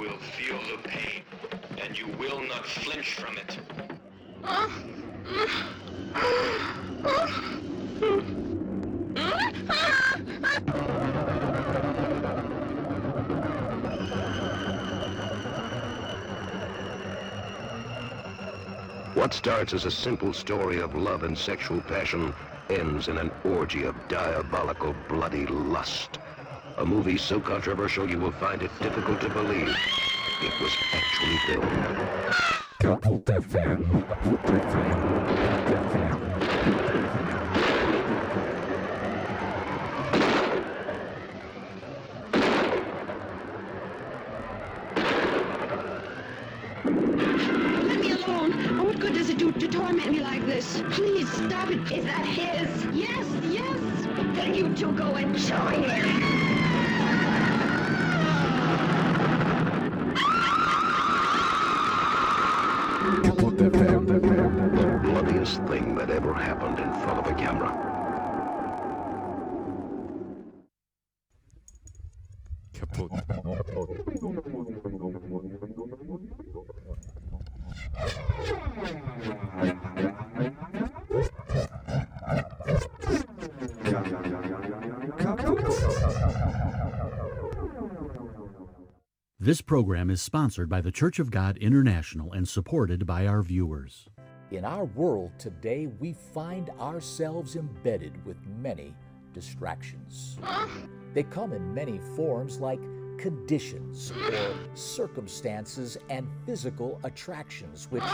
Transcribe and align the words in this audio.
will 0.00 0.16
feel 0.16 0.58
the 0.74 0.88
pain, 0.88 1.20
and 1.76 1.98
you 1.98 2.06
will 2.18 2.40
not 2.48 2.64
flinch 2.64 3.16
from 3.16 3.36
it. 3.36 3.58
What 19.12 19.34
starts 19.34 19.74
as 19.74 19.84
a 19.84 19.90
simple 19.90 20.32
story 20.32 20.80
of 20.80 20.94
love 20.94 21.24
and 21.24 21.36
sexual 21.36 21.82
passion 21.82 22.32
ends 22.70 23.08
in 23.08 23.18
an 23.18 23.30
orgy 23.44 23.82
of 23.82 23.94
diabolical, 24.08 24.94
bloody 25.10 25.44
lust. 25.44 26.19
A 26.80 26.84
movie 26.86 27.18
so 27.18 27.38
controversial 27.38 28.08
you 28.08 28.18
will 28.18 28.32
find 28.32 28.62
it 28.62 28.70
difficult 28.80 29.20
to 29.20 29.28
believe 29.28 29.68
it 30.40 30.58
was 30.62 30.78
actually 30.94 31.36
filmed. 31.46 32.08
It 49.30 49.60
to 49.60 49.68
torment 49.68 50.10
me 50.10 50.20
like 50.20 50.46
this? 50.46 50.82
Please 50.90 51.30
stop 51.30 51.70
it. 51.70 51.92
Is 51.92 52.04
that 52.06 52.24
his? 52.24 52.86
Yes, 52.96 53.26
yes. 53.50 54.06
Then 54.34 54.54
you 54.54 54.74
two 54.74 54.92
go 54.92 55.14
and 55.16 55.36
join 55.36 56.09
This 89.50 89.62
program 89.62 90.10
is 90.10 90.22
sponsored 90.22 90.68
by 90.68 90.80
the 90.80 90.92
Church 90.92 91.18
of 91.18 91.32
God 91.32 91.56
International 91.56 92.34
and 92.34 92.48
supported 92.48 93.04
by 93.04 93.26
our 93.26 93.42
viewers. 93.42 94.06
In 94.52 94.64
our 94.64 94.84
world 94.84 95.32
today, 95.40 95.88
we 95.88 96.12
find 96.12 96.70
ourselves 96.78 97.56
embedded 97.56 98.24
with 98.24 98.36
many 98.46 98.94
distractions. 99.32 100.38
They 101.14 101.24
come 101.24 101.52
in 101.52 101.74
many 101.74 101.98
forms 102.14 102.60
like 102.60 102.78
conditions 103.18 104.12
or 104.12 104.54
circumstances 104.74 105.98
and 106.08 106.28
physical 106.46 107.00
attractions, 107.02 107.88
which 107.90 108.04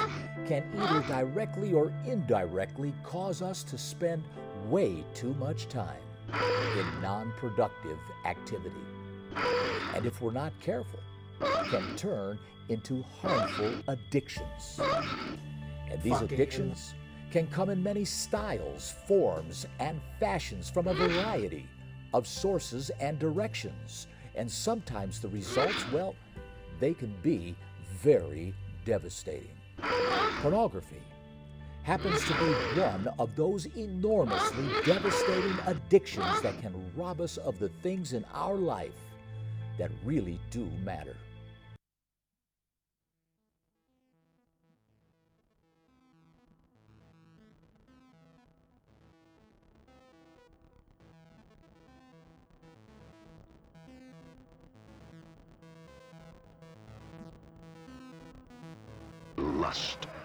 can 0.47 0.65
either 0.79 1.07
directly 1.07 1.75
or 1.75 1.93
indirectly 2.07 2.95
cause 3.05 3.43
us 3.43 3.63
to 3.65 3.77
spend 3.77 4.25
way 4.71 5.05
too 5.13 5.35
much 5.35 5.69
time 5.69 6.01
in 6.33 7.03
non 7.03 7.31
productive 7.37 7.99
activity. 8.25 8.87
And 9.95 10.07
if 10.07 10.23
we're 10.23 10.33
not 10.33 10.59
careful, 10.61 11.01
can 11.41 11.97
turn 11.97 12.39
into 12.69 13.03
harmful 13.21 13.73
addictions. 13.89 14.81
And 15.91 16.03
these 16.03 16.21
addictions 16.21 16.95
can 17.31 17.47
come 17.49 17.71
in 17.71 17.83
many 17.83 18.05
styles, 18.05 18.95
forms, 19.07 19.67
and 19.79 20.01
fashions 20.19 20.71
from 20.71 20.87
a 20.89 20.95
variety 20.95 21.67
of 22.15 22.27
sources 22.27 22.91
and 23.01 23.19
directions. 23.19 24.07
And 24.35 24.51
sometimes 24.51 25.21
the 25.21 25.29
results, 25.29 25.91
well, 25.93 26.15
they 26.81 26.95
can 26.95 27.15
be 27.23 27.57
very 28.01 28.55
devastating. 28.85 29.57
Pornography 30.41 31.03
happens 31.83 32.21
to 32.25 32.33
be 32.35 32.81
one 32.81 33.09
of 33.19 33.35
those 33.37 33.67
enormously 33.77 34.67
devastating 34.85 35.57
addictions 35.67 36.43
that 36.43 36.61
can 36.61 36.75
rob 36.97 37.21
us 37.21 37.37
of 37.37 37.59
the 37.59 37.69
things 37.83 38.13
in 38.13 38.25
our 38.35 38.57
life 38.57 38.93
that 39.79 39.91
really 40.05 40.41
do 40.51 40.69
matter. 40.83 41.17
Lust. 59.67 60.16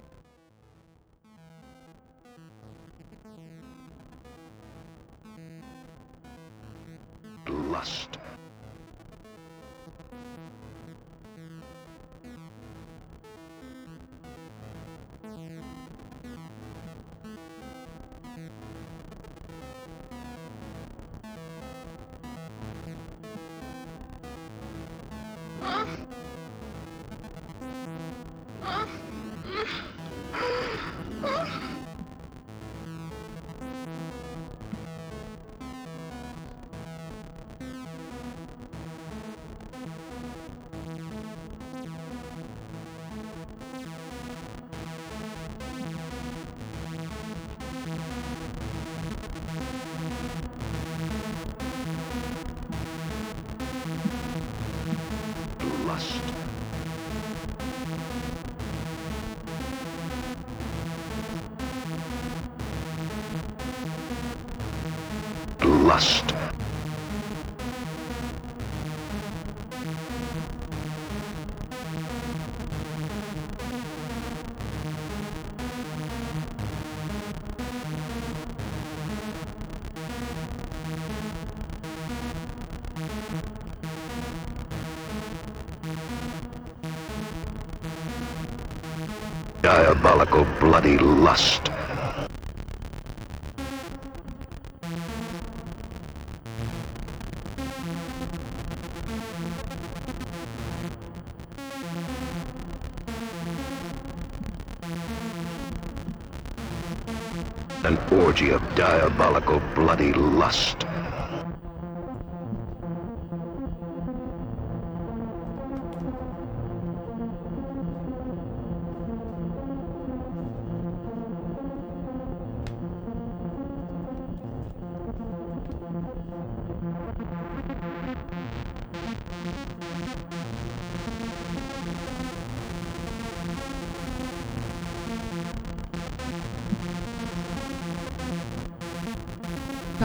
Diabolical 90.32 90.60
bloody 90.62 90.98
lust. 90.98 91.70
An 107.84 107.98
orgy 108.10 108.52
of 108.52 108.62
diabolical 108.76 109.62
bloody 109.76 110.14
lust. 110.14 110.81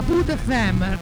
Budefemer. 0.09 0.99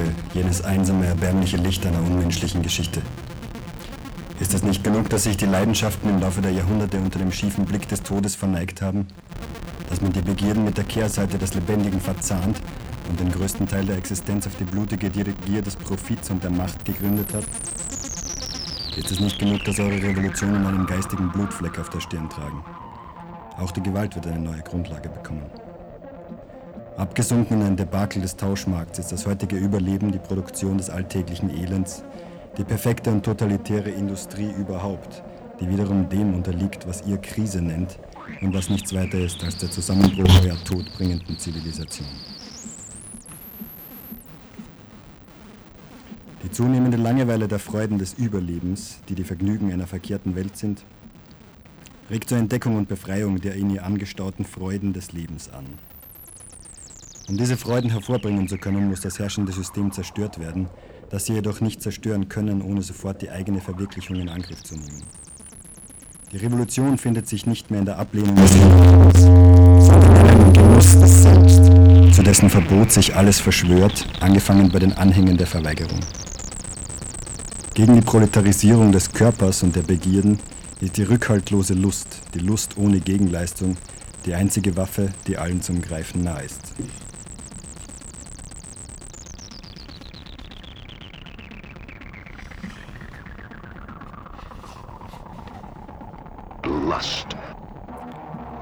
Ware, 0.00 0.12
jenes 0.34 0.62
einsame, 0.62 1.06
erbärmliche 1.06 1.56
Licht 1.56 1.84
einer 1.86 2.00
unmenschlichen 2.00 2.62
Geschichte. 2.62 3.02
Ist 4.38 4.54
es 4.54 4.62
nicht 4.62 4.82
genug, 4.82 5.10
dass 5.10 5.24
sich 5.24 5.36
die 5.36 5.46
Leidenschaften 5.46 6.08
im 6.08 6.20
Laufe 6.20 6.40
der 6.40 6.52
Jahrhunderte 6.52 6.98
unter 6.98 7.18
dem 7.18 7.30
schiefen 7.30 7.66
Blick 7.66 7.88
des 7.88 8.02
Todes 8.02 8.34
verneigt 8.34 8.80
haben? 8.80 9.06
Dass 9.88 10.00
man 10.00 10.12
die 10.12 10.22
Begierden 10.22 10.64
mit 10.64 10.78
der 10.78 10.84
Kehrseite 10.84 11.36
des 11.36 11.54
Lebendigen 11.54 12.00
verzahnt 12.00 12.60
und 13.08 13.20
den 13.20 13.30
größten 13.30 13.68
Teil 13.68 13.84
der 13.84 13.96
Existenz 13.96 14.46
auf 14.46 14.56
die 14.56 14.64
blutige 14.64 15.10
Gier 15.10 15.62
des 15.62 15.76
Profits 15.76 16.30
und 16.30 16.42
der 16.42 16.50
Macht 16.50 16.84
gegründet 16.84 17.34
hat? 17.34 17.44
Ist 18.96 19.10
es 19.10 19.20
nicht 19.20 19.38
genug, 19.38 19.64
dass 19.64 19.78
eure 19.78 20.02
Revolutionen 20.02 20.66
einen 20.66 20.86
geistigen 20.86 21.30
Blutfleck 21.30 21.78
auf 21.78 21.90
der 21.90 22.00
Stirn 22.00 22.28
tragen? 22.30 22.64
Auch 23.58 23.72
die 23.72 23.82
Gewalt 23.82 24.14
wird 24.14 24.26
eine 24.26 24.38
neue 24.38 24.62
Grundlage 24.62 25.08
bekommen. 25.10 25.42
Abgesunken 26.96 27.60
in 27.60 27.66
ein 27.66 27.76
Debakel 27.76 28.20
des 28.20 28.36
Tauschmarkts 28.36 28.98
ist 28.98 29.12
das 29.12 29.26
heutige 29.26 29.56
Überleben 29.56 30.12
die 30.12 30.18
Produktion 30.18 30.76
des 30.76 30.90
alltäglichen 30.90 31.48
Elends, 31.50 32.02
die 32.58 32.64
perfekte 32.64 33.10
und 33.10 33.24
totalitäre 33.24 33.90
Industrie 33.90 34.50
überhaupt, 34.58 35.22
die 35.60 35.68
wiederum 35.68 36.08
dem 36.08 36.34
unterliegt, 36.34 36.86
was 36.86 37.06
ihr 37.06 37.18
Krise 37.18 37.62
nennt 37.62 37.98
und 38.42 38.52
was 38.52 38.68
nichts 38.68 38.94
weiter 38.94 39.18
ist 39.18 39.42
als 39.42 39.56
der 39.58 39.70
Zusammenbruch 39.70 40.28
eurer 40.44 40.62
todbringenden 40.64 41.38
Zivilisation. 41.38 42.08
Die 46.42 46.50
zunehmende 46.50 46.96
Langeweile 46.96 47.48
der 47.48 47.58
Freuden 47.58 47.98
des 47.98 48.14
Überlebens, 48.14 48.98
die 49.08 49.14
die 49.14 49.24
Vergnügen 49.24 49.72
einer 49.72 49.86
verkehrten 49.86 50.34
Welt 50.34 50.56
sind, 50.56 50.84
regt 52.10 52.28
zur 52.28 52.38
Entdeckung 52.38 52.76
und 52.76 52.88
Befreiung 52.88 53.40
der 53.40 53.54
in 53.54 53.70
ihr 53.70 53.84
angestauten 53.84 54.44
Freuden 54.44 54.92
des 54.92 55.12
Lebens 55.12 55.48
an. 55.50 55.66
Um 57.30 57.36
diese 57.36 57.56
Freuden 57.56 57.90
hervorbringen 57.90 58.48
zu 58.48 58.58
können, 58.58 58.88
muss 58.88 59.02
das 59.02 59.20
herrschende 59.20 59.52
System 59.52 59.92
zerstört 59.92 60.40
werden, 60.40 60.68
das 61.10 61.26
sie 61.26 61.34
jedoch 61.34 61.60
nicht 61.60 61.80
zerstören 61.80 62.28
können, 62.28 62.60
ohne 62.60 62.82
sofort 62.82 63.22
die 63.22 63.30
eigene 63.30 63.60
Verwirklichung 63.60 64.16
in 64.16 64.28
Angriff 64.28 64.64
zu 64.64 64.74
nehmen. 64.74 65.04
Die 66.32 66.38
Revolution 66.38 66.98
findet 66.98 67.28
sich 67.28 67.46
nicht 67.46 67.70
mehr 67.70 67.78
in 67.78 67.86
der 67.86 68.00
Ablehnung 68.00 68.34
des 68.34 68.52
Lebens, 68.52 69.20
sondern 69.86 70.16
in 70.16 70.26
einem 70.26 70.52
Genuss 70.52 70.98
des 70.98 71.22
Selbst, 71.22 72.16
zu 72.16 72.22
dessen 72.24 72.50
Verbot 72.50 72.90
sich 72.90 73.14
alles 73.14 73.38
verschwört, 73.38 74.08
angefangen 74.18 74.72
bei 74.72 74.80
den 74.80 74.94
Anhängen 74.94 75.36
der 75.36 75.46
Verweigerung. 75.46 76.00
Gegen 77.74 77.94
die 77.94 78.00
Proletarisierung 78.00 78.90
des 78.90 79.12
Körpers 79.12 79.62
und 79.62 79.76
der 79.76 79.82
Begierden 79.82 80.40
ist 80.80 80.96
die 80.96 81.04
rückhaltlose 81.04 81.74
Lust, 81.74 82.08
die 82.34 82.40
Lust 82.40 82.76
ohne 82.76 82.98
Gegenleistung, 82.98 83.76
die 84.26 84.34
einzige 84.34 84.76
Waffe, 84.76 85.10
die 85.28 85.38
allen 85.38 85.62
zum 85.62 85.80
Greifen 85.80 86.24
nah 86.24 86.40
ist. 86.40 86.74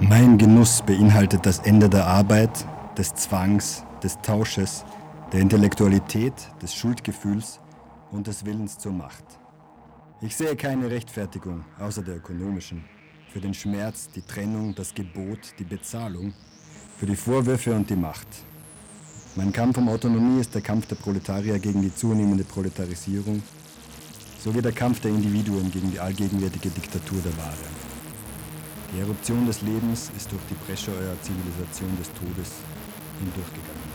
Mein 0.08 0.38
Genuss 0.38 0.80
beinhaltet 0.86 1.44
das 1.44 1.58
Ende 1.58 1.86
der 1.86 2.06
Arbeit, 2.06 2.64
des 2.96 3.14
Zwangs, 3.14 3.84
des 4.02 4.18
Tausches, 4.22 4.86
der 5.34 5.40
Intellektualität, 5.40 6.32
des 6.62 6.74
Schuldgefühls 6.74 7.60
und 8.10 8.26
des 8.26 8.46
Willens 8.46 8.78
zur 8.78 8.92
Macht. 8.92 9.24
Ich 10.22 10.34
sehe 10.34 10.56
keine 10.56 10.90
Rechtfertigung, 10.90 11.62
außer 11.78 12.00
der 12.00 12.16
ökonomischen, 12.16 12.86
für 13.30 13.40
den 13.40 13.52
Schmerz, 13.52 14.08
die 14.08 14.22
Trennung, 14.22 14.74
das 14.74 14.94
Gebot, 14.94 15.40
die 15.58 15.64
Bezahlung, 15.64 16.32
für 16.96 17.04
die 17.04 17.14
Vorwürfe 17.14 17.74
und 17.74 17.90
die 17.90 17.96
Macht. 17.96 18.28
Mein 19.36 19.52
Kampf 19.52 19.76
um 19.76 19.90
Autonomie 19.90 20.40
ist 20.40 20.54
der 20.54 20.62
Kampf 20.62 20.86
der 20.86 20.96
Proletarier 20.96 21.58
gegen 21.58 21.82
die 21.82 21.94
zunehmende 21.94 22.44
Proletarisierung, 22.44 23.42
sowie 24.42 24.62
der 24.62 24.72
Kampf 24.72 25.00
der 25.00 25.10
Individuen 25.10 25.70
gegen 25.70 25.90
die 25.90 26.00
allgegenwärtige 26.00 26.70
Diktatur 26.70 27.20
der 27.20 27.36
Ware. 27.36 27.87
Die 28.92 29.00
Eruption 29.00 29.46
des 29.46 29.60
Lebens 29.60 30.10
ist 30.16 30.32
durch 30.32 30.40
die 30.48 30.54
Bresche 30.54 30.90
eurer 30.90 31.20
Zivilisation 31.20 31.94
des 31.98 32.08
Todes 32.14 32.52
hindurchgegangen. 33.20 33.87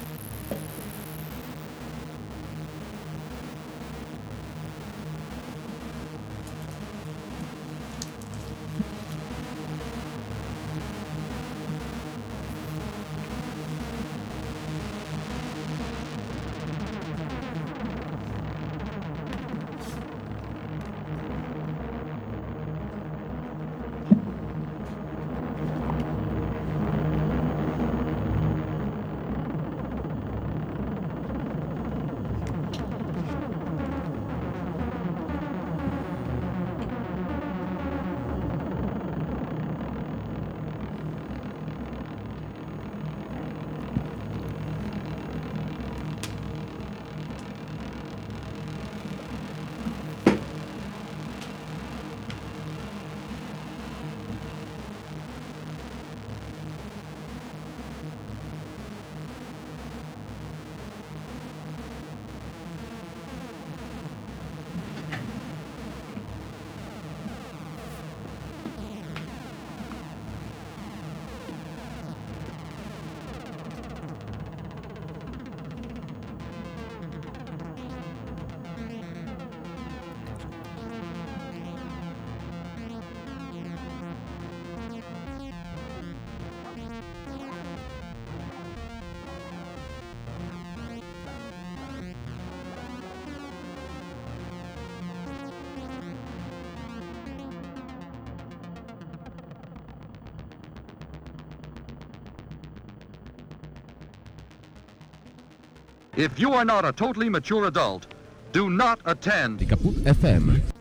If 106.15 106.39
you 106.39 106.53
are 106.53 106.63
not 106.63 106.85
a 106.85 106.91
totally 106.91 107.27
mature 107.27 107.65
adult, 107.65 108.05
do 108.51 108.69
not 108.69 108.99
attend. 109.05 109.61
FM. 109.61 110.72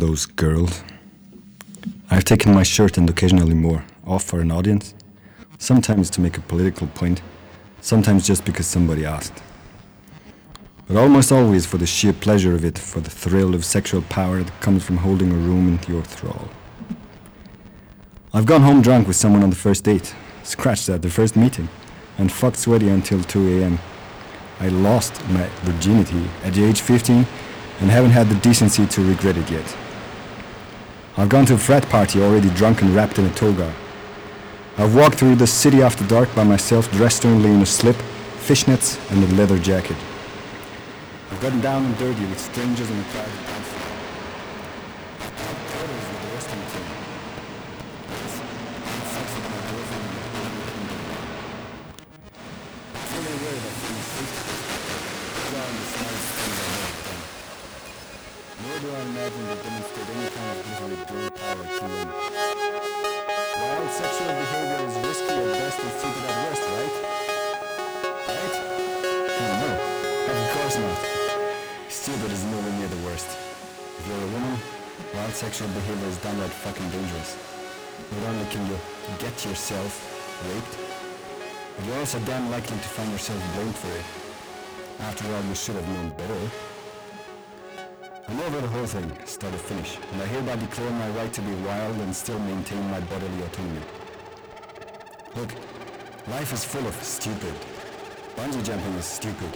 Those 0.00 0.26
girls. 0.26 0.82
I've 2.10 2.24
taken 2.24 2.52
my 2.52 2.64
shirt 2.64 2.98
and 2.98 3.08
occasionally 3.08 3.54
more 3.54 3.84
off 4.04 4.24
for 4.24 4.40
an 4.40 4.50
audience, 4.50 4.94
sometimes 5.58 6.10
to 6.10 6.20
make 6.20 6.36
a 6.36 6.40
political 6.40 6.86
point, 6.88 7.22
sometimes 7.80 8.26
just 8.26 8.44
because 8.44 8.66
somebody 8.66 9.04
asked. 9.04 9.42
But 10.88 10.96
almost 10.96 11.30
always 11.30 11.66
for 11.66 11.78
the 11.78 11.86
sheer 11.86 12.12
pleasure 12.12 12.54
of 12.54 12.64
it, 12.64 12.78
for 12.78 13.00
the 13.00 13.10
thrill 13.10 13.54
of 13.54 13.64
sexual 13.64 14.02
power 14.02 14.42
that 14.42 14.60
comes 14.60 14.82
from 14.82 14.96
holding 14.96 15.30
a 15.30 15.36
room 15.36 15.68
in 15.68 15.92
your 15.92 16.02
thrall. 16.02 16.48
I've 18.32 18.46
gone 18.46 18.62
home 18.62 18.82
drunk 18.82 19.06
with 19.06 19.16
someone 19.16 19.42
on 19.42 19.50
the 19.50 19.56
first 19.56 19.84
date, 19.84 20.14
scratched 20.42 20.88
at 20.88 21.02
the 21.02 21.10
first 21.10 21.36
meeting, 21.36 21.68
and 22.18 22.32
fucked 22.32 22.56
sweaty 22.58 22.88
until 22.88 23.22
2 23.22 23.60
a.m. 23.60 23.78
I 24.58 24.68
lost 24.68 25.22
my 25.28 25.46
virginity 25.62 26.28
at 26.42 26.54
the 26.54 26.64
age 26.64 26.80
15 26.80 27.26
and 27.80 27.90
haven't 27.90 28.10
had 28.10 28.28
the 28.28 28.34
decency 28.36 28.86
to 28.86 29.08
regret 29.08 29.36
it 29.36 29.50
yet. 29.50 29.76
I've 31.16 31.28
gone 31.28 31.44
to 31.46 31.54
a 31.54 31.58
frat 31.58 31.88
party 31.88 32.22
already 32.22 32.50
drunk 32.50 32.82
and 32.82 32.94
wrapped 32.94 33.18
in 33.18 33.26
a 33.26 33.34
toga. 33.34 33.74
I've 34.78 34.94
walked 34.94 35.16
through 35.16 35.34
the 35.36 35.46
city 35.46 35.82
after 35.82 36.06
dark 36.06 36.32
by 36.34 36.44
myself, 36.44 36.90
dressed 36.92 37.26
only 37.26 37.50
in 37.50 37.60
a 37.60 37.66
slip, 37.66 37.96
fishnets, 38.38 38.98
and 39.10 39.22
a 39.24 39.34
leather 39.34 39.58
jacket. 39.58 39.96
I've 41.30 41.40
gotten 41.40 41.60
down 41.60 41.84
and 41.84 41.98
dirty 41.98 42.24
with 42.26 42.38
strangers 42.38 42.88
in 42.90 42.98
a 42.98 43.04
crowded 43.04 43.79
sexual 63.90 64.28
behavior 64.28 64.80
is 64.86 64.94
risky 65.02 65.34
at 65.34 65.50
best 65.58 65.78
and 65.82 65.92
stupid 65.98 66.22
at 66.30 66.36
worst, 66.46 66.64
right? 66.70 66.94
Right? 68.30 68.56
Oh 69.40 69.52
no, 69.62 69.70
of 70.30 70.48
course 70.54 70.76
not. 70.78 71.00
Stupid 71.88 72.30
is 72.30 72.44
nowhere 72.44 72.72
near 72.78 72.88
the 72.88 73.02
worst. 73.04 73.26
If 73.98 74.06
you're 74.06 74.22
a 74.22 74.30
woman, 74.30 74.58
wild 75.14 75.34
sexual 75.34 75.68
behavior 75.68 76.08
is 76.08 76.18
downright 76.18 76.50
fucking 76.50 76.88
dangerous. 76.90 77.36
Not 78.12 78.30
only 78.30 78.46
can 78.50 78.66
you 78.70 78.78
get 79.18 79.34
yourself 79.44 79.90
raped, 80.46 80.74
but 81.76 81.84
you're 81.86 81.98
also 81.98 82.18
damn 82.20 82.50
likely 82.50 82.76
to 82.76 82.90
find 82.94 83.10
yourself 83.10 83.42
blamed 83.54 83.74
for 83.74 83.90
it. 83.90 84.06
After 85.00 85.26
all, 85.34 85.42
you 85.44 85.54
should 85.54 85.74
have 85.74 85.88
known 85.88 86.10
better. 86.10 86.69
I'm 88.30 88.52
the 88.52 88.68
whole 88.68 88.86
thing, 88.86 89.10
start 89.26 89.52
to 89.52 89.58
finish, 89.58 89.98
and 90.12 90.22
I 90.22 90.26
hereby 90.26 90.54
declare 90.54 90.88
my 90.92 91.10
right 91.10 91.32
to 91.32 91.40
be 91.42 91.52
wild 91.66 91.96
and 91.96 92.14
still 92.14 92.38
maintain 92.38 92.80
my 92.88 93.00
bodily 93.00 93.42
autonomy. 93.42 93.80
Look, 95.34 95.50
life 96.28 96.52
is 96.52 96.64
full 96.64 96.86
of 96.86 96.94
stupid. 97.02 97.52
Bungee 98.36 98.62
jumping 98.62 98.94
is 98.94 99.04
stupid. 99.04 99.52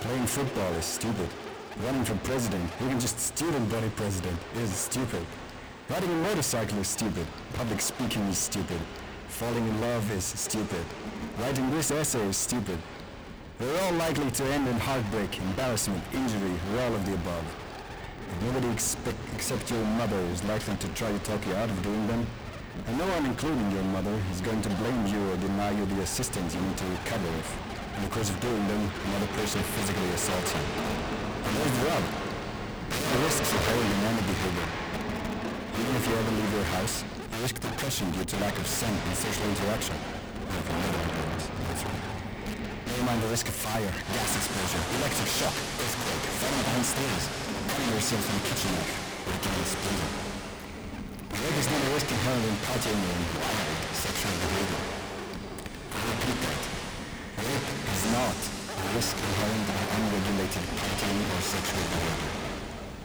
Playing 0.00 0.24
football 0.24 0.72
is 0.72 0.86
stupid. 0.86 1.28
Running 1.84 2.02
for 2.04 2.14
president, 2.24 2.64
even 2.82 2.98
just 2.98 3.20
student 3.20 3.70
body 3.70 3.90
president, 3.94 4.38
is 4.56 4.70
stupid. 4.70 5.26
Riding 5.90 6.10
a 6.10 6.16
motorcycle 6.22 6.78
is 6.78 6.88
stupid. 6.88 7.26
Public 7.52 7.82
speaking 7.82 8.22
is 8.22 8.38
stupid. 8.38 8.80
Falling 9.28 9.68
in 9.68 9.80
love 9.82 10.10
is 10.12 10.24
stupid. 10.24 10.84
Writing 11.40 11.70
this 11.72 11.90
essay 11.90 12.26
is 12.26 12.38
stupid. 12.38 12.78
They're 13.58 13.82
all 13.82 13.92
likely 13.92 14.30
to 14.30 14.44
end 14.44 14.66
in 14.66 14.78
heartbreak, 14.78 15.38
embarrassment, 15.40 16.02
injury, 16.14 16.56
or 16.72 16.80
all 16.80 16.94
of 16.94 17.04
the 17.04 17.14
above. 17.14 17.63
Nobody 18.42 18.68
expect, 18.70 19.16
except 19.34 19.70
your 19.70 19.84
mother 19.96 20.18
is 20.32 20.42
likely 20.44 20.76
to 20.76 20.88
try 20.94 21.10
to 21.10 21.18
talk 21.20 21.46
you 21.46 21.54
out 21.54 21.70
of 21.70 21.82
doing 21.82 22.06
them. 22.06 22.26
And 22.86 22.98
no 22.98 23.06
one, 23.06 23.26
including 23.26 23.70
your 23.70 23.84
mother, 23.94 24.14
is 24.32 24.40
going 24.40 24.60
to 24.62 24.70
blame 24.82 25.06
you 25.06 25.20
or 25.30 25.36
deny 25.38 25.70
you 25.70 25.86
the 25.86 26.02
assistance 26.02 26.54
you 26.54 26.60
need 26.60 26.76
to 26.76 26.84
recover 26.84 27.30
if, 27.38 27.48
in 27.96 28.02
the 28.02 28.10
course 28.10 28.30
of 28.30 28.38
doing 28.40 28.66
them, 28.66 28.82
another 29.06 29.30
person 29.38 29.62
physically 29.78 30.10
assaults 30.10 30.52
you. 30.52 30.64
And 31.46 31.52
there's 31.56 31.74
the 31.78 31.84
rub. 31.86 32.04
The 32.90 33.18
risks 33.22 33.50
of 33.54 33.60
banana 33.62 34.22
behavior. 34.26 34.68
Even 35.78 35.94
if 35.94 36.04
you 36.08 36.14
ever 36.14 36.32
leave 36.34 36.52
your 36.54 36.68
house, 36.78 37.04
you 37.04 37.42
risk 37.42 37.60
depression 37.60 38.10
due 38.10 38.24
to 38.24 38.36
lack 38.38 38.58
of 38.58 38.66
scent 38.66 38.94
and 38.94 39.14
social 39.14 39.46
interaction. 39.46 39.96
Or 40.50 40.58
if 40.58 40.66
you 40.66 40.76
never 40.82 41.02
that's 41.70 41.82
right. 41.86 42.04
Never 42.86 43.02
mind 43.06 43.22
the 43.22 43.30
risk 43.30 43.48
of 43.48 43.54
fire, 43.54 43.90
gas 44.14 44.30
exposure, 44.36 44.82
electric 44.98 45.30
shock, 45.30 45.54
earthquake, 45.82 46.24
falling 46.42 46.62
behind 46.62 46.84
stairs, 46.86 47.43
cutting 47.74 47.90
yourself 47.90 48.22
in 48.22 48.34
the 48.38 48.44
kitchen 48.46 48.70
or 48.70 49.34
getting 49.34 49.58
a 49.58 49.66
splinter. 49.66 50.10
Rape 51.34 51.58
is 51.58 51.68
not 51.74 51.82
a 51.82 51.90
risk 51.90 52.06
inherent 52.06 52.46
in 52.46 52.56
partying 52.62 53.02
or 53.02 53.14
in 53.18 53.24
wild 53.34 53.78
sexual 53.98 54.34
behavior. 54.46 54.84
I 55.90 55.98
repeat 56.06 56.38
that. 56.38 56.62
Rape 57.42 57.70
is 57.90 58.02
not 58.14 58.38
a 58.78 58.86
risk 58.94 59.14
inherent 59.18 59.66
in 59.74 59.82
unregulated 59.90 60.64
partying 60.78 61.18
or 61.34 61.40
sexual 61.42 61.82
behavior. 61.90 62.34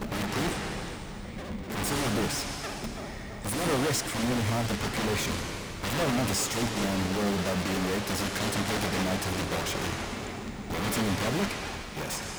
Want 0.06 0.30
proof? 0.38 0.54
Consider 1.74 2.10
this. 2.22 2.36
It's 3.50 3.56
not 3.58 3.70
a 3.74 3.80
risk 3.90 4.06
for 4.06 4.22
nearly 4.22 4.46
half 4.54 4.70
the 4.70 4.78
population. 4.86 5.34
I've 5.82 5.98
never 5.98 6.14
met 6.14 6.30
a 6.30 6.38
straight 6.38 6.74
man 6.78 6.98
worried 7.18 7.42
about 7.42 7.58
being 7.66 7.86
raped 7.90 8.10
as 8.14 8.22
he 8.22 8.30
contemplated 8.38 8.92
a 8.94 9.02
night 9.02 9.24
of 9.26 9.34
debauchery. 9.34 9.94
Vomiting 10.70 11.10
in 11.10 11.16
public? 11.26 11.50
Yes. 12.06 12.39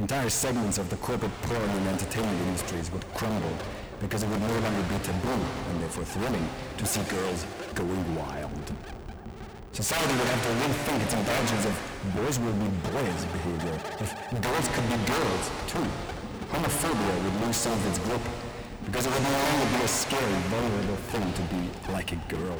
Entire 0.00 0.30
segments 0.30 0.78
of 0.78 0.88
the 0.88 0.96
corporate 0.96 1.30
porn 1.42 1.60
and 1.60 1.88
entertainment 1.88 2.40
industries 2.48 2.90
would 2.92 3.04
crumble 3.14 3.56
because 4.00 4.22
it 4.22 4.28
would 4.30 4.40
no 4.40 4.48
longer 4.48 4.82
be 4.88 4.98
taboo 5.04 5.40
and 5.68 5.82
therefore 5.82 6.04
thrilling 6.04 6.48
to 6.78 6.86
see 6.86 7.02
girls 7.12 7.44
going 7.74 8.16
wild. 8.16 8.72
Society 9.72 10.12
would 10.16 10.28
have 10.28 10.42
to 10.42 10.52
rethink 10.64 11.02
its 11.02 11.14
indulgence 11.14 11.66
of 11.66 11.76
boys 12.16 12.38
will 12.38 12.52
be 12.54 12.68
boys 12.88 13.24
behavior, 13.36 13.76
if 14.00 14.10
girls 14.40 14.68
could 14.72 14.88
be 14.88 14.96
girls 15.12 15.44
too. 15.68 15.86
Homophobia 16.50 17.24
would 17.24 17.46
lose 17.46 17.56
some 17.56 17.72
of 17.72 17.86
its 17.86 17.98
grip 18.00 18.20
because 18.86 19.06
it 19.06 19.12
would 19.12 19.22
no 19.22 19.30
longer 19.30 19.76
be 19.76 19.84
a 19.84 19.88
scary, 19.88 20.40
vulnerable 20.48 21.00
thing 21.12 21.32
to 21.32 21.42
be 21.52 21.92
like 21.92 22.12
a 22.12 22.20
girl. 22.32 22.58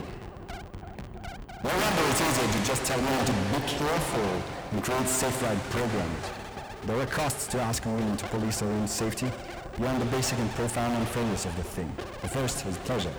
No 1.65 1.71
wonder 1.71 2.03
it's 2.12 2.21
easier 2.21 2.53
to 2.53 2.67
just 2.67 2.85
tell 2.85 3.01
men 3.01 3.25
to 3.25 3.33
be 3.33 3.61
careful 3.67 4.43
and 4.73 4.85
create 4.85 5.09
safe 5.09 5.43
ride 5.43 5.62
programs. 5.71 6.42
There 6.85 6.99
are 7.01 7.07
costs 7.07 7.47
to 7.49 7.61
asking 7.61 7.95
women 7.95 8.17
to 8.17 8.27
police 8.27 8.59
their 8.59 8.69
own 8.69 8.89
safety 8.89 9.31
beyond 9.79 10.03
the 10.03 10.07
basic 10.07 10.37
and 10.41 10.51
profound 10.51 10.97
unfairness 10.97 11.45
of 11.45 11.57
the 11.57 11.62
thing. 11.62 11.91
The 12.23 12.29
first 12.29 12.67
is 12.67 12.77
pleasure. 12.79 13.12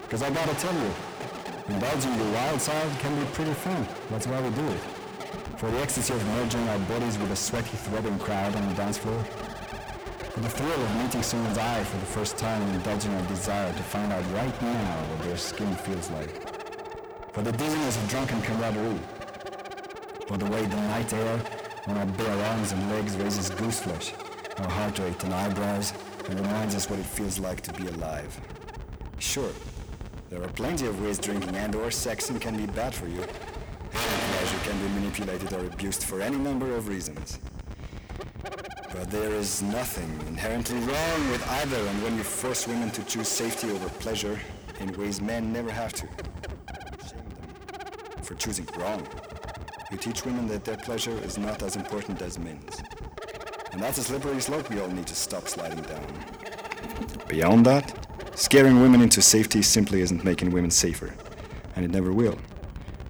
Because 0.00 0.22
I 0.22 0.30
gotta 0.30 0.54
tell 0.54 0.72
you, 0.72 0.90
indulging 1.68 2.16
the 2.16 2.32
wild 2.32 2.62
side 2.62 2.98
can 3.00 3.14
be 3.20 3.26
pretty 3.32 3.52
fun. 3.52 3.86
That's 4.08 4.26
why 4.26 4.40
we 4.40 4.48
do 4.56 4.66
it. 4.68 4.80
For 5.58 5.70
the 5.70 5.80
ecstasy 5.80 6.14
of 6.14 6.26
merging 6.28 6.66
our 6.66 6.78
bodies 6.78 7.18
with 7.18 7.30
a 7.30 7.36
sweaty, 7.36 7.76
throbbing 7.76 8.18
crowd 8.20 8.56
on 8.56 8.66
the 8.70 8.74
dance 8.74 8.96
floor. 8.96 9.22
For 10.32 10.40
the 10.40 10.48
thrill 10.48 10.82
of 10.82 10.96
meeting 10.96 11.22
someone's 11.22 11.58
eye 11.58 11.84
for 11.84 11.98
the 11.98 12.06
first 12.06 12.38
time 12.38 12.62
and 12.62 12.74
indulging 12.76 13.14
our 13.14 13.26
desire 13.28 13.70
to 13.70 13.82
find 13.82 14.14
out 14.14 14.24
right 14.32 14.62
now 14.62 14.96
what 15.10 15.28
their 15.28 15.36
skin 15.36 15.74
feels 15.76 16.10
like. 16.10 16.32
For 17.34 17.42
the 17.42 17.52
dizziness 17.52 17.98
of 17.98 18.08
drunken 18.08 18.40
camaraderie. 18.40 19.00
For 20.26 20.38
the 20.38 20.46
way 20.46 20.64
the 20.64 20.76
night 20.76 21.12
air 21.12 21.38
on 21.86 21.96
our 21.98 22.06
bare 22.06 22.44
arms 22.46 22.72
and 22.72 22.90
legs 22.90 23.16
raises 23.16 23.50
goose 23.50 23.80
flesh, 23.80 24.14
our 24.58 24.70
heart 24.70 24.98
rate 24.98 25.22
and 25.24 25.34
eyebrows, 25.34 25.92
and 26.28 26.40
reminds 26.40 26.74
us 26.74 26.88
what 26.88 26.98
it 26.98 27.06
feels 27.06 27.38
like 27.38 27.60
to 27.60 27.72
be 27.74 27.86
alive. 27.88 28.40
Sure, 29.18 29.52
there 30.30 30.42
are 30.42 30.48
plenty 30.48 30.86
of 30.86 31.02
ways 31.02 31.18
drinking 31.18 31.54
and 31.56 31.74
or 31.74 31.88
sexing 31.88 32.40
can 32.40 32.56
be 32.56 32.66
bad 32.66 32.94
for 32.94 33.06
you. 33.06 33.20
Any 33.20 34.22
pleasure 34.32 34.58
can 34.64 34.78
be 34.80 34.88
manipulated 35.00 35.52
or 35.52 35.66
abused 35.66 36.04
for 36.04 36.20
any 36.20 36.36
number 36.36 36.74
of 36.74 36.88
reasons. 36.88 37.38
But 38.42 39.10
there 39.10 39.32
is 39.32 39.60
nothing 39.62 40.10
inherently 40.26 40.78
wrong 40.78 41.30
with 41.30 41.46
either, 41.50 41.76
and 41.76 42.02
when 42.02 42.16
you 42.16 42.22
force 42.22 42.66
women 42.66 42.90
to 42.92 43.04
choose 43.04 43.28
safety 43.28 43.70
over 43.70 43.88
pleasure 43.88 44.38
in 44.80 44.92
ways 44.98 45.20
men 45.20 45.52
never 45.52 45.70
have 45.70 45.92
to, 45.94 46.06
shame 47.08 47.28
them 47.28 48.22
for 48.22 48.34
choosing 48.36 48.66
wrong. 48.78 49.06
You 49.90 49.98
teach 49.98 50.24
women 50.24 50.48
that 50.48 50.64
their 50.64 50.76
pleasure 50.76 51.18
is 51.24 51.38
not 51.38 51.62
as 51.62 51.76
important 51.76 52.22
as 52.22 52.38
men's. 52.38 52.82
And 53.72 53.82
that's 53.82 53.98
a 53.98 54.02
slippery 54.02 54.40
slope 54.40 54.70
we 54.70 54.80
all 54.80 54.88
need 54.88 55.06
to 55.08 55.14
stop 55.14 55.48
sliding 55.48 55.82
down. 55.82 56.06
Beyond 57.28 57.66
that, 57.66 58.06
scaring 58.34 58.80
women 58.80 59.02
into 59.02 59.20
safety 59.20 59.62
simply 59.62 60.00
isn't 60.00 60.24
making 60.24 60.50
women 60.50 60.70
safer, 60.70 61.14
and 61.76 61.84
it 61.84 61.90
never 61.90 62.12
will. 62.12 62.38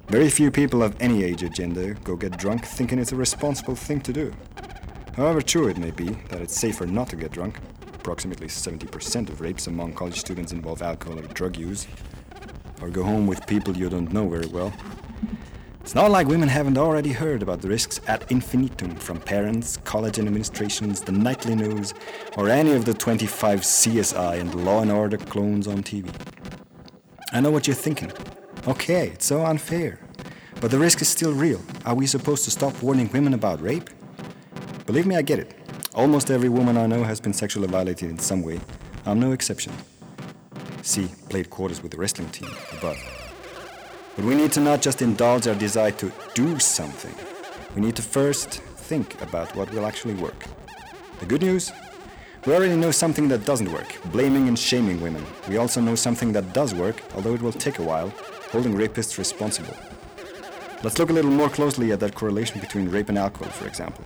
Very 0.08 0.28
few 0.30 0.50
people 0.50 0.82
of 0.82 0.96
any 1.00 1.24
age 1.24 1.42
or 1.42 1.48
gender 1.48 1.94
go 2.04 2.16
get 2.16 2.36
drunk 2.36 2.64
thinking 2.64 2.98
it's 2.98 3.12
a 3.12 3.16
responsible 3.16 3.74
thing 3.74 4.00
to 4.02 4.12
do. 4.12 4.32
However 5.16 5.40
true 5.40 5.68
it 5.68 5.78
may 5.78 5.90
be 5.92 6.10
that 6.28 6.40
it's 6.40 6.58
safer 6.58 6.86
not 6.86 7.08
to 7.10 7.16
get 7.16 7.30
drunk, 7.30 7.58
approximately 7.94 8.48
70% 8.48 9.28
of 9.30 9.40
rapes 9.40 9.66
among 9.66 9.92
college 9.94 10.18
students 10.18 10.52
involve 10.52 10.82
alcohol 10.82 11.18
or 11.18 11.22
drug 11.28 11.56
use, 11.56 11.86
or 12.82 12.90
go 12.90 13.02
home 13.02 13.26
with 13.26 13.46
people 13.46 13.76
you 13.76 13.88
don't 13.88 14.12
know 14.12 14.28
very 14.28 14.46
well. 14.46 14.72
It's 15.84 15.94
not 15.94 16.10
like 16.10 16.26
women 16.28 16.48
haven't 16.48 16.78
already 16.78 17.12
heard 17.12 17.42
about 17.42 17.60
the 17.60 17.68
risks 17.68 18.00
ad 18.06 18.24
infinitum 18.30 18.96
from 18.96 19.20
parents, 19.20 19.76
college 19.84 20.18
administrations, 20.18 21.02
the 21.02 21.12
nightly 21.12 21.54
news, 21.54 21.92
or 22.38 22.48
any 22.48 22.72
of 22.72 22.86
the 22.86 22.94
25 22.94 23.60
CSI 23.60 24.40
and 24.40 24.64
Law 24.64 24.80
and 24.80 24.90
Order 24.90 25.18
clones 25.18 25.66
on 25.68 25.82
TV. 25.82 26.10
I 27.34 27.40
know 27.40 27.50
what 27.50 27.66
you're 27.66 27.76
thinking. 27.76 28.10
Okay, 28.66 29.08
it's 29.08 29.26
so 29.26 29.44
unfair. 29.44 30.00
But 30.58 30.70
the 30.70 30.78
risk 30.78 31.02
is 31.02 31.08
still 31.08 31.34
real. 31.34 31.60
Are 31.84 31.94
we 31.94 32.06
supposed 32.06 32.44
to 32.44 32.50
stop 32.50 32.82
warning 32.82 33.10
women 33.12 33.34
about 33.34 33.60
rape? 33.60 33.90
Believe 34.86 35.04
me, 35.04 35.16
I 35.16 35.22
get 35.22 35.38
it. 35.38 35.54
Almost 35.94 36.30
every 36.30 36.48
woman 36.48 36.78
I 36.78 36.86
know 36.86 37.04
has 37.04 37.20
been 37.20 37.34
sexually 37.34 37.68
violated 37.68 38.08
in 38.08 38.18
some 38.18 38.40
way. 38.40 38.58
I'm 39.04 39.20
no 39.20 39.32
exception. 39.32 39.74
See, 40.80 41.10
played 41.28 41.50
quarters 41.50 41.82
with 41.82 41.92
the 41.92 41.98
wrestling 41.98 42.30
team 42.30 42.48
above. 42.72 43.13
But 44.16 44.24
we 44.24 44.34
need 44.34 44.52
to 44.52 44.60
not 44.60 44.80
just 44.80 45.02
indulge 45.02 45.48
our 45.48 45.54
desire 45.54 45.90
to 45.92 46.12
do 46.34 46.58
something. 46.58 47.14
We 47.74 47.80
need 47.80 47.96
to 47.96 48.02
first 48.02 48.60
think 48.88 49.20
about 49.20 49.54
what 49.56 49.72
will 49.72 49.86
actually 49.86 50.14
work. 50.14 50.44
The 51.20 51.26
good 51.26 51.42
news? 51.42 51.72
We 52.46 52.54
already 52.54 52.76
know 52.76 52.90
something 52.90 53.28
that 53.28 53.44
doesn't 53.44 53.72
work 53.72 53.96
blaming 54.12 54.48
and 54.48 54.58
shaming 54.58 55.00
women. 55.00 55.24
We 55.48 55.56
also 55.56 55.80
know 55.80 55.94
something 55.94 56.32
that 56.32 56.52
does 56.52 56.74
work, 56.74 57.02
although 57.14 57.34
it 57.34 57.42
will 57.42 57.52
take 57.52 57.78
a 57.78 57.82
while 57.82 58.12
holding 58.52 58.74
rapists 58.74 59.18
responsible. 59.18 59.76
Let's 60.84 60.98
look 60.98 61.10
a 61.10 61.12
little 61.12 61.30
more 61.30 61.48
closely 61.48 61.90
at 61.92 62.00
that 62.00 62.14
correlation 62.14 62.60
between 62.60 62.90
rape 62.90 63.08
and 63.08 63.18
alcohol, 63.18 63.50
for 63.50 63.66
example. 63.66 64.04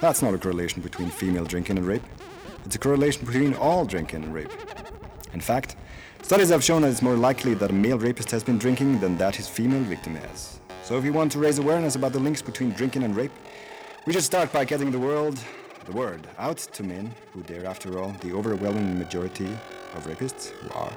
That's 0.00 0.20
not 0.20 0.34
a 0.34 0.38
correlation 0.38 0.82
between 0.82 1.08
female 1.08 1.44
drinking 1.44 1.78
and 1.78 1.86
rape. 1.86 2.04
It's 2.64 2.76
a 2.76 2.78
correlation 2.78 3.24
between 3.24 3.54
all 3.54 3.84
drinking 3.86 4.24
and 4.24 4.34
rape. 4.34 4.52
In 5.32 5.40
fact, 5.40 5.76
studies 6.22 6.50
have 6.50 6.62
shown 6.62 6.82
that 6.82 6.90
it's 6.90 7.02
more 7.02 7.16
likely 7.16 7.54
that 7.54 7.70
a 7.70 7.74
male 7.74 7.98
rapist 7.98 8.30
has 8.30 8.44
been 8.44 8.58
drinking 8.58 9.00
than 9.00 9.16
that 9.18 9.36
his 9.36 9.48
female 9.48 9.82
victim 9.82 10.14
has. 10.16 10.60
So 10.82 10.98
if 10.98 11.04
you 11.04 11.12
want 11.12 11.32
to 11.32 11.38
raise 11.38 11.58
awareness 11.58 11.94
about 11.94 12.12
the 12.12 12.18
links 12.18 12.42
between 12.42 12.70
drinking 12.70 13.02
and 13.02 13.16
rape, 13.16 13.32
we 14.06 14.12
should 14.12 14.24
start 14.24 14.52
by 14.52 14.64
getting 14.64 14.90
the 14.90 14.98
world, 14.98 15.38
the 15.86 15.92
word, 15.92 16.26
out 16.38 16.58
to 16.58 16.82
men, 16.82 17.14
who 17.32 17.42
dare, 17.42 17.66
after 17.66 17.98
all, 17.98 18.10
the 18.20 18.32
overwhelming 18.32 18.98
majority 18.98 19.46
of 19.94 20.06
rapists 20.06 20.50
who 20.50 20.70
are, 20.74 20.92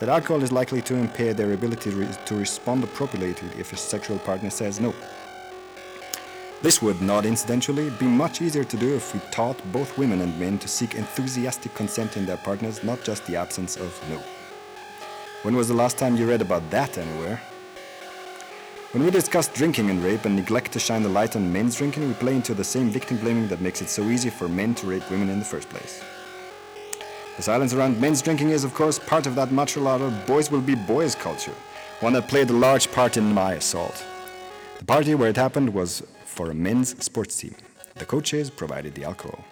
that 0.00 0.08
alcohol 0.08 0.42
is 0.42 0.52
likely 0.52 0.82
to 0.82 0.94
impair 0.94 1.32
their 1.32 1.52
ability 1.52 1.90
to 2.26 2.34
respond 2.36 2.84
appropriately 2.84 3.48
if 3.58 3.72
a 3.72 3.76
sexual 3.76 4.18
partner 4.18 4.50
says 4.50 4.80
no. 4.80 4.92
This 6.64 6.80
would, 6.80 7.02
not 7.02 7.26
incidentally, 7.26 7.90
be 7.90 8.06
much 8.06 8.40
easier 8.40 8.64
to 8.64 8.76
do 8.78 8.96
if 8.96 9.12
we 9.12 9.20
taught 9.30 9.60
both 9.70 9.98
women 9.98 10.22
and 10.22 10.40
men 10.40 10.58
to 10.60 10.66
seek 10.66 10.94
enthusiastic 10.94 11.74
consent 11.74 12.16
in 12.16 12.24
their 12.24 12.38
partners, 12.38 12.82
not 12.82 13.04
just 13.04 13.26
the 13.26 13.36
absence 13.36 13.76
of 13.76 13.92
no. 14.08 14.18
When 15.42 15.56
was 15.56 15.68
the 15.68 15.74
last 15.74 15.98
time 15.98 16.16
you 16.16 16.26
read 16.26 16.40
about 16.40 16.70
that 16.70 16.96
anywhere? 16.96 17.38
When 18.92 19.04
we 19.04 19.10
discuss 19.10 19.48
drinking 19.48 19.90
and 19.90 20.02
rape 20.02 20.24
and 20.24 20.36
neglect 20.36 20.72
to 20.72 20.78
shine 20.78 21.02
the 21.02 21.08
light 21.10 21.36
on 21.36 21.52
men's 21.52 21.76
drinking, 21.76 22.08
we 22.08 22.14
play 22.14 22.34
into 22.34 22.54
the 22.54 22.64
same 22.64 22.88
victim 22.88 23.18
blaming 23.18 23.46
that 23.48 23.60
makes 23.60 23.82
it 23.82 23.90
so 23.90 24.04
easy 24.04 24.30
for 24.30 24.48
men 24.48 24.74
to 24.76 24.86
rape 24.86 25.10
women 25.10 25.28
in 25.28 25.40
the 25.40 25.44
first 25.44 25.68
place. 25.68 26.02
The 27.36 27.42
silence 27.42 27.74
around 27.74 28.00
men's 28.00 28.22
drinking 28.22 28.48
is, 28.48 28.64
of 28.64 28.72
course, 28.72 28.98
part 28.98 29.26
of 29.26 29.34
that 29.34 29.52
louder 29.52 30.10
boys 30.26 30.50
will 30.50 30.62
be 30.62 30.76
boys 30.76 31.14
culture, 31.14 31.54
one 32.00 32.14
that 32.14 32.28
played 32.28 32.48
a 32.48 32.54
large 32.54 32.90
part 32.90 33.18
in 33.18 33.34
my 33.34 33.52
assault. 33.52 34.02
The 34.78 34.86
party 34.86 35.14
where 35.14 35.28
it 35.28 35.36
happened 35.36 35.74
was 35.74 36.02
for 36.34 36.50
a 36.50 36.54
men's 36.54 37.02
sports 37.02 37.38
team. 37.38 37.54
The 37.94 38.04
coaches 38.04 38.50
provided 38.50 38.94
the 38.94 39.04
alcohol. 39.04 39.44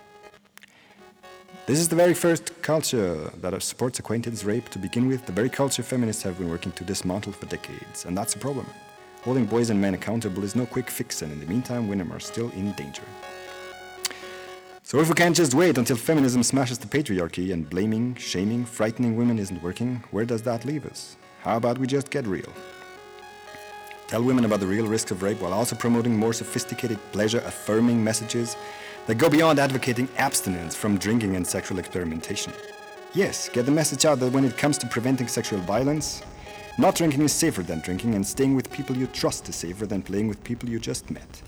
This 1.65 1.79
is 1.79 1.89
the 1.89 1.95
very 1.95 2.13
first 2.13 2.61
culture 2.61 3.31
that 3.41 3.63
supports 3.63 4.01
acquaintance 4.01 4.43
rape 4.43 4.69
to 4.71 4.81
begin 4.81 5.07
with, 5.07 5.25
the 5.25 5.33
very 5.33 5.49
culture 5.49 5.85
feminists 5.85 6.25
have 6.25 6.37
been 6.39 6.51
working 6.51 6.73
to 6.73 6.83
dismantle 6.83 7.33
for 7.33 7.47
decades, 7.47 8.05
and 8.05 8.19
that's 8.19 8.35
a 8.35 8.39
problem. 8.39 8.67
Holding 9.23 9.47
boys 9.47 9.71
and 9.71 9.81
men 9.81 9.95
accountable 9.95 10.43
is 10.43 10.57
no 10.57 10.67
quick 10.67 10.91
fix, 10.91 11.23
and 11.23 11.31
in 11.31 11.39
the 11.39 11.47
meantime, 11.47 11.87
women 11.87 12.11
are 12.11 12.19
still 12.19 12.51
in 12.51 12.73
danger. 12.73 13.05
So 14.83 14.99
if 14.99 15.09
we 15.09 15.15
can't 15.15 15.37
just 15.37 15.55
wait 15.55 15.79
until 15.79 15.97
feminism 15.97 16.43
smashes 16.43 16.79
the 16.79 16.89
patriarchy 16.89 17.53
and 17.53 17.71
blaming, 17.71 18.17
shaming, 18.17 18.65
frightening 18.65 19.15
women 19.15 19.39
isn't 19.39 19.63
working, 19.63 20.03
where 20.11 20.25
does 20.25 20.43
that 20.43 20.65
leave 20.65 20.85
us? 20.85 21.17
How 21.43 21.57
about 21.57 21.79
we 21.79 21.87
just 21.87 22.11
get 22.11 22.27
real? 22.27 22.53
Tell 24.13 24.23
women 24.23 24.45
about 24.45 24.61
the 24.61 24.67
real 24.67 24.87
risks 24.87 25.11
of 25.11 25.23
rape 25.23 25.41
while 25.41 25.55
also 25.55 25.75
promoting 25.75 26.15
more 26.15 26.35
sophisticated, 26.35 26.99
pleasure 27.13 27.39
affirming 27.47 28.05
messages 28.05 28.59
that 29.07 29.15
go 29.15 29.31
beyond 29.31 29.59
advocating 29.59 30.07
abstinence 30.19 30.77
from 30.77 30.99
drinking 30.99 31.35
and 31.35 31.47
sexual 31.47 31.79
experimentation. 31.79 32.53
Yes, 33.15 33.49
get 33.49 33.65
the 33.65 33.73
message 33.73 34.05
out 34.05 34.21
that 34.21 34.31
when 34.31 34.45
it 34.45 34.59
comes 34.59 34.77
to 34.77 34.87
preventing 34.87 35.29
sexual 35.29 35.61
violence, 35.61 36.23
not 36.77 36.95
drinking 36.95 37.23
is 37.23 37.33
safer 37.33 37.63
than 37.63 37.81
drinking, 37.81 38.15
and 38.15 38.27
staying 38.27 38.55
with 38.55 38.71
people 38.71 38.95
you 38.95 39.07
trust 39.07 39.49
is 39.49 39.57
safer 39.57 39.87
than 39.87 40.03
playing 40.03 40.29
with 40.29 40.45
people 40.45 40.69
you 40.69 40.79
just 40.79 41.11
met. 41.11 41.43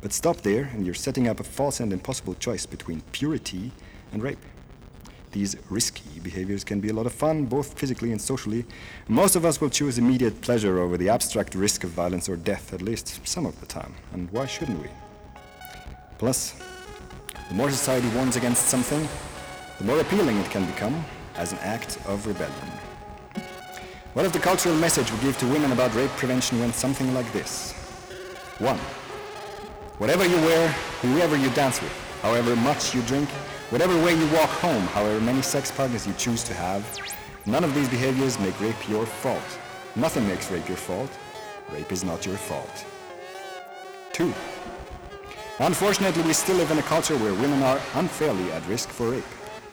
But 0.00 0.12
stop 0.12 0.38
there, 0.38 0.70
and 0.72 0.84
you're 0.84 0.96
setting 0.96 1.28
up 1.28 1.38
a 1.38 1.44
false 1.44 1.78
and 1.78 1.92
impossible 1.92 2.34
choice 2.34 2.66
between 2.66 3.00
purity 3.12 3.70
and 4.10 4.24
rape. 4.24 4.44
These 5.32 5.56
risky 5.70 6.20
behaviors 6.20 6.62
can 6.62 6.78
be 6.80 6.90
a 6.90 6.92
lot 6.92 7.06
of 7.06 7.12
fun, 7.12 7.46
both 7.46 7.78
physically 7.78 8.12
and 8.12 8.20
socially. 8.20 8.66
Most 9.08 9.34
of 9.34 9.46
us 9.46 9.60
will 9.62 9.70
choose 9.70 9.96
immediate 9.96 10.42
pleasure 10.42 10.78
over 10.78 10.98
the 10.98 11.08
abstract 11.08 11.54
risk 11.54 11.84
of 11.84 11.90
violence 11.90 12.28
or 12.28 12.36
death, 12.36 12.74
at 12.74 12.82
least 12.82 13.26
some 13.26 13.46
of 13.46 13.58
the 13.58 13.66
time. 13.66 13.94
And 14.12 14.30
why 14.30 14.44
shouldn't 14.44 14.80
we? 14.80 14.88
Plus, 16.18 16.54
the 17.48 17.54
more 17.54 17.70
society 17.70 18.08
warns 18.14 18.36
against 18.36 18.66
something, 18.66 19.08
the 19.78 19.84
more 19.84 20.00
appealing 20.00 20.36
it 20.36 20.50
can 20.50 20.66
become 20.66 21.02
as 21.36 21.52
an 21.52 21.58
act 21.62 21.98
of 22.06 22.26
rebellion. 22.26 22.72
What 24.12 24.26
if 24.26 24.34
the 24.34 24.38
cultural 24.38 24.76
message 24.76 25.10
we 25.10 25.18
give 25.20 25.38
to 25.38 25.46
women 25.46 25.72
about 25.72 25.94
rape 25.94 26.10
prevention 26.10 26.60
went 26.60 26.74
something 26.74 27.14
like 27.14 27.32
this? 27.32 27.72
1. 28.58 28.76
Whatever 29.96 30.26
you 30.26 30.36
wear, 30.36 30.68
whoever 31.00 31.36
you 31.36 31.48
dance 31.50 31.80
with, 31.80 31.92
however 32.20 32.54
much 32.54 32.94
you 32.94 33.00
drink, 33.02 33.30
whatever 33.72 33.96
way 34.04 34.14
you 34.14 34.26
walk 34.26 34.50
home, 34.50 34.82
however 34.88 35.18
many 35.18 35.40
sex 35.40 35.70
partners 35.70 36.06
you 36.06 36.12
choose 36.18 36.44
to 36.44 36.52
have, 36.52 36.84
none 37.46 37.64
of 37.64 37.74
these 37.74 37.88
behaviors 37.88 38.38
make 38.38 38.60
rape 38.60 38.86
your 38.86 39.06
fault. 39.06 39.58
Nothing 39.96 40.28
makes 40.28 40.50
rape 40.50 40.68
your 40.68 40.76
fault. 40.76 41.10
Rape 41.72 41.90
is 41.90 42.04
not 42.04 42.26
your 42.26 42.36
fault. 42.36 42.84
2. 44.12 44.30
Unfortunately, 45.58 46.22
we 46.22 46.34
still 46.34 46.56
live 46.56 46.70
in 46.70 46.76
a 46.76 46.82
culture 46.82 47.16
where 47.16 47.32
women 47.32 47.62
are 47.62 47.80
unfairly 47.94 48.52
at 48.52 48.66
risk 48.68 48.90
for 48.90 49.10
rape. 49.10 49.24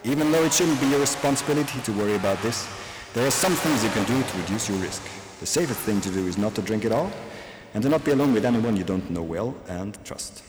Even 0.04 0.32
though 0.32 0.44
it 0.44 0.52
shouldn't 0.54 0.80
be 0.80 0.86
your 0.86 1.00
responsibility 1.00 1.78
to 1.82 1.92
worry 1.92 2.14
about 2.14 2.40
this, 2.40 2.66
there 3.12 3.26
are 3.26 3.30
some 3.30 3.52
things 3.52 3.84
you 3.84 3.90
can 3.90 4.04
do 4.04 4.22
to 4.22 4.38
reduce 4.38 4.70
your 4.70 4.78
risk. 4.78 5.02
The 5.40 5.46
safest 5.46 5.80
thing 5.80 6.00
to 6.00 6.10
do 6.10 6.26
is 6.26 6.38
not 6.38 6.54
to 6.54 6.62
drink 6.62 6.86
at 6.86 6.92
all, 6.92 7.12
and 7.74 7.82
to 7.82 7.90
not 7.90 8.02
be 8.04 8.12
alone 8.12 8.32
with 8.32 8.46
anyone 8.46 8.76
you 8.76 8.84
don't 8.84 9.10
know 9.10 9.22
well 9.22 9.54
and 9.68 9.98
trust. 10.06 10.42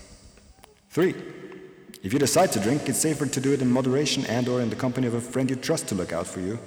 Three, 0.89 1.15
if 2.03 2.13
you 2.13 2.19
decide 2.19 2.51
to 2.53 2.59
drink, 2.59 2.89
it's 2.89 2.99
safer 2.99 3.25
to 3.25 3.39
do 3.41 3.53
it 3.53 3.61
in 3.61 3.71
moderation 3.71 4.25
and 4.25 4.47
or 4.47 4.61
in 4.61 4.69
the 4.69 4.75
company 4.75 5.07
of 5.07 5.13
a 5.13 5.21
friend 5.21 5.49
you 5.49 5.55
trust 5.55 5.87
to 5.89 5.95
look 5.95 6.13
out 6.13 6.27
for 6.27 6.39
you, 6.39 6.57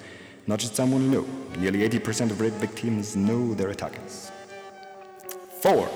not 0.47 0.59
just 0.59 0.77
someone 0.77 1.03
you 1.03 1.11
know. 1.11 1.27
Nearly 1.59 1.89
80% 1.89 2.31
of 2.31 2.41
rape 2.41 2.53
victims 2.55 3.17
know 3.17 3.55
their 3.55 3.71
attackers. 3.71 4.31
Four, 5.61 5.89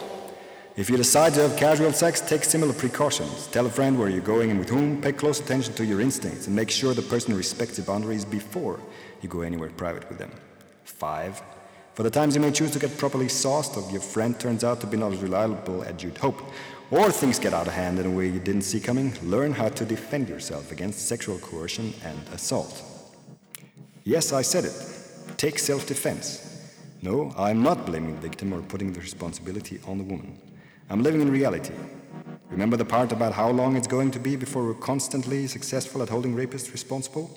if 0.76 0.88
you 0.88 0.96
decide 0.96 1.34
to 1.34 1.42
have 1.42 1.56
casual 1.56 1.92
sex, 1.92 2.20
take 2.20 2.44
similar 2.44 2.72
precautions. 2.72 3.48
Tell 3.48 3.66
a 3.66 3.70
friend 3.70 3.98
where 3.98 4.08
you're 4.08 4.20
going 4.20 4.50
and 4.50 4.58
with 4.60 4.68
whom, 4.68 5.02
pay 5.02 5.12
close 5.12 5.40
attention 5.40 5.74
to 5.74 5.84
your 5.84 6.00
instincts, 6.00 6.46
and 6.46 6.54
make 6.54 6.70
sure 6.70 6.94
the 6.94 7.02
person 7.02 7.36
respects 7.36 7.78
your 7.78 7.84
boundaries 7.84 8.24
before 8.24 8.80
you 9.20 9.28
go 9.28 9.40
anywhere 9.40 9.70
private 9.70 10.08
with 10.08 10.18
them. 10.18 10.30
Five, 10.84 11.42
for 11.94 12.04
the 12.04 12.10
times 12.10 12.36
you 12.36 12.40
may 12.40 12.52
choose 12.52 12.70
to 12.70 12.78
get 12.78 12.96
properly 12.96 13.28
sauced 13.28 13.76
or 13.76 13.90
your 13.90 14.00
friend 14.00 14.38
turns 14.38 14.62
out 14.62 14.80
to 14.80 14.86
be 14.86 14.96
not 14.96 15.12
as 15.12 15.20
reliable 15.20 15.82
as 15.82 16.00
you'd 16.00 16.16
hope, 16.16 16.40
or 16.90 17.10
things 17.12 17.38
get 17.38 17.52
out 17.52 17.66
of 17.66 17.74
hand 17.74 17.98
in 17.98 18.06
a 18.06 18.10
way 18.10 18.26
you 18.26 18.40
didn't 18.40 18.62
see 18.62 18.80
coming, 18.80 19.12
learn 19.22 19.52
how 19.52 19.68
to 19.68 19.84
defend 19.84 20.28
yourself 20.28 20.72
against 20.72 21.06
sexual 21.06 21.38
coercion 21.38 21.92
and 22.04 22.18
assault. 22.32 22.82
Yes, 24.04 24.32
I 24.32 24.42
said 24.42 24.64
it. 24.64 24.74
Take 25.36 25.58
self 25.58 25.86
defense. 25.86 26.44
No, 27.02 27.32
I'm 27.36 27.62
not 27.62 27.86
blaming 27.86 28.14
the 28.14 28.20
victim 28.20 28.52
or 28.52 28.62
putting 28.62 28.92
the 28.92 29.00
responsibility 29.00 29.80
on 29.86 29.98
the 29.98 30.04
woman. 30.04 30.38
I'm 30.90 31.02
living 31.02 31.20
in 31.20 31.30
reality. 31.30 31.74
Remember 32.50 32.76
the 32.76 32.84
part 32.84 33.12
about 33.12 33.34
how 33.34 33.50
long 33.50 33.76
it's 33.76 33.86
going 33.86 34.10
to 34.12 34.18
be 34.18 34.34
before 34.34 34.64
we're 34.64 34.74
constantly 34.74 35.46
successful 35.46 36.02
at 36.02 36.08
holding 36.08 36.34
rapists 36.34 36.72
responsible? 36.72 37.30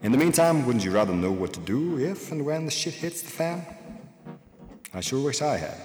In 0.00 0.10
the 0.10 0.18
meantime, 0.18 0.64
wouldn't 0.66 0.84
you 0.84 0.90
rather 0.90 1.14
know 1.14 1.30
what 1.30 1.52
to 1.52 1.60
do 1.60 1.98
if 1.98 2.32
and 2.32 2.44
when 2.44 2.64
the 2.64 2.70
shit 2.70 2.94
hits 2.94 3.20
the 3.22 3.30
fan? 3.30 3.64
I 4.92 5.00
sure 5.00 5.22
wish 5.22 5.42
I 5.42 5.58
had. 5.58 5.76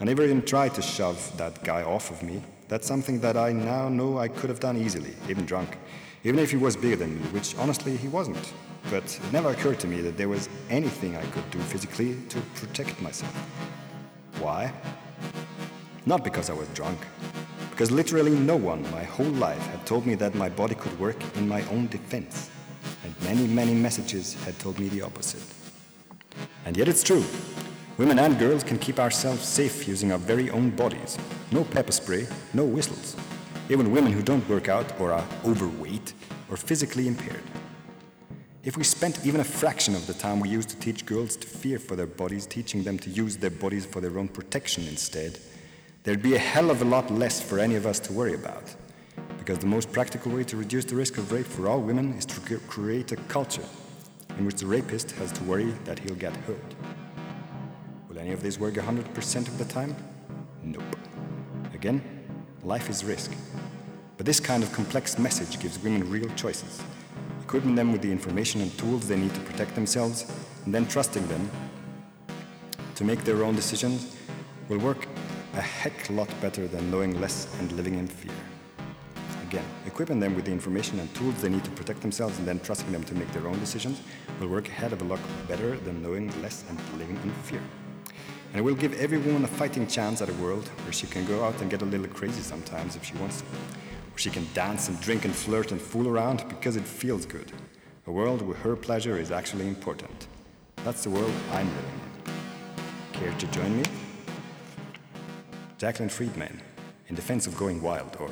I 0.00 0.04
never 0.04 0.22
even 0.22 0.42
tried 0.42 0.74
to 0.74 0.82
shove 0.82 1.36
that 1.38 1.64
guy 1.64 1.82
off 1.82 2.12
of 2.12 2.22
me. 2.22 2.40
That's 2.68 2.86
something 2.86 3.18
that 3.20 3.36
I 3.36 3.50
now 3.52 3.88
know 3.88 4.18
I 4.18 4.28
could 4.28 4.48
have 4.48 4.60
done 4.60 4.76
easily, 4.76 5.14
even 5.28 5.44
drunk, 5.44 5.76
even 6.22 6.38
if 6.38 6.52
he 6.52 6.56
was 6.56 6.76
bigger 6.76 6.94
than 6.94 7.16
me, 7.16 7.22
which 7.30 7.56
honestly 7.56 7.96
he 7.96 8.06
wasn't. 8.06 8.52
But 8.90 9.04
it 9.04 9.32
never 9.32 9.50
occurred 9.50 9.80
to 9.80 9.88
me 9.88 10.00
that 10.02 10.16
there 10.16 10.28
was 10.28 10.48
anything 10.70 11.16
I 11.16 11.24
could 11.26 11.50
do 11.50 11.58
physically 11.58 12.14
to 12.28 12.40
protect 12.54 13.00
myself. 13.02 13.34
Why? 14.38 14.72
Not 16.06 16.22
because 16.22 16.48
I 16.48 16.52
was 16.52 16.68
drunk, 16.68 16.98
because 17.70 17.90
literally 17.90 18.38
no 18.38 18.54
one 18.54 18.82
my 18.92 19.02
whole 19.02 19.26
life 19.26 19.66
had 19.66 19.84
told 19.84 20.06
me 20.06 20.14
that 20.14 20.34
my 20.36 20.48
body 20.48 20.76
could 20.76 20.96
work 21.00 21.16
in 21.36 21.48
my 21.48 21.62
own 21.70 21.88
defense 21.88 22.50
and 23.04 23.14
many, 23.22 23.46
many 23.48 23.74
messages 23.74 24.34
had 24.44 24.56
told 24.58 24.78
me 24.78 24.88
the 24.88 25.02
opposite. 25.02 25.42
And 26.64 26.76
yet 26.76 26.86
it's 26.86 27.02
true. 27.02 27.24
Women 27.98 28.20
and 28.20 28.38
girls 28.38 28.62
can 28.62 28.78
keep 28.78 29.00
ourselves 29.00 29.42
safe 29.44 29.88
using 29.88 30.12
our 30.12 30.18
very 30.18 30.50
own 30.50 30.70
bodies. 30.70 31.18
No 31.50 31.64
pepper 31.64 31.90
spray, 31.90 32.28
no 32.54 32.64
whistles. 32.64 33.16
Even 33.68 33.90
women 33.90 34.12
who 34.12 34.22
don't 34.22 34.48
work 34.48 34.68
out 34.68 35.00
or 35.00 35.12
are 35.12 35.26
overweight 35.44 36.14
or 36.48 36.56
physically 36.56 37.08
impaired. 37.08 37.42
If 38.62 38.76
we 38.76 38.84
spent 38.84 39.26
even 39.26 39.40
a 39.40 39.44
fraction 39.44 39.96
of 39.96 40.06
the 40.06 40.14
time 40.14 40.38
we 40.38 40.48
used 40.48 40.68
to 40.68 40.76
teach 40.76 41.06
girls 41.06 41.34
to 41.38 41.48
fear 41.48 41.80
for 41.80 41.96
their 41.96 42.06
bodies, 42.06 42.46
teaching 42.46 42.84
them 42.84 43.00
to 43.00 43.10
use 43.10 43.36
their 43.36 43.50
bodies 43.50 43.84
for 43.84 44.00
their 44.00 44.16
own 44.16 44.28
protection 44.28 44.86
instead, 44.86 45.40
there'd 46.04 46.22
be 46.22 46.36
a 46.36 46.38
hell 46.38 46.70
of 46.70 46.82
a 46.82 46.84
lot 46.84 47.10
less 47.10 47.42
for 47.42 47.58
any 47.58 47.74
of 47.74 47.84
us 47.84 47.98
to 48.00 48.12
worry 48.12 48.34
about 48.34 48.76
because 49.38 49.58
the 49.58 49.66
most 49.66 49.90
practical 49.90 50.30
way 50.30 50.44
to 50.44 50.56
reduce 50.56 50.84
the 50.84 50.94
risk 50.94 51.18
of 51.18 51.32
rape 51.32 51.46
for 51.46 51.66
all 51.68 51.80
women 51.80 52.12
is 52.12 52.26
to 52.26 52.58
create 52.68 53.10
a 53.10 53.16
culture 53.26 53.64
in 54.38 54.44
which 54.44 54.56
the 54.56 54.66
rapist 54.66 55.10
has 55.12 55.32
to 55.32 55.42
worry 55.44 55.72
that 55.84 55.98
he'll 55.98 56.14
get 56.14 56.36
hurt. 56.36 56.74
Will 58.18 58.24
any 58.24 58.32
of 58.32 58.42
these 58.42 58.58
work 58.58 58.74
100% 58.74 59.36
of 59.46 59.58
the 59.58 59.64
time? 59.66 59.94
Nope. 60.64 60.82
Again, 61.72 62.02
life 62.64 62.90
is 62.90 63.04
risk. 63.04 63.30
But 64.16 64.26
this 64.26 64.40
kind 64.40 64.64
of 64.64 64.72
complex 64.72 65.20
message 65.20 65.60
gives 65.60 65.80
women 65.80 66.10
real 66.10 66.28
choices, 66.30 66.82
equipping 67.42 67.76
them 67.76 67.92
with 67.92 68.02
the 68.02 68.10
information 68.10 68.60
and 68.60 68.76
tools 68.76 69.06
they 69.06 69.16
need 69.16 69.32
to 69.34 69.40
protect 69.42 69.76
themselves, 69.76 70.26
and 70.64 70.74
then 70.74 70.84
trusting 70.88 71.28
them 71.28 71.48
to 72.96 73.04
make 73.04 73.22
their 73.22 73.44
own 73.44 73.54
decisions 73.54 74.16
will 74.68 74.78
work 74.78 75.06
a 75.54 75.60
heck 75.60 76.10
lot 76.10 76.28
better 76.40 76.66
than 76.66 76.90
knowing 76.90 77.20
less 77.20 77.46
and 77.60 77.70
living 77.70 77.94
in 77.94 78.08
fear. 78.08 78.34
Again, 79.44 79.64
equipping 79.86 80.18
them 80.18 80.34
with 80.34 80.44
the 80.44 80.50
information 80.50 80.98
and 80.98 81.14
tools 81.14 81.40
they 81.40 81.50
need 81.50 81.62
to 81.62 81.70
protect 81.70 82.00
themselves 82.00 82.36
and 82.40 82.48
then 82.48 82.58
trusting 82.58 82.90
them 82.90 83.04
to 83.04 83.14
make 83.14 83.30
their 83.30 83.46
own 83.46 83.60
decisions 83.60 84.00
will 84.40 84.48
work 84.48 84.66
a 84.66 84.72
hell 84.72 84.92
of 84.92 85.02
a 85.02 85.04
lot 85.04 85.20
better 85.46 85.76
than 85.76 86.02
knowing 86.02 86.26
less 86.42 86.64
and 86.68 86.80
living 86.98 87.16
in 87.22 87.30
fear. 87.44 87.62
And 88.50 88.60
it 88.60 88.62
will 88.62 88.74
give 88.74 88.98
every 88.98 89.18
woman 89.18 89.44
a 89.44 89.48
fighting 89.48 89.86
chance 89.86 90.22
at 90.22 90.28
a 90.28 90.34
world 90.34 90.66
where 90.84 90.92
she 90.92 91.06
can 91.06 91.26
go 91.26 91.44
out 91.44 91.60
and 91.60 91.70
get 91.70 91.82
a 91.82 91.84
little 91.84 92.08
crazy 92.08 92.40
sometimes 92.40 92.96
if 92.96 93.04
she 93.04 93.14
wants 93.14 93.42
to. 93.42 93.46
Where 93.46 94.18
she 94.18 94.30
can 94.30 94.46
dance 94.54 94.88
and 94.88 94.98
drink 95.00 95.24
and 95.24 95.34
flirt 95.34 95.70
and 95.70 95.80
fool 95.80 96.08
around 96.08 96.48
because 96.48 96.76
it 96.76 96.84
feels 96.84 97.26
good. 97.26 97.52
A 98.06 98.10
world 98.10 98.40
where 98.40 98.56
her 98.56 98.74
pleasure 98.74 99.18
is 99.18 99.30
actually 99.30 99.68
important. 99.68 100.28
That's 100.76 101.04
the 101.04 101.10
world 101.10 101.32
I'm 101.52 101.68
living 101.68 102.00
in. 102.24 103.20
Care 103.20 103.32
to 103.38 103.46
join 103.48 103.76
me? 103.76 103.84
Jaclyn 105.78 106.10
Friedman, 106.10 106.62
in 107.08 107.14
defense 107.14 107.46
of 107.46 107.56
going 107.56 107.82
wild, 107.82 108.16
or 108.18 108.30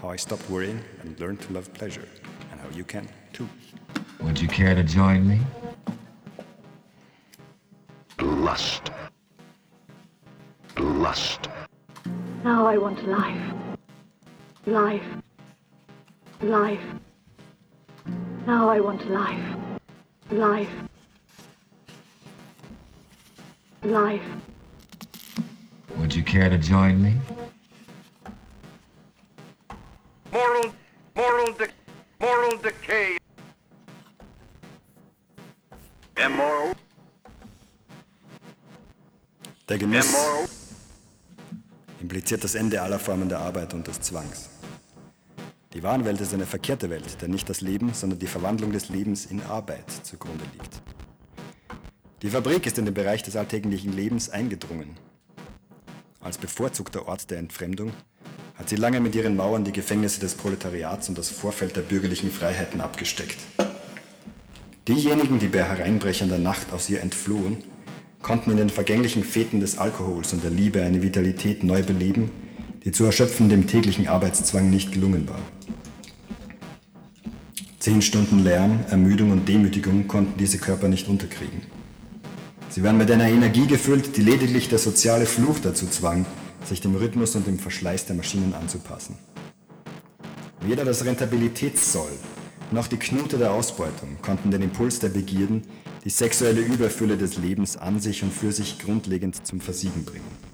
how 0.00 0.08
I 0.08 0.16
stopped 0.16 0.48
worrying 0.48 0.82
and 1.02 1.18
learned 1.20 1.40
to 1.42 1.52
love 1.52 1.72
pleasure, 1.74 2.08
and 2.50 2.60
how 2.60 2.68
you 2.70 2.84
can 2.84 3.08
too. 3.32 3.48
Would 4.22 4.40
you 4.40 4.48
care 4.48 4.74
to 4.74 4.82
join 4.82 5.28
me? 5.28 5.40
Lust. 8.20 8.90
Lust. 10.80 11.48
Now 12.42 12.66
I 12.66 12.78
want 12.78 13.06
life. 13.06 13.54
Life. 14.66 15.02
Life. 16.42 16.80
Now 18.46 18.68
I 18.70 18.80
want 18.80 19.08
life. 19.10 19.56
Life. 20.30 20.70
Life. 23.82 24.22
Would 25.98 26.14
you 26.14 26.22
care 26.22 26.48
to 26.48 26.56
join 26.58 27.02
me? 27.02 27.14
Moral, 30.32 30.72
moral, 31.14 31.52
de- 31.54 31.68
moral 32.20 32.56
decay. 32.58 33.18
Immoral, 36.16 36.74
Der 39.68 39.78
Genuss 39.78 40.12
immoral, 40.12 40.48
impliziert 42.00 42.44
das 42.44 42.54
Ende 42.54 42.82
aller 42.82 42.98
Formen 42.98 43.28
der 43.28 43.40
Arbeit 43.40 43.74
und 43.74 43.86
des 43.86 44.00
Zwangs. 44.00 44.48
Die 45.72 45.82
wahre 45.82 46.04
Welt 46.04 46.20
ist 46.20 46.34
eine 46.34 46.46
verkehrte 46.46 46.90
Welt, 46.90 47.20
der 47.20 47.28
nicht 47.28 47.48
das 47.48 47.60
Leben, 47.60 47.92
sondern 47.94 48.18
die 48.18 48.26
Verwandlung 48.26 48.72
des 48.72 48.88
Lebens 48.88 49.26
in 49.26 49.40
Arbeit 49.42 49.88
zugrunde 50.02 50.44
liegt. 50.52 50.82
Die 52.22 52.30
Fabrik 52.30 52.66
ist 52.66 52.76
in 52.76 52.84
den 52.84 52.94
Bereich 52.94 53.22
des 53.22 53.36
alltäglichen 53.36 53.92
Lebens 53.92 54.30
eingedrungen. 54.30 54.96
Als 56.20 56.38
bevorzugter 56.38 57.06
Ort 57.06 57.30
der 57.30 57.38
Entfremdung 57.38 57.92
hat 58.56 58.68
sie 58.68 58.76
lange 58.76 59.00
mit 59.00 59.14
ihren 59.14 59.36
Mauern 59.36 59.64
die 59.64 59.72
Gefängnisse 59.72 60.20
des 60.20 60.34
Proletariats 60.34 61.08
und 61.08 61.16
das 61.16 61.30
Vorfeld 61.30 61.76
der 61.76 61.82
bürgerlichen 61.82 62.30
Freiheiten 62.30 62.80
abgesteckt. 62.80 63.38
Diejenigen, 64.88 65.38
die 65.38 65.46
bei 65.46 65.62
hereinbrechender 65.62 66.38
Nacht 66.38 66.72
aus 66.72 66.90
ihr 66.90 67.00
entflohen, 67.00 67.62
konnten 68.22 68.50
in 68.50 68.56
den 68.56 68.70
vergänglichen 68.70 69.24
Feten 69.24 69.60
des 69.60 69.78
Alkohols 69.78 70.32
und 70.32 70.44
der 70.44 70.50
Liebe 70.50 70.82
eine 70.82 71.02
Vitalität 71.02 71.64
neu 71.64 71.82
beleben, 71.82 72.30
die 72.84 72.92
zu 72.92 73.04
erschöpfen 73.04 73.48
dem 73.48 73.66
täglichen 73.66 74.08
Arbeitszwang 74.08 74.70
nicht 74.70 74.92
gelungen 74.92 75.28
war. 75.28 75.40
Zehn 77.78 78.02
Stunden 78.02 78.44
Lärm, 78.44 78.80
Ermüdung 78.90 79.30
und 79.30 79.48
Demütigung 79.48 80.06
konnten 80.06 80.38
diese 80.38 80.58
Körper 80.58 80.88
nicht 80.88 81.08
unterkriegen. 81.08 81.62
Sie 82.68 82.82
waren 82.82 82.98
mit 82.98 83.10
einer 83.10 83.28
Energie 83.28 83.66
gefüllt, 83.66 84.16
die 84.16 84.22
lediglich 84.22 84.68
der 84.68 84.78
soziale 84.78 85.26
Fluch 85.26 85.58
dazu 85.60 85.86
zwang, 85.86 86.26
sich 86.64 86.80
dem 86.80 86.94
Rhythmus 86.94 87.34
und 87.36 87.46
dem 87.46 87.58
Verschleiß 87.58 88.06
der 88.06 88.16
Maschinen 88.16 88.54
anzupassen. 88.54 89.16
Weder 90.60 90.84
das 90.84 91.04
Rentabilitätssoll 91.04 92.12
noch 92.70 92.86
die 92.86 92.98
Knute 92.98 93.38
der 93.38 93.52
Ausbeutung 93.52 94.18
konnten 94.22 94.50
den 94.50 94.62
Impuls 94.62 95.00
der 95.00 95.08
Begierden, 95.08 95.62
die 96.04 96.10
sexuelle 96.10 96.60
Überfülle 96.60 97.16
des 97.16 97.36
Lebens 97.36 97.76
an 97.76 98.00
sich 98.00 98.22
und 98.22 98.32
für 98.32 98.52
sich 98.52 98.78
grundlegend 98.78 99.46
zum 99.46 99.60
Versiegen 99.60 100.04
bringen. 100.04 100.50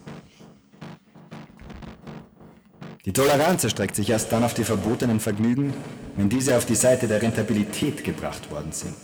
Die 3.04 3.12
Toleranz 3.12 3.62
erstreckt 3.62 3.94
sich 3.94 4.11
erst 4.11 4.32
dann 4.32 4.42
auf 4.42 4.54
die 4.54 4.64
verbotenen 4.64 5.20
Vergnügen, 5.20 5.72
wenn 6.16 6.28
diese 6.28 6.56
auf 6.56 6.66
die 6.66 6.74
Seite 6.74 7.06
der 7.06 7.22
Rentabilität 7.22 8.02
gebracht 8.02 8.50
worden 8.50 8.72
sind. 8.72 8.96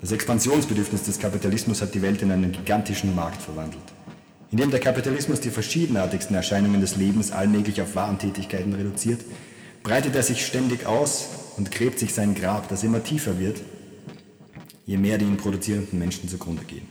Das 0.00 0.12
Expansionsbedürfnis 0.12 1.02
des 1.02 1.18
Kapitalismus 1.18 1.82
hat 1.82 1.94
die 1.94 2.00
Welt 2.00 2.22
in 2.22 2.32
einen 2.32 2.52
gigantischen 2.52 3.14
Markt 3.14 3.42
verwandelt. 3.42 3.82
Indem 4.50 4.70
der 4.70 4.80
Kapitalismus 4.80 5.40
die 5.40 5.50
verschiedenartigsten 5.50 6.34
Erscheinungen 6.34 6.80
des 6.80 6.96
Lebens 6.96 7.32
allmählich 7.32 7.82
auf 7.82 7.94
Warentätigkeiten 7.94 8.72
reduziert, 8.72 9.20
breitet 9.82 10.16
er 10.16 10.22
sich 10.22 10.46
ständig 10.46 10.86
aus 10.86 11.28
und 11.58 11.70
gräbt 11.70 11.98
sich 11.98 12.14
sein 12.14 12.34
Grab, 12.34 12.68
das 12.68 12.82
immer 12.82 13.04
tiefer 13.04 13.38
wird, 13.38 13.60
je 14.84 14.98
mehr 14.98 15.18
die 15.18 15.24
ihn 15.24 15.36
produzierenden 15.36 15.98
Menschen 15.98 16.28
zugrunde 16.28 16.64
gehen. 16.64 16.86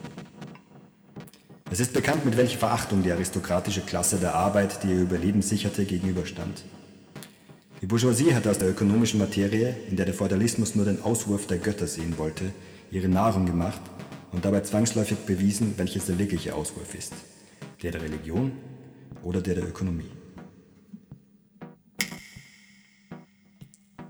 Es 1.70 1.80
ist 1.80 1.92
bekannt, 1.94 2.24
mit 2.24 2.36
welcher 2.36 2.58
Verachtung 2.58 3.02
die 3.02 3.12
aristokratische 3.12 3.80
Klasse 3.80 4.18
der 4.18 4.34
Arbeit, 4.34 4.82
die 4.82 4.88
ihr 4.88 5.00
Überleben 5.00 5.40
sicherte, 5.42 5.84
gegenüberstand. 5.84 6.64
Die 7.80 7.86
Bourgeoisie 7.86 8.34
hat 8.34 8.46
aus 8.46 8.58
der 8.58 8.68
ökonomischen 8.68 9.18
Materie, 9.18 9.74
in 9.88 9.96
der 9.96 10.04
der 10.06 10.14
Feudalismus 10.14 10.74
nur 10.74 10.84
den 10.84 11.02
Auswurf 11.02 11.46
der 11.46 11.58
Götter 11.58 11.86
sehen 11.86 12.18
wollte, 12.18 12.52
ihre 12.90 13.08
Nahrung 13.08 13.46
gemacht 13.46 13.80
und 14.32 14.44
dabei 14.44 14.60
zwangsläufig 14.60 15.18
bewiesen, 15.26 15.74
welches 15.78 16.06
der 16.06 16.18
wirkliche 16.18 16.54
Auswurf 16.54 16.94
ist. 16.94 17.14
Der 17.82 17.90
der 17.90 18.02
Religion 18.02 18.52
oder 19.22 19.40
der 19.40 19.54
der 19.54 19.64
Ökonomie. 19.64 20.10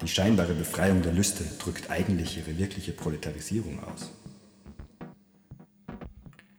Die 0.02 0.08
scheinbare 0.08 0.52
Befreiung 0.52 1.00
der 1.02 1.12
Lüste 1.12 1.44
drückt 1.60 1.88
eigentlich 1.88 2.36
ihre 2.36 2.58
wirkliche 2.58 2.90
Proletarisierung 2.92 3.78
aus. 3.84 4.10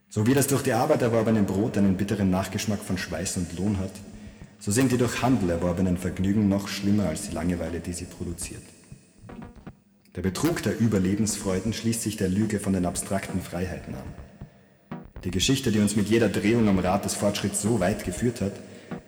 So 0.07 0.25
wie 0.25 0.33
das 0.33 0.47
durch 0.47 0.63
die 0.63 0.71
Arbeit 0.71 1.01
erworbene 1.01 1.43
Brot 1.43 1.77
einen 1.77 1.97
bitteren 1.97 2.29
Nachgeschmack 2.29 2.79
von 2.79 2.97
Schweiß 2.97 3.35
und 3.37 3.57
Lohn 3.57 3.79
hat, 3.79 3.91
so 4.59 4.71
sind 4.71 4.93
die 4.93 4.97
durch 4.97 5.21
Handel 5.21 5.49
erworbenen 5.49 5.97
Vergnügen 5.97 6.47
noch 6.47 6.69
schlimmer 6.69 7.09
als 7.09 7.23
die 7.23 7.33
Langeweile, 7.33 7.81
die 7.81 7.91
sie 7.91 8.05
produziert. 8.05 8.63
Der 10.15 10.21
Betrug 10.21 10.63
der 10.63 10.79
Überlebensfreuden 10.79 11.73
schließt 11.73 12.03
sich 12.03 12.15
der 12.15 12.29
Lüge 12.29 12.61
von 12.61 12.71
den 12.71 12.85
abstrakten 12.85 13.41
Freiheiten 13.41 13.95
an. 13.95 15.01
Die 15.25 15.31
Geschichte, 15.31 15.71
die 15.71 15.79
uns 15.79 15.97
mit 15.97 16.07
jeder 16.07 16.29
Drehung 16.29 16.69
am 16.69 16.79
Rad 16.79 17.03
des 17.03 17.15
Fortschritts 17.15 17.61
so 17.61 17.81
weit 17.81 18.05
geführt 18.05 18.39
hat, 18.39 18.53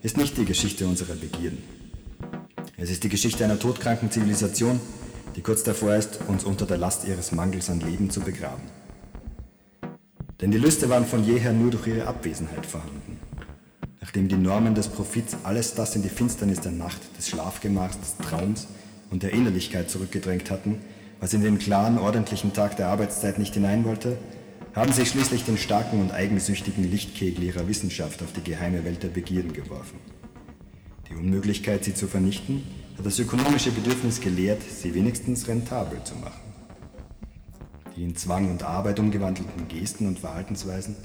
ist 0.02 0.18
nicht 0.18 0.38
die 0.38 0.46
Geschichte 0.46 0.88
unserer 0.88 1.16
Begierden. 1.16 1.64
Es 2.78 2.90
ist 2.90 3.06
die 3.06 3.10
Geschichte 3.10 3.46
einer 3.46 3.58
todkranken 3.58 4.12
Zivilisation, 4.12 4.82
die 5.38 5.42
kurz 5.42 5.64
davor 5.64 5.96
ist, 5.96 6.20
uns 6.28 6.44
unter 6.44 6.66
der 6.66 6.78
Last 6.78 7.08
ihres 7.08 7.32
Mangels 7.32 7.70
an 7.70 7.80
Leben 7.80 8.10
zu 8.10 8.20
begraben. 8.20 8.64
Denn 10.42 10.52
die 10.52 10.58
Lüste 10.58 10.90
waren 10.90 11.06
von 11.06 11.24
jeher 11.24 11.54
nur 11.54 11.72
durch 11.72 11.88
ihre 11.88 12.06
Abwesenheit 12.06 12.66
vorhanden. 12.66 13.18
Nachdem 14.02 14.28
die 14.28 14.36
Normen 14.36 14.76
des 14.76 14.90
Profits 14.90 15.38
alles 15.44 15.74
das 15.74 15.96
in 15.96 16.04
die 16.04 16.10
Finsternis 16.10 16.60
der 16.60 16.74
Nacht, 16.74 17.00
des 17.18 17.30
Schlafgemachs, 17.30 17.98
des 17.98 18.18
Traums 18.18 18.68
und 19.10 19.24
der 19.24 19.32
Innerlichkeit 19.32 19.90
zurückgedrängt 19.90 20.52
hatten, 20.52 20.80
was 21.22 21.34
in 21.34 21.44
den 21.44 21.60
klaren, 21.60 21.98
ordentlichen 21.98 22.52
Tag 22.52 22.76
der 22.76 22.90
Arbeitszeit 22.90 23.40
nicht 23.40 23.54
hinein 23.54 23.86
wollte, 23.86 24.18
haben 24.74 24.92
sie 24.92 25.06
schließlich 25.06 25.46
den 25.46 25.58
starken 25.58 26.02
und 26.02 26.12
eigensüchtigen 26.12 26.92
Lichtkegel 26.92 27.46
ihrer 27.46 27.70
Wissenschaft 27.70 28.22
auf 28.22 28.34
die 28.34 28.44
geheime 28.44 28.84
Welt 28.84 29.02
der 29.02 29.08
Begierden 29.08 29.54
geworfen. 29.54 29.98
Die 31.10 31.16
Unmöglichkeit, 31.16 31.84
sie 31.84 31.94
zu 31.94 32.08
vernichten, 32.08 32.64
hat 32.98 33.06
das 33.06 33.20
ökonomische 33.20 33.72
Bedürfnis 33.72 34.22
gelehrt, 34.22 34.62
sie 34.64 34.94
wenigstens 34.94 35.48
rentabel 35.48 36.04
zu 36.04 36.16
machen 36.16 36.46
die 37.96 38.04
in 38.04 38.16
Zwang 38.16 38.50
und 38.52 38.64
Arbeit 38.64 39.00
umgewandelten 39.00 39.68
Gesten 39.68 40.08
und 40.08 40.20
Verhaltensweisen, 40.20 40.96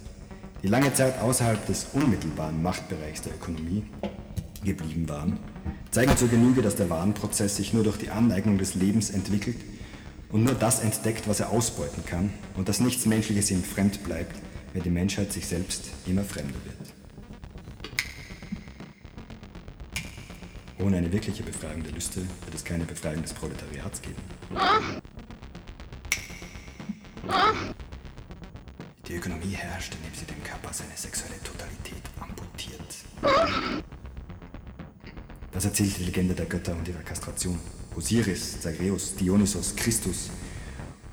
die 0.63 0.69
lange 0.69 0.93
Zeit 0.93 1.21
außerhalb 1.21 1.65
des 1.67 1.89
unmittelbaren 1.93 2.63
Machtbereichs 2.63 3.23
der 3.23 3.35
Ökonomie 3.35 3.85
geblieben 4.65 5.09
waren, 5.09 5.39
zeigen 5.91 6.17
zur 6.17 6.29
Genüge, 6.29 6.63
dass 6.63 6.77
der 6.77 6.91
Warenprozess 6.91 7.57
sich 7.57 7.73
nur 7.73 7.85
durch 7.85 7.97
die 7.97 8.11
Aneignung 8.11 8.59
des 8.59 8.75
Lebens 8.75 9.11
entwickelt 9.11 9.57
und 10.31 10.45
nur 10.45 10.55
das 10.55 10.81
entdeckt, 10.81 11.29
was 11.29 11.41
er 11.41 11.51
ausbeuten 11.51 12.05
kann 12.05 12.31
und 12.57 12.69
dass 12.69 12.81
nichts 12.81 13.07
Menschliches 13.07 13.51
ihm 13.51 13.63
fremd 13.63 14.05
bleibt, 14.05 14.37
wenn 14.73 14.83
die 14.83 14.91
Menschheit 14.91 15.33
sich 15.33 15.47
selbst 15.47 15.91
immer 16.07 16.25
fremder 16.25 16.59
wird. 16.65 16.80
Ohne 20.83 20.97
eine 20.97 21.13
wirkliche 21.13 21.43
Befreiung 21.43 21.83
der 21.83 21.93
Lüste 21.93 22.21
wird 22.21 22.55
es 22.55 22.65
keine 22.65 22.85
Befreiung 22.85 23.23
des 23.23 23.35
Proletariats 23.35 24.01
geben. 24.01 24.17
Die 29.07 29.15
Ökonomie 29.15 29.55
herrscht, 29.55 29.95
indem 29.95 30.15
sie 30.15 30.25
dem 30.25 30.43
Körper 30.43 30.73
seine 30.73 30.97
sexuelle 30.97 31.39
Totalität 31.43 32.03
amputiert. 32.19 32.81
Das 35.53 35.65
erzählt 35.65 35.99
die 35.99 36.05
Legende 36.05 36.35
der 36.35 36.47
Götter 36.47 36.73
und 36.73 36.89
ihrer 36.89 37.03
Kastration. 37.03 37.59
Osiris, 37.97 38.61
Zagreus, 38.61 39.17
Dionysos, 39.17 39.75
Christus, 39.77 40.31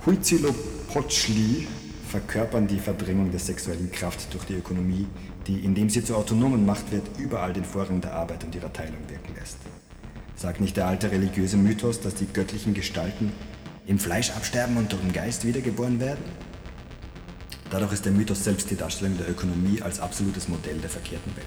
Huitzilopochtli 0.06 1.67
verkörpern 2.08 2.67
die 2.67 2.80
Verdrängung 2.80 3.32
der 3.32 3.39
sexuellen 3.39 3.91
Kraft 3.91 4.34
durch 4.34 4.45
die 4.45 4.53
Ökonomie, 4.53 5.08
die, 5.48 5.60
indem 5.60 5.90
sie 5.90 6.04
zur 6.04 6.18
autonomen 6.18 6.66
Macht 6.66 6.92
wird, 6.92 7.04
überall 7.18 7.54
den 7.54 7.64
Vorrang 7.64 8.02
der 8.02 8.14
Arbeit 8.14 8.44
und 8.44 8.54
ihrer 8.54 8.72
Teilung 8.72 9.00
wirken 9.08 9.34
lässt. 9.36 9.58
Sagt 10.36 10.62
nicht 10.62 10.78
der 10.78 10.88
alte 10.88 11.12
religiöse 11.12 11.58
Mythos, 11.58 12.00
dass 12.02 12.16
die 12.16 12.28
göttlichen 12.28 12.74
Gestalten 12.74 13.32
im 13.88 13.98
Fleisch 13.98 14.32
absterben 14.32 14.78
und 14.78 14.92
durch 14.92 15.02
den 15.02 15.14
Geist 15.14 15.46
wiedergeboren 15.46 16.00
werden? 16.00 16.24
Dadurch 17.72 17.94
ist 17.94 18.06
der 18.06 18.12
Mythos 18.12 18.44
selbst 18.44 18.70
die 18.70 18.76
Darstellung 18.76 19.18
der 19.18 19.30
Ökonomie 19.30 19.82
als 19.82 20.00
absolutes 20.00 20.48
Modell 20.48 20.78
der 20.78 20.90
verkehrten 20.90 21.36
Welt. 21.36 21.46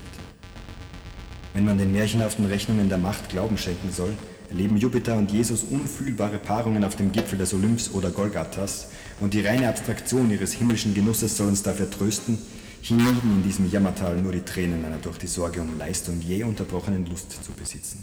Wenn 1.54 1.64
man 1.64 1.78
den 1.78 1.92
märchenhaften 1.92 2.46
Rechnungen 2.46 2.88
der 2.88 2.98
Macht 2.98 3.28
Glauben 3.28 3.58
schenken 3.58 3.90
soll, 3.90 4.14
erleben 4.50 4.76
Jupiter 4.76 5.16
und 5.16 5.30
Jesus 5.30 5.62
unfühlbare 5.62 6.38
Paarungen 6.38 6.84
auf 6.84 6.96
dem 6.96 7.12
Gipfel 7.12 7.38
des 7.38 7.54
Olymps 7.54 7.90
oder 7.92 8.10
Golgathas 8.10 8.88
und 9.20 9.34
die 9.34 9.40
reine 9.40 9.68
Abstraktion 9.68 10.30
ihres 10.30 10.52
himmlischen 10.52 10.94
Genusses 10.94 11.36
soll 11.36 11.48
uns 11.48 11.62
dafür 11.62 11.90
trösten, 11.90 12.38
hienieden 12.82 13.36
in 13.36 13.42
diesem 13.42 13.70
Jammertal 13.70 14.16
nur 14.16 14.32
die 14.32 14.40
Tränen 14.40 14.84
einer 14.84 14.98
durch 14.98 15.18
die 15.18 15.26
Sorge 15.26 15.60
um 15.60 15.78
Leistung 15.78 16.20
je 16.20 16.44
unterbrochenen 16.44 17.06
Lust 17.06 17.32
zu 17.44 17.52
besitzen. 17.52 18.02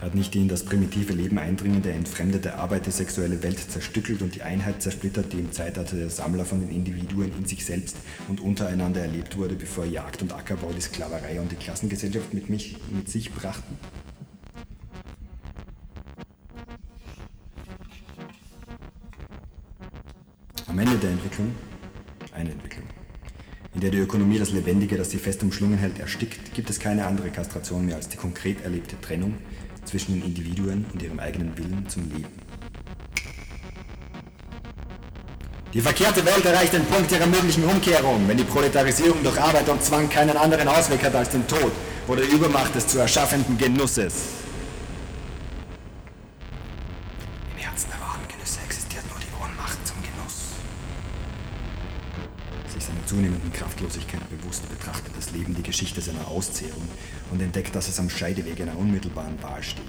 Hat 0.00 0.14
nicht 0.14 0.32
die 0.32 0.40
in 0.40 0.48
das 0.48 0.64
primitive 0.64 1.12
Leben 1.12 1.38
eindringende, 1.38 1.90
entfremdete 1.90 2.54
Arbeit 2.54 2.86
die 2.86 2.92
sexuelle 2.92 3.42
Welt 3.42 3.58
zerstückelt 3.58 4.22
und 4.22 4.36
die 4.36 4.42
Einheit 4.42 4.80
zersplittert, 4.80 5.32
die 5.32 5.40
im 5.40 5.50
Zeitalter 5.50 5.96
der 5.96 6.08
Sammler 6.08 6.44
von 6.44 6.60
den 6.60 6.70
Individuen 6.70 7.32
in 7.36 7.46
sich 7.46 7.64
selbst 7.64 7.96
und 8.28 8.40
untereinander 8.40 9.00
erlebt 9.00 9.36
wurde, 9.36 9.56
bevor 9.56 9.84
Jagd 9.84 10.22
und 10.22 10.32
Ackerbau 10.32 10.70
die 10.72 10.80
Sklaverei 10.80 11.40
und 11.40 11.50
die 11.50 11.56
Klassengesellschaft 11.56 12.32
mit, 12.32 12.48
mich, 12.48 12.76
mit 12.92 13.08
sich 13.08 13.32
brachten? 13.32 13.76
Am 20.68 20.78
Ende 20.78 20.96
der 20.98 21.10
Entwicklung 21.10 21.52
eine. 22.38 22.50
In 23.74 23.82
der 23.82 23.90
die 23.90 23.98
Ökonomie 23.98 24.38
das 24.38 24.50
Lebendige, 24.50 24.96
das 24.96 25.10
sie 25.10 25.18
fest 25.18 25.42
umschlungen 25.42 25.78
hält, 25.78 26.00
erstickt, 26.00 26.54
gibt 26.54 26.70
es 26.70 26.80
keine 26.80 27.06
andere 27.06 27.30
Kastration 27.30 27.86
mehr 27.86 27.96
als 27.96 28.08
die 28.08 28.16
konkret 28.16 28.62
erlebte 28.64 29.00
Trennung 29.00 29.34
zwischen 29.84 30.14
den 30.14 30.24
Individuen 30.24 30.84
und 30.92 31.02
ihrem 31.02 31.20
eigenen 31.20 31.56
Willen 31.56 31.88
zum 31.88 32.10
Leben. 32.10 32.28
Die 35.74 35.80
verkehrte 35.80 36.24
Welt 36.24 36.44
erreicht 36.44 36.72
den 36.72 36.84
Punkt 36.86 37.12
ihrer 37.12 37.26
möglichen 37.26 37.62
Umkehrung, 37.64 38.26
wenn 38.26 38.38
die 38.38 38.44
Proletarisierung 38.44 39.22
durch 39.22 39.38
Arbeit 39.40 39.68
und 39.68 39.82
Zwang 39.84 40.08
keinen 40.08 40.36
anderen 40.36 40.66
Ausweg 40.66 41.04
hat 41.04 41.14
als 41.14 41.28
den 41.28 41.46
Tod 41.46 41.72
oder 42.08 42.22
die 42.22 42.34
Übermacht 42.34 42.74
des 42.74 42.86
zu 42.86 42.98
erschaffenden 42.98 43.58
Genusses. 43.58 44.37
Kraftlosigkeit 53.78 54.28
bewusst 54.28 54.68
betrachtet 54.68 55.12
das 55.16 55.30
Leben 55.30 55.54
die 55.54 55.62
Geschichte 55.62 56.00
seiner 56.00 56.26
Auszehrung 56.26 56.82
und 57.30 57.40
entdeckt, 57.40 57.76
dass 57.76 57.86
es 57.86 58.00
am 58.00 58.10
Scheideweg 58.10 58.60
einer 58.60 58.76
unmittelbaren 58.76 59.40
Wahl 59.40 59.62
steht. 59.62 59.84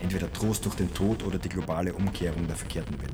Entweder 0.00 0.32
Trost 0.32 0.64
durch 0.64 0.76
den 0.76 0.94
Tod 0.94 1.24
oder 1.24 1.36
die 1.36 1.48
globale 1.48 1.92
Umkehrung 1.92 2.46
der 2.46 2.54
verkehrten 2.54 3.00
Welt. 3.00 3.10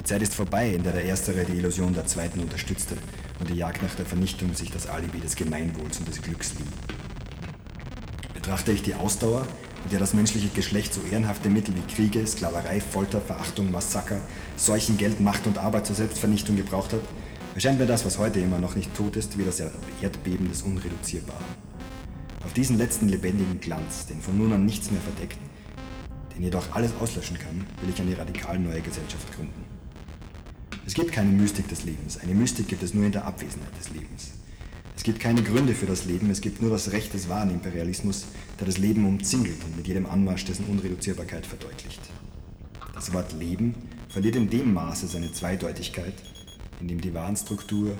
Die 0.00 0.02
Zeit 0.02 0.22
ist 0.22 0.34
vorbei, 0.34 0.70
in 0.70 0.82
der 0.82 0.92
der 0.92 1.04
Erstere 1.04 1.44
die 1.44 1.56
Illusion 1.56 1.94
der 1.94 2.06
Zweiten 2.06 2.40
unterstützte 2.40 2.96
und 3.38 3.48
die 3.48 3.54
Jagd 3.54 3.80
nach 3.82 3.94
der 3.94 4.06
Vernichtung 4.06 4.54
sich 4.54 4.72
das 4.72 4.88
Alibi 4.88 5.20
des 5.20 5.36
Gemeinwohls 5.36 5.98
und 5.98 6.08
des 6.08 6.20
Glücks 6.20 6.54
lieh. 6.54 8.34
Betrachte 8.34 8.72
ich 8.72 8.82
die 8.82 8.94
Ausdauer, 8.94 9.46
mit 9.84 9.92
der 9.92 10.00
das 10.00 10.14
menschliche 10.14 10.48
Geschlecht 10.48 10.92
so 10.94 11.00
ehrenhafte 11.12 11.48
Mittel 11.48 11.76
wie 11.76 11.94
Kriege, 11.94 12.26
Sklaverei, 12.26 12.80
Folter, 12.80 13.20
Verachtung, 13.20 13.70
Massaker, 13.70 14.20
Seuchen, 14.56 14.98
Geld, 14.98 15.20
Macht 15.20 15.46
und 15.46 15.58
Arbeit 15.58 15.86
zur 15.86 15.94
Selbstvernichtung 15.94 16.56
gebraucht 16.56 16.92
hat, 16.92 17.02
erscheint 17.56 17.78
mir 17.78 17.86
das, 17.86 18.04
was 18.04 18.18
heute 18.18 18.38
immer 18.38 18.58
noch 18.58 18.76
nicht 18.76 18.94
tot 18.94 19.16
ist, 19.16 19.38
wie 19.38 19.44
das 19.44 19.60
Erdbeben 20.02 20.46
des 20.46 20.60
Unreduzierbaren. 20.60 21.46
Auf 22.44 22.52
diesen 22.52 22.76
letzten 22.76 23.08
lebendigen 23.08 23.58
Glanz, 23.60 24.04
den 24.04 24.20
von 24.20 24.36
nun 24.36 24.52
an 24.52 24.66
nichts 24.66 24.90
mehr 24.90 25.00
verdeckt, 25.00 25.38
den 26.36 26.42
jedoch 26.42 26.74
alles 26.74 26.92
auslöschen 27.00 27.38
kann, 27.38 27.66
will 27.80 27.88
ich 27.88 27.98
eine 27.98 28.16
radikal 28.18 28.58
neue 28.58 28.82
Gesellschaft 28.82 29.34
gründen. 29.34 29.64
Es 30.84 30.92
gibt 30.92 31.12
keine 31.12 31.30
Mystik 31.30 31.66
des 31.68 31.84
Lebens. 31.84 32.18
Eine 32.18 32.34
Mystik 32.34 32.68
gibt 32.68 32.82
es 32.82 32.92
nur 32.92 33.06
in 33.06 33.12
der 33.12 33.24
Abwesenheit 33.24 33.76
des 33.80 33.88
Lebens. 33.88 34.32
Es 34.94 35.02
gibt 35.02 35.18
keine 35.18 35.42
Gründe 35.42 35.74
für 35.74 35.86
das 35.86 36.04
Leben, 36.04 36.28
es 36.28 36.42
gibt 36.42 36.60
nur 36.60 36.70
das 36.70 36.92
Recht 36.92 37.14
des 37.14 37.30
wahren 37.30 37.50
Imperialismus, 37.50 38.26
der 38.60 38.66
das 38.66 38.76
Leben 38.76 39.06
umzingelt 39.06 39.64
und 39.64 39.78
mit 39.78 39.88
jedem 39.88 40.04
Anmarsch 40.04 40.44
dessen 40.44 40.66
Unreduzierbarkeit 40.66 41.46
verdeutlicht. 41.46 42.02
Das 42.94 43.14
Wort 43.14 43.32
Leben 43.32 43.74
verliert 44.10 44.36
in 44.36 44.50
dem 44.50 44.74
Maße 44.74 45.06
seine 45.06 45.32
Zweideutigkeit, 45.32 46.12
in 46.80 46.88
dem 46.88 47.00
die 47.00 47.14
Warenstruktur 47.14 47.96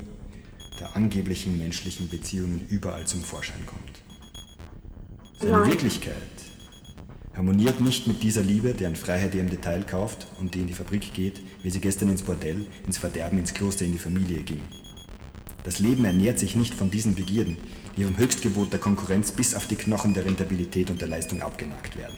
der 0.80 0.94
angeblichen 0.96 1.58
menschlichen 1.58 2.08
Beziehungen 2.08 2.66
überall 2.68 3.06
zum 3.06 3.22
Vorschein 3.22 3.64
kommt. 3.66 4.02
Seine 5.40 5.66
Wirklichkeit 5.66 6.16
harmoniert 7.34 7.80
nicht 7.80 8.06
mit 8.06 8.22
dieser 8.22 8.42
Liebe, 8.42 8.72
deren 8.72 8.96
Freiheit 8.96 9.34
ihr 9.34 9.42
im 9.42 9.50
Detail 9.50 9.82
kauft 9.82 10.26
und 10.40 10.54
die 10.54 10.60
in 10.60 10.66
die 10.66 10.72
Fabrik 10.72 11.12
geht, 11.12 11.40
wie 11.62 11.70
sie 11.70 11.80
gestern 11.80 12.08
ins 12.08 12.22
Bordell, 12.22 12.66
ins 12.86 12.98
Verderben, 12.98 13.38
ins 13.38 13.52
Kloster, 13.52 13.84
in 13.84 13.92
die 13.92 13.98
Familie 13.98 14.42
ging. 14.42 14.62
Das 15.64 15.78
Leben 15.78 16.04
ernährt 16.04 16.38
sich 16.38 16.56
nicht 16.56 16.74
von 16.74 16.90
diesen 16.90 17.14
Begierden, 17.14 17.56
die 17.96 18.04
vom 18.04 18.16
Höchstgebot 18.16 18.72
der 18.72 18.80
Konkurrenz 18.80 19.32
bis 19.32 19.54
auf 19.54 19.66
die 19.66 19.76
Knochen 19.76 20.14
der 20.14 20.24
Rentabilität 20.24 20.90
und 20.90 21.00
der 21.00 21.08
Leistung 21.08 21.42
abgenagt 21.42 21.96
werden. 21.96 22.16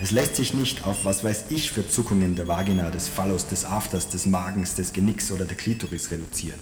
Es 0.00 0.12
lässt 0.12 0.36
sich 0.36 0.54
nicht 0.54 0.86
auf 0.86 1.04
was 1.04 1.24
weiß 1.24 1.46
ich 1.50 1.72
für 1.72 1.86
Zuckungen 1.86 2.36
der 2.36 2.46
Vagina, 2.46 2.88
des 2.88 3.08
Phallus, 3.08 3.48
des 3.48 3.64
Afters, 3.64 4.08
des 4.08 4.26
Magens, 4.26 4.76
des 4.76 4.92
Genicks 4.92 5.32
oder 5.32 5.44
der 5.44 5.56
Klitoris 5.56 6.12
reduzieren. 6.12 6.60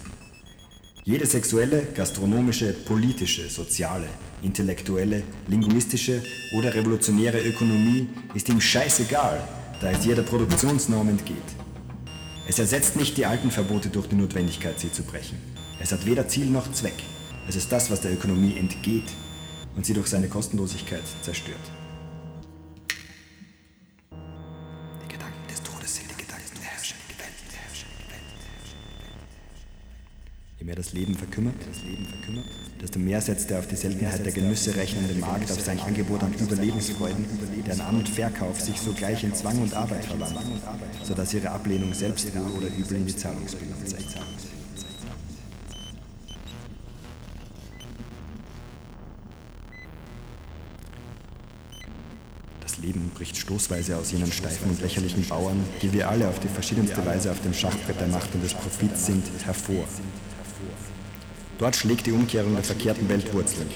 Jede 1.04 1.26
sexuelle, 1.26 1.82
gastronomische, 1.94 2.72
politische, 2.72 3.50
soziale, 3.50 4.06
intellektuelle, 4.40 5.22
linguistische 5.48 6.22
oder 6.56 6.74
revolutionäre 6.74 7.38
Ökonomie 7.42 8.08
ist 8.32 8.48
ihm 8.48 8.60
scheißegal, 8.60 9.46
da 9.82 9.90
es 9.90 10.06
jeder 10.06 10.22
Produktionsnorm 10.22 11.10
entgeht. 11.10 11.36
Es 12.48 12.58
ersetzt 12.58 12.96
nicht 12.96 13.18
die 13.18 13.26
alten 13.26 13.50
Verbote 13.50 13.90
durch 13.90 14.08
die 14.08 14.16
Notwendigkeit, 14.16 14.80
sie 14.80 14.90
zu 14.90 15.02
brechen. 15.02 15.36
Es 15.78 15.92
hat 15.92 16.06
weder 16.06 16.26
Ziel 16.26 16.46
noch 16.46 16.72
Zweck. 16.72 17.02
Es 17.46 17.54
ist 17.54 17.70
das, 17.70 17.90
was 17.90 18.00
der 18.00 18.14
Ökonomie 18.14 18.56
entgeht 18.56 19.12
und 19.76 19.84
sie 19.84 19.92
durch 19.92 20.06
seine 20.06 20.28
Kostenlosigkeit 20.28 21.02
zerstört. 21.20 21.60
Das 30.76 30.92
Leben 30.92 31.14
verkümmert, 31.14 31.54
desto 32.82 32.98
mehr 32.98 33.22
setzt 33.22 33.50
er 33.50 33.60
auf 33.60 33.66
die 33.66 33.76
Seltenheit 33.76 34.24
der 34.24 34.32
Genüsse 34.32 34.76
rechnende 34.76 35.14
Markt 35.14 35.50
auf 35.50 35.60
sein 35.60 35.80
Angebot 35.80 36.22
an 36.22 36.34
Überlebensfreuden, 36.34 37.24
deren 37.66 37.80
An- 37.80 37.96
und 37.96 38.08
Verkauf 38.08 38.60
sich 38.60 38.78
sogleich 38.78 39.24
in 39.24 39.34
Zwang 39.34 39.58
und 39.62 39.72
Arbeit 39.72 40.04
verwandelt, 40.04 40.44
sodass 41.02 41.32
ihre 41.32 41.50
Ablehnung 41.50 41.94
selbst 41.94 42.34
wohl 42.36 42.58
oder 42.58 42.66
übel 42.76 42.98
in 42.98 43.06
die 43.06 43.16
Zahlungsbilanz 43.16 43.90
zeigt. 43.90 44.16
Das 52.60 52.76
Leben 52.76 53.10
bricht 53.14 53.38
stoßweise 53.38 53.96
aus 53.96 54.12
jenen 54.12 54.30
steifen 54.30 54.68
und 54.68 54.82
lächerlichen 54.82 55.26
Bauern, 55.26 55.64
die 55.80 55.90
wir 55.94 56.10
alle 56.10 56.28
auf 56.28 56.38
die 56.38 56.48
verschiedenste 56.48 57.04
Weise 57.06 57.30
auf 57.30 57.40
dem 57.40 57.54
Schachbrett 57.54 57.98
der 57.98 58.08
Macht 58.08 58.34
und 58.34 58.44
des 58.44 58.52
Profits 58.52 59.06
sind, 59.06 59.24
hervor. 59.46 59.86
Dort 61.58 61.74
schlägt 61.74 62.06
die 62.06 62.12
Umkehrung 62.12 62.54
der 62.54 62.64
verkehrten 62.64 63.08
Welt 63.08 63.32
Wurzeln. 63.32 63.68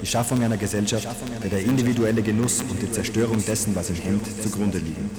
Die 0.00 0.06
Schaffung 0.06 0.42
einer 0.42 0.56
Gesellschaft, 0.56 1.08
der 1.42 1.50
der 1.50 1.64
individuelle 1.64 2.22
Genuss 2.22 2.62
und 2.62 2.80
die 2.80 2.90
Zerstörung 2.90 3.44
dessen, 3.44 3.74
was 3.74 3.90
im 3.90 3.96
Hemd, 3.96 4.22
zugrunde 4.42 4.78
liegen. 4.78 5.10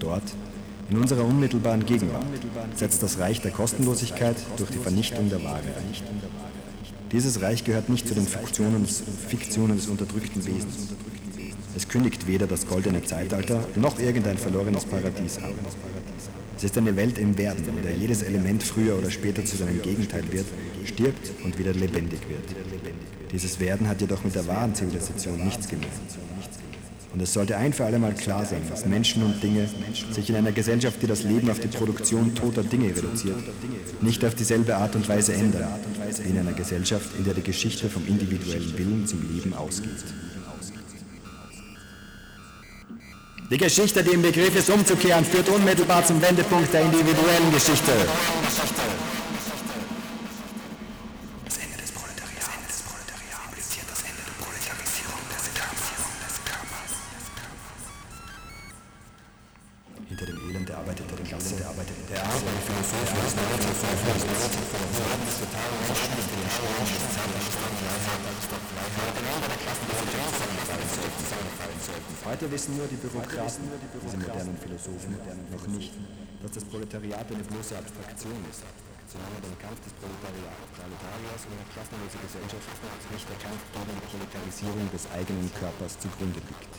Dort, 0.00 0.22
in 0.90 0.98
unserer 0.98 1.24
unmittelbaren 1.24 1.86
Gegenwart, 1.86 2.26
setzt 2.74 3.02
das 3.02 3.18
Reich 3.18 3.40
der 3.40 3.52
Kostenlosigkeit 3.52 4.36
durch 4.58 4.70
die 4.70 4.78
Vernichtung 4.78 5.30
der 5.30 5.42
Ware 5.42 5.60
ein. 5.60 5.94
Dieses 7.10 7.40
Reich 7.40 7.64
gehört 7.64 7.88
nicht 7.88 8.06
zu 8.06 8.14
den 8.14 8.26
Fiktionen, 8.26 8.86
Fiktionen 8.86 9.76
des 9.76 9.86
unterdrückten 9.86 10.44
Wesens. 10.44 10.94
Es 11.76 11.88
kündigt 11.88 12.26
weder 12.26 12.46
das 12.46 12.66
goldene 12.66 13.02
Zeitalter 13.02 13.64
noch 13.76 13.98
irgendein 13.98 14.36
verlorenes 14.36 14.84
Paradies 14.84 15.38
an. 15.38 15.54
Es 16.64 16.70
ist 16.70 16.78
eine 16.78 16.96
Welt 16.96 17.18
im 17.18 17.36
Werden, 17.36 17.62
in 17.68 17.82
der 17.82 17.94
jedes 17.94 18.22
Element 18.22 18.62
früher 18.62 18.96
oder 18.96 19.10
später 19.10 19.44
zu 19.44 19.54
seinem 19.54 19.82
Gegenteil 19.82 20.24
wird, 20.30 20.46
stirbt 20.86 21.30
und 21.44 21.58
wieder 21.58 21.74
lebendig 21.74 22.20
wird. 22.26 22.40
Dieses 23.30 23.60
Werden 23.60 23.86
hat 23.86 24.00
jedoch 24.00 24.24
mit 24.24 24.34
der 24.34 24.46
wahren 24.46 24.74
Zivilisation 24.74 25.44
nichts 25.44 25.68
gemein. 25.68 25.90
Und 27.12 27.20
es 27.20 27.34
sollte 27.34 27.58
ein 27.58 27.74
für 27.74 27.84
alle 27.84 27.98
Mal 27.98 28.14
klar 28.14 28.46
sein, 28.46 28.62
dass 28.70 28.86
Menschen 28.86 29.22
und 29.24 29.42
Dinge 29.42 29.68
sich 30.10 30.30
in 30.30 30.36
einer 30.36 30.52
Gesellschaft, 30.52 31.02
die 31.02 31.06
das 31.06 31.22
Leben 31.22 31.50
auf 31.50 31.60
die 31.60 31.68
Produktion 31.68 32.34
toter 32.34 32.62
Dinge 32.62 32.96
reduziert, 32.96 33.44
nicht 34.00 34.24
auf 34.24 34.34
dieselbe 34.34 34.74
Art 34.74 34.96
und 34.96 35.06
Weise 35.06 35.34
ändern, 35.34 35.68
wie 36.22 36.30
in 36.30 36.38
einer 36.38 36.54
Gesellschaft, 36.54 37.10
in 37.18 37.24
der 37.24 37.34
die 37.34 37.42
Geschichte 37.42 37.90
vom 37.90 38.06
individuellen 38.06 38.78
Willen 38.78 39.06
zum 39.06 39.20
Leben 39.30 39.52
ausgeht. 39.52 40.02
Die 43.50 43.58
Geschichte, 43.58 44.02
die 44.02 44.12
im 44.12 44.22
Begriff 44.22 44.56
ist 44.56 44.70
umzukehren, 44.70 45.22
führt 45.22 45.50
unmittelbar 45.50 46.04
zum 46.04 46.20
Wendepunkt 46.22 46.72
der 46.72 46.80
individuellen 46.80 47.52
Geschichte. 47.52 47.92
Heute 72.24 72.50
wissen 72.50 72.76
nur 72.76 72.86
die 72.86 72.96
Bürokraten, 72.96 73.68
diese 74.02 74.16
modernen 74.16 74.56
Philosophen, 74.56 75.14
noch 75.52 75.66
nicht, 75.68 75.92
dass 76.42 76.52
das 76.52 76.64
Proletariat 76.64 77.30
eine 77.30 77.44
bloße 77.44 77.76
Abstraktion 77.76 78.36
ist, 78.50 78.64
solange 79.06 79.40
dem 79.44 79.58
Kampf 79.60 79.78
des 79.84 79.92
Proletariers 80.00 81.44
um 81.46 81.52
eine 81.52 81.68
klassenlose 81.68 82.18
Gesellschaft 82.24 82.68
nicht 83.12 83.28
der 83.28 83.36
Kampf 83.44 83.60
gegen 83.76 83.92
die 83.92 84.06
Proletarisierung 84.08 84.90
des 84.90 85.04
eigenen 85.12 85.52
Körpers 85.54 85.98
zugrunde 86.00 86.40
liegt. 86.40 86.74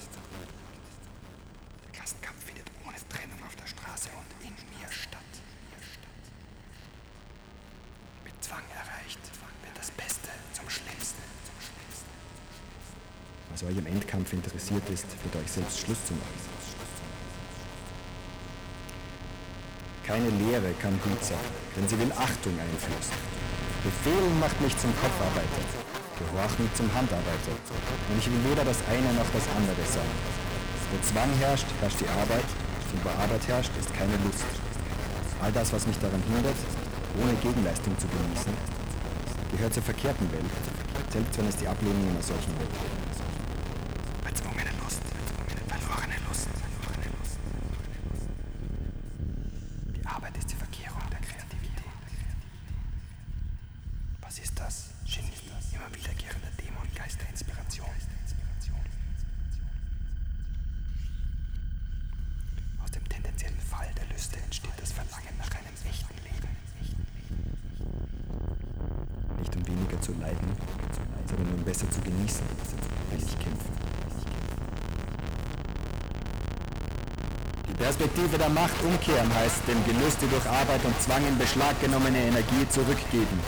Der 1.85 1.91
Klassenkampf 1.93 2.41
findet 2.41 2.67
ohne 2.83 2.97
Trennung 3.07 3.39
auf 3.45 3.55
der 3.55 3.69
Straße 3.69 4.09
und 4.17 4.29
in 4.41 4.53
mir 4.75 4.89
statt. 4.89 5.33
Mit 8.25 8.33
Zwang 8.43 8.65
erreicht 8.73 9.21
wird 9.61 9.77
das 9.77 9.91
Beste 9.93 10.29
zum 10.57 10.67
Schlimmsten. 10.69 11.21
Was 13.55 13.63
Endkampf 14.15 14.31
interessiert 14.31 14.83
ist, 14.93 15.05
wird 15.23 15.35
euch 15.35 15.51
selbst 15.51 15.79
Schluss 15.79 15.99
zu 16.05 16.13
machen. 16.13 16.39
Keine 20.07 20.29
Lehre 20.29 20.71
kann 20.79 20.95
gut 21.03 21.19
sein, 21.19 21.43
denn 21.75 21.87
sie 21.87 21.99
will 21.99 22.11
Achtung 22.15 22.53
einflößen. 22.55 23.17
Befehlen 23.83 24.39
macht 24.39 24.55
mich 24.61 24.71
zum 24.77 24.91
Kopfarbeiter, 25.01 25.63
Gehorchen 26.15 26.69
zum 26.75 26.87
Handarbeiter. 26.95 27.55
Und 28.07 28.17
ich 28.17 28.27
will 28.31 28.39
weder 28.51 28.63
das 28.63 28.79
eine 28.87 29.11
noch 29.19 29.27
das 29.35 29.43
andere 29.51 29.83
sein. 29.83 30.13
Wo 30.91 30.97
Zwang 31.03 31.31
herrscht, 31.39 31.67
herrscht 31.81 31.99
die 31.99 32.07
Arbeit, 32.07 32.47
und 32.93 33.03
wo 33.03 33.09
Arbeit 33.09 33.43
herrscht, 33.47 33.71
ist 33.75 33.91
keine 33.93 34.15
Lust. 34.23 34.47
All 35.41 35.51
das, 35.51 35.73
was 35.73 35.85
mich 35.87 35.99
daran 35.99 36.23
hindert, 36.31 36.55
ohne 37.19 37.33
Gegenleistung 37.43 37.97
zu 37.99 38.07
genießen, 38.07 38.53
gehört 39.51 39.73
zur 39.73 39.83
verkehrten 39.83 40.31
Welt, 40.31 40.55
selbst 41.11 41.37
wenn 41.37 41.47
es 41.47 41.57
die 41.57 41.67
Ablehnung 41.67 42.07
einer 42.15 42.23
solchen 42.23 42.55
Welt 42.55 42.71
wäre. 42.71 43.04
Macht 78.65 78.83
umkehren 78.83 79.31
heißt, 79.35 79.61
dem 79.67 79.77
Gelüste 79.85 80.25
durch 80.25 80.43
Arbeit 80.49 80.83
und 80.85 80.99
Zwang 80.99 81.21
in 81.27 81.37
Beschlag 81.37 81.79
genommene 81.81 82.17
Energie 82.17 82.67
zurückgeben. 82.67 83.39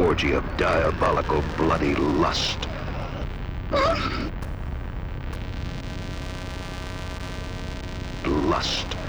orgy 0.00 0.32
of 0.32 0.44
diabolical 0.56 1.44
bloody 1.58 1.94
lust. 1.94 2.66
lust. 8.24 8.99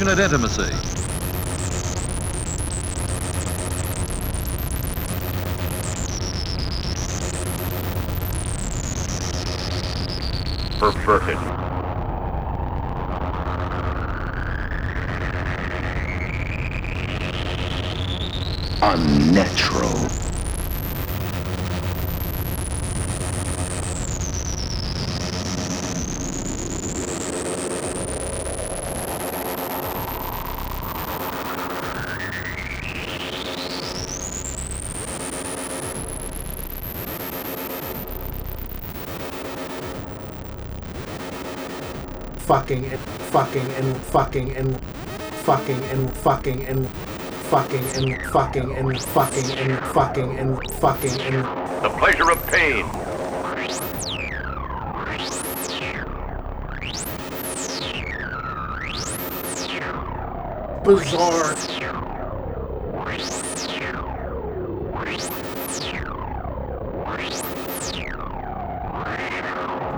affectionate 0.00 0.18
intimacy. 0.18 0.62
Perverted. 10.78 11.36
Unnatural. 18.82 20.29
fucking 42.50 42.84
and 42.84 42.98
fucking 43.30 43.70
and 43.74 43.96
fucking 44.06 44.50
and 44.56 44.80
fucking 45.44 45.80
and 45.84 46.10
fucking 46.16 46.66
and 46.66 46.88
fucking 47.46 47.84
and 47.94 48.22
fucking 48.24 48.72
and 48.72 48.98
fucking 49.00 49.50
and 49.52 49.78
fucking 49.94 50.36
and 50.36 50.72
fucking 50.72 51.20
and 51.20 51.84
the 51.84 51.90
pleasure 51.90 52.28
of 52.28 52.44
pain. 52.48 52.84
Bizarre. 60.82 61.54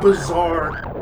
Bizarre. 0.03 1.02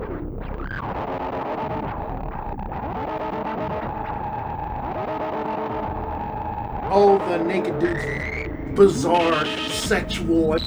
all 6.91 7.17
the 7.19 7.37
naked 7.37 7.79
dudes 7.79 8.75
bizarre 8.75 9.45
sexual 9.69 10.57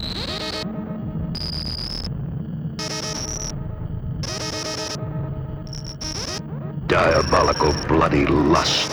diabolical 6.87 7.75
bloody 7.89 8.25
lust. 8.25 8.91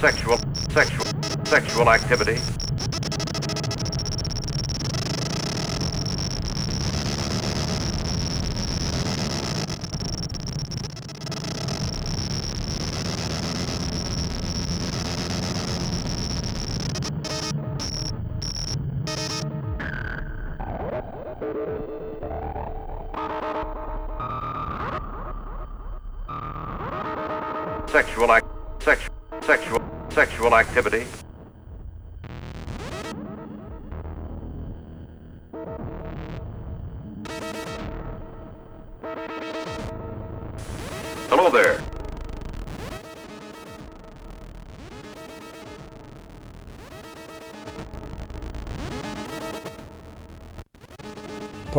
Sexual 0.00 0.38
sexual 0.70 1.06
sexual 1.44 1.90
activity. 1.90 2.59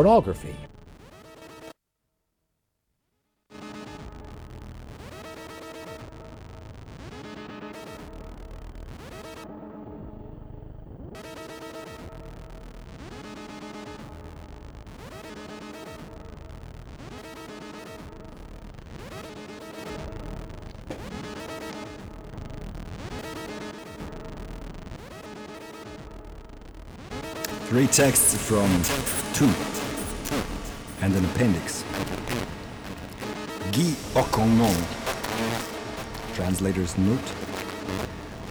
Pornography. 0.01 0.55
Three 27.69 27.87
texts 27.87 28.35
from 28.35 28.67
two 29.33 29.70
and 31.01 31.15
an 31.15 31.25
appendix. 31.25 31.83
Guy 33.71 33.95
Hocquenghem. 34.13 34.75
Translator's 36.35 36.97
note. 36.97 37.29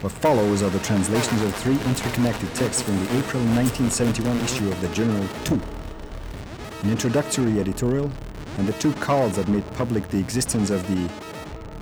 What 0.02 0.12
follows 0.12 0.62
are 0.62 0.70
the 0.70 0.78
translations 0.80 1.42
of 1.42 1.54
three 1.56 1.78
interconnected 1.86 2.52
texts 2.54 2.82
from 2.82 2.96
the 2.96 3.18
April 3.18 3.42
1971 3.54 4.38
issue 4.40 4.68
of 4.68 4.80
the 4.80 4.88
Journal 4.88 5.26
Tout. 5.44 5.60
An 6.82 6.90
introductory 6.90 7.60
editorial 7.60 8.10
and 8.58 8.66
the 8.66 8.72
two 8.74 8.92
calls 8.94 9.36
that 9.36 9.48
made 9.48 9.64
public 9.74 10.08
the 10.08 10.18
existence 10.18 10.70
of 10.70 10.86
the 10.88 11.08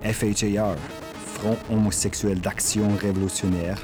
FHAR, 0.03 0.79
Front 0.79 1.59
Homosexuel 1.69 2.35
d'Action 2.37 2.99
Révolutionnaire, 2.99 3.79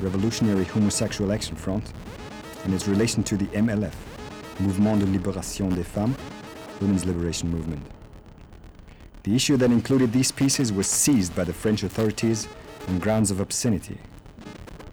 Revolutionary 0.00 0.64
Homosexual 0.64 1.32
Action 1.32 1.54
Front, 1.56 1.92
and 2.64 2.74
its 2.74 2.88
relation 2.88 3.22
to 3.22 3.36
the 3.36 3.46
MLF, 3.46 3.94
Mouvement 4.60 4.96
de 4.96 5.06
Libération 5.06 5.68
des 5.68 5.82
Femmes, 5.82 6.14
Women's 6.80 7.04
Liberation 7.04 7.48
Movement. 7.48 7.82
The 9.22 9.34
issue 9.34 9.56
that 9.56 9.70
included 9.70 10.12
these 10.12 10.30
pieces 10.30 10.72
was 10.72 10.86
seized 10.86 11.34
by 11.34 11.44
the 11.44 11.52
French 11.52 11.82
authorities 11.82 12.46
on 12.88 12.98
grounds 12.98 13.30
of 13.30 13.40
obscenity. 13.40 13.98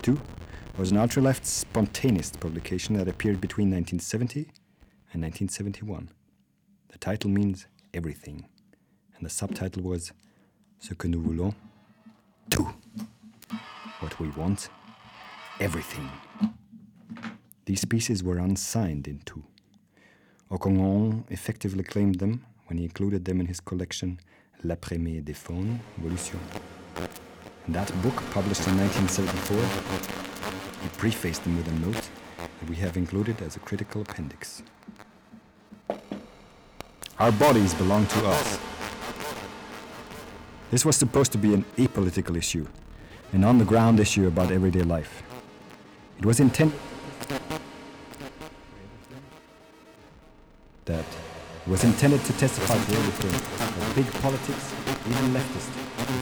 Tout 0.01 0.19
was 0.77 0.91
an 0.91 0.97
ultra 0.97 1.21
left 1.21 1.45
spontaneist 1.45 2.39
publication 2.39 2.97
that 2.97 3.07
appeared 3.07 3.41
between 3.41 3.69
1970 3.71 4.51
and 5.13 5.21
1971. 5.23 6.09
The 6.89 6.97
title 6.97 7.29
means 7.29 7.67
everything, 7.93 8.45
and 9.17 9.25
the 9.25 9.29
subtitle 9.29 9.83
was 9.83 10.11
Ce 10.79 10.93
que 10.93 11.09
nous 11.09 11.21
voulons, 11.21 11.55
tout. 12.49 12.67
What 13.99 14.19
we 14.19 14.29
want, 14.29 14.69
everything. 15.59 16.07
These 17.65 17.85
pieces 17.85 18.23
were 18.23 18.37
unsigned 18.37 19.07
in 19.07 19.19
Tout. 19.25 19.43
Hocquenghem 20.49 21.23
effectively 21.29 21.83
claimed 21.83 22.19
them 22.19 22.41
when 22.67 22.77
he 22.77 22.85
included 22.85 23.25
them 23.25 23.41
in 23.41 23.47
his 23.47 23.59
collection 23.59 24.17
L'après-midi 24.63 25.21
des 25.21 25.33
Faunes, 25.33 25.77
Evolution. 25.99 26.39
In 27.67 27.73
that 27.73 27.91
book, 28.01 28.15
published 28.31 28.65
in 28.67 28.77
1974, 28.77 29.57
he 30.81 30.89
prefaced 30.97 31.43
them 31.43 31.57
with 31.57 31.67
a 31.67 31.73
note 31.85 32.09
that 32.37 32.69
we 32.69 32.77
have 32.77 32.95
included 32.95 33.41
as 33.41 33.57
a 33.57 33.59
critical 33.59 34.01
appendix. 34.01 34.63
Our 37.19 37.31
bodies 37.33 37.73
belong 37.73 38.07
to 38.07 38.27
us. 38.27 38.59
This 40.71 40.85
was 40.85 40.95
supposed 40.95 41.33
to 41.33 41.37
be 41.37 41.53
an 41.53 41.65
apolitical 41.77 42.37
issue, 42.37 42.67
an 43.33 43.43
on 43.43 43.57
the 43.57 43.65
ground 43.65 43.99
issue 43.99 44.27
about 44.27 44.51
everyday 44.51 44.83
life. 44.83 45.23
It 46.19 46.25
was 46.25 46.39
intended 46.39 46.79
was 51.67 51.83
intended 51.83 52.23
to 52.23 52.31
testify 52.33 52.75
to 52.75 52.97
everything 52.97 53.31
that 53.57 53.95
big 53.95 54.21
politics, 54.21 54.73
even 55.05 55.33
leftist, 55.33 55.69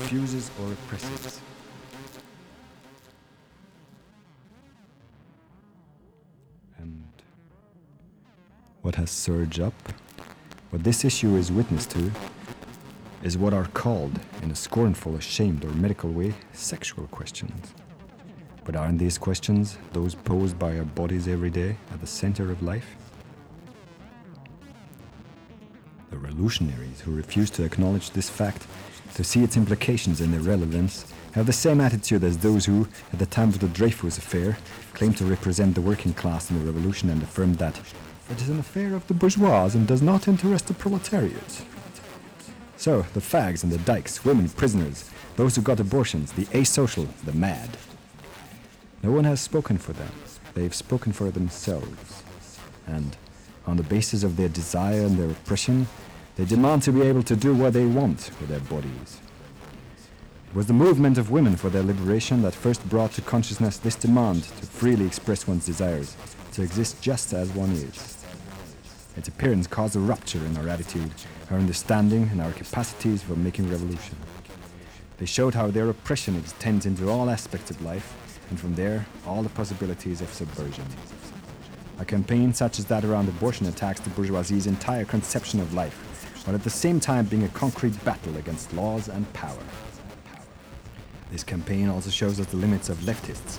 refuses 0.01 0.49
or 0.59 0.69
represses. 0.69 1.39
And 6.79 7.05
what 8.81 8.95
has 8.95 9.11
surged 9.11 9.59
up, 9.59 9.73
what 10.71 10.83
this 10.83 11.05
issue 11.05 11.35
is 11.35 11.51
witness 11.51 11.85
to, 11.87 12.11
is 13.21 13.37
what 13.37 13.53
are 13.53 13.67
called, 13.73 14.19
in 14.41 14.49
a 14.49 14.55
scornful, 14.55 15.15
ashamed, 15.15 15.63
or 15.63 15.69
medical 15.69 16.09
way, 16.09 16.33
sexual 16.53 17.05
questions. 17.07 17.73
But 18.63 18.75
aren't 18.75 18.97
these 18.97 19.19
questions 19.19 19.77
those 19.93 20.15
posed 20.15 20.57
by 20.57 20.79
our 20.79 20.85
bodies 20.85 21.27
every 21.27 21.51
day 21.51 21.77
at 21.93 22.01
the 22.01 22.07
center 22.07 22.51
of 22.51 22.63
life? 22.63 22.95
Revolutionaries 26.35 26.99
who 27.01 27.15
refuse 27.15 27.49
to 27.49 27.63
acknowledge 27.63 28.11
this 28.11 28.29
fact, 28.29 28.67
to 29.13 29.23
see 29.23 29.41
its 29.41 29.55
implications 29.55 30.19
and 30.19 30.33
their 30.33 30.41
relevance, 30.41 31.11
have 31.31 31.45
the 31.45 31.53
same 31.53 31.79
attitude 31.79 32.23
as 32.25 32.37
those 32.37 32.65
who, 32.65 32.87
at 33.13 33.19
the 33.19 33.25
time 33.25 33.49
of 33.49 33.59
the 33.59 33.69
Dreyfus 33.69 34.17
affair, 34.17 34.57
claimed 34.93 35.15
to 35.17 35.25
represent 35.25 35.75
the 35.75 35.81
working 35.81 36.13
class 36.13 36.51
in 36.51 36.59
the 36.59 36.65
revolution 36.65 37.09
and 37.09 37.23
affirmed 37.23 37.57
that 37.59 37.79
it 38.29 38.41
is 38.41 38.49
an 38.49 38.59
affair 38.59 38.95
of 38.95 39.07
the 39.07 39.13
bourgeois 39.13 39.69
and 39.73 39.87
does 39.87 40.01
not 40.01 40.27
interest 40.27 40.67
the 40.67 40.73
proletariat. 40.73 41.63
So, 42.75 43.05
the 43.13 43.21
fags 43.21 43.63
and 43.63 43.71
the 43.71 43.77
dykes, 43.77 44.25
women 44.25 44.49
prisoners, 44.49 45.09
those 45.37 45.55
who 45.55 45.61
got 45.61 45.79
abortions, 45.79 46.33
the 46.33 46.45
asocial, 46.47 47.07
the 47.23 47.33
mad. 47.33 47.77
No 49.03 49.11
one 49.11 49.23
has 49.23 49.39
spoken 49.39 49.77
for 49.77 49.93
them. 49.93 50.11
They've 50.53 50.75
spoken 50.75 51.13
for 51.13 51.31
themselves. 51.31 52.23
And, 52.87 53.15
on 53.67 53.77
the 53.77 53.83
basis 53.83 54.23
of 54.23 54.35
their 54.35 54.49
desire 54.49 55.01
and 55.01 55.17
their 55.17 55.29
oppression, 55.29 55.87
they 56.35 56.45
demand 56.45 56.83
to 56.83 56.91
be 56.91 57.01
able 57.01 57.23
to 57.23 57.35
do 57.35 57.53
what 57.53 57.73
they 57.73 57.85
want 57.85 58.29
with 58.39 58.49
their 58.49 58.59
bodies. 58.59 59.21
It 60.49 60.55
was 60.55 60.67
the 60.67 60.73
movement 60.73 61.17
of 61.17 61.31
women 61.31 61.55
for 61.55 61.69
their 61.69 61.83
liberation 61.83 62.41
that 62.41 62.53
first 62.53 62.87
brought 62.89 63.11
to 63.13 63.21
consciousness 63.21 63.77
this 63.77 63.95
demand 63.95 64.43
to 64.43 64.65
freely 64.65 65.05
express 65.05 65.47
one's 65.47 65.65
desires, 65.65 66.15
to 66.53 66.61
exist 66.61 67.01
just 67.01 67.33
as 67.33 67.49
one 67.51 67.71
is. 67.71 68.25
Its 69.17 69.29
appearance 69.29 69.67
caused 69.67 69.95
a 69.95 69.99
rupture 69.99 70.45
in 70.45 70.57
our 70.57 70.67
attitude, 70.67 71.11
our 71.49 71.57
understanding, 71.57 72.29
and 72.31 72.41
our 72.41 72.51
capacities 72.51 73.21
for 73.21 73.35
making 73.35 73.69
revolution. 73.69 74.17
They 75.17 75.25
showed 75.25 75.53
how 75.53 75.71
their 75.71 75.89
oppression 75.89 76.35
extends 76.35 76.85
into 76.85 77.09
all 77.09 77.29
aspects 77.29 77.71
of 77.71 77.81
life, 77.81 78.13
and 78.49 78.59
from 78.59 78.75
there, 78.75 79.05
all 79.25 79.41
the 79.41 79.49
possibilities 79.49 80.19
of 80.19 80.33
subversion. 80.33 80.85
A 81.97 82.03
campaign 82.03 82.53
such 82.53 82.77
as 82.77 82.85
that 82.85 83.05
around 83.05 83.29
abortion 83.29 83.67
attacks 83.67 84.01
the 84.01 84.09
bourgeoisie's 84.09 84.67
entire 84.67 85.05
conception 85.05 85.61
of 85.61 85.73
life, 85.73 86.14
while 86.45 86.55
at 86.55 86.63
the 86.63 86.69
same 86.69 86.99
time 86.99 87.25
being 87.25 87.43
a 87.43 87.49
concrete 87.49 88.03
battle 88.05 88.37
against 88.37 88.73
laws 88.73 89.09
and 89.09 89.31
power. 89.33 89.63
This 91.31 91.43
campaign 91.43 91.89
also 91.89 92.09
shows 92.09 92.39
us 92.39 92.45
the 92.47 92.57
limits 92.57 92.89
of 92.89 92.97
leftists. 92.99 93.57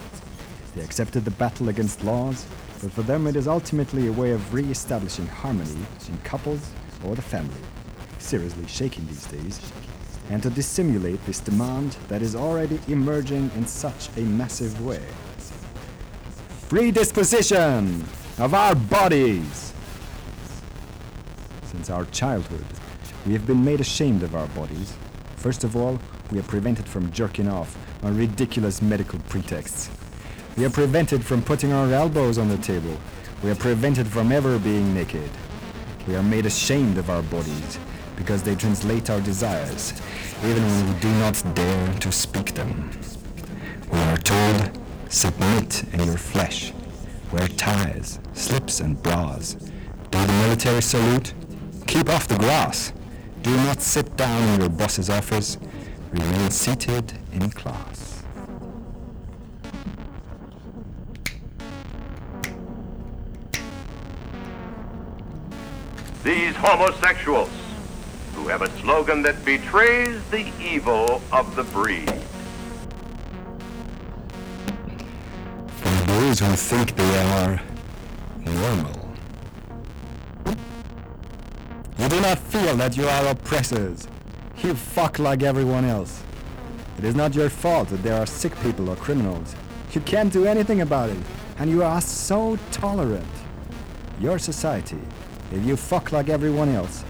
They 0.75 0.85
accepted 0.85 1.25
the 1.25 1.33
battle 1.33 1.69
against 1.69 2.05
laws, 2.05 2.47
but 2.81 2.93
for 2.93 3.03
them 3.03 3.27
it 3.27 3.37
is 3.37 3.49
ultimately 3.49 4.07
a 4.07 4.13
way 4.13 4.31
of 4.31 4.55
re 4.55 4.65
establishing 4.71 5.27
harmony 5.27 5.85
in 6.09 6.19
couples 6.19 6.71
or 7.05 7.15
the 7.15 7.23
family, 7.23 7.61
seriously 8.19 8.67
shaking 8.67 9.07
these 9.07 9.27
days, 9.27 9.61
and 10.31 10.43
to 10.43 10.51
dissimulate 10.51 11.25
this 11.27 11.41
demand 11.41 11.97
that 12.09 12.23
is 12.23 12.37
already 12.37 12.79
emerging 12.89 13.51
in 13.57 13.67
such 13.67 14.09
a 14.17 14.21
massive 14.21 14.85
way. 14.85 15.03
Free 16.69 16.91
disposition 16.91 18.05
of 18.39 18.55
our 18.55 18.75
bodies! 18.75 19.73
Since 21.67 21.91
our 21.91 22.05
childhood, 22.07 22.65
we 23.27 23.33
have 23.33 23.47
been 23.47 23.65
made 23.65 23.81
ashamed 23.81 24.23
of 24.23 24.37
our 24.37 24.47
bodies. 24.49 24.95
First 25.37 25.65
of 25.65 25.77
all, 25.77 25.99
we 26.31 26.39
are 26.39 26.45
prevented 26.45 26.89
from 26.89 27.11
jerking 27.11 27.49
off 27.49 27.77
on 28.05 28.17
ridiculous 28.17 28.81
medical 28.81 29.19
pretexts. 29.29 29.91
We 30.57 30.65
are 30.65 30.71
prevented 30.71 31.25
from 31.25 31.43
putting 31.43 31.73
our 31.73 31.93
elbows 31.93 32.39
on 32.39 32.49
the 32.49 32.57
table. 32.59 32.97
We 33.43 33.51
are 33.51 33.57
prevented 33.57 34.07
from 34.07 34.31
ever 34.31 34.59
being 34.59 34.95
naked. 34.95 35.29
We 36.07 36.15
are 36.15 36.23
made 36.23 36.47
ashamed 36.47 36.99
of 36.99 37.11
our 37.11 37.23
bodies 37.23 37.79
because 38.15 38.43
they 38.43 38.55
translate 38.55 39.11
our 39.11 39.21
desires, 39.21 39.93
even 40.45 40.63
when 40.63 40.95
we 40.95 41.01
do 41.01 41.11
not 41.19 41.43
dare 41.55 41.95
to 41.95 42.13
speak 42.13 42.55
them. 42.55 42.91
We 43.93 43.99
are 43.99 44.17
told, 44.17 44.79
submit 45.09 45.83
in 45.93 46.05
your 46.05 46.17
flesh, 46.17 46.73
wear 47.33 47.49
ties, 47.49 48.21
slips, 48.35 48.81
and 48.81 49.03
bras, 49.03 49.55
do 49.55 50.19
the 50.27 50.33
military 50.45 50.81
salute, 50.81 51.35
keep 51.87 52.09
off 52.09 52.27
the 52.29 52.37
grass, 52.37 52.93
do 53.43 53.55
not 53.57 53.81
sit 53.81 54.17
down 54.17 54.43
in 54.49 54.61
your 54.61 54.69
boss's 54.69 55.09
office, 55.09 55.57
remain 56.11 56.51
seated 56.51 57.13
in 57.33 57.51
class. 57.51 58.25
These 66.25 66.57
homosexuals 66.57 67.51
who 68.35 68.49
have 68.49 68.63
a 68.63 68.71
slogan 68.81 69.23
that 69.23 69.45
betrays 69.45 70.21
the 70.31 70.51
evil 70.61 71.23
of 71.31 71.55
the 71.55 71.63
breed. 71.65 72.11
For 75.77 76.07
those 76.07 76.41
who 76.41 76.57
think 76.57 76.97
they 76.97 77.19
are 77.19 77.61
normal, 78.41 79.06
You 81.99 82.11
do 82.11 82.21
not 82.21 82.39
feel 82.39 82.77
that 82.77 82.97
you 82.97 83.09
are 83.09 83.27
oppressors. 83.29 84.07
You 84.59 84.75
fuck 84.75 85.19
like 85.19 85.43
everyone 85.43 85.87
else. 85.87 86.23
It 86.99 87.05
is 87.05 87.15
not 87.15 87.35
your 87.35 87.49
fault 87.49 87.89
that 87.89 88.03
there 88.03 88.21
are 88.21 88.27
sick 88.27 88.59
people 88.61 88.91
or 88.91 88.97
criminals. 88.97 89.57
You 89.93 90.03
can't 90.03 90.33
do 90.33 90.45
anything 90.45 90.83
about 90.83 91.09
it, 91.09 91.17
and 91.59 91.71
you 91.71 91.83
are 91.83 92.03
so 92.03 92.59
tolerant. 92.71 93.27
Your 94.21 94.39
society, 94.39 95.01
if 95.53 95.65
you 95.65 95.75
fuck 95.77 96.13
like 96.13 96.29
everyone 96.29 96.69
else, 96.69 97.03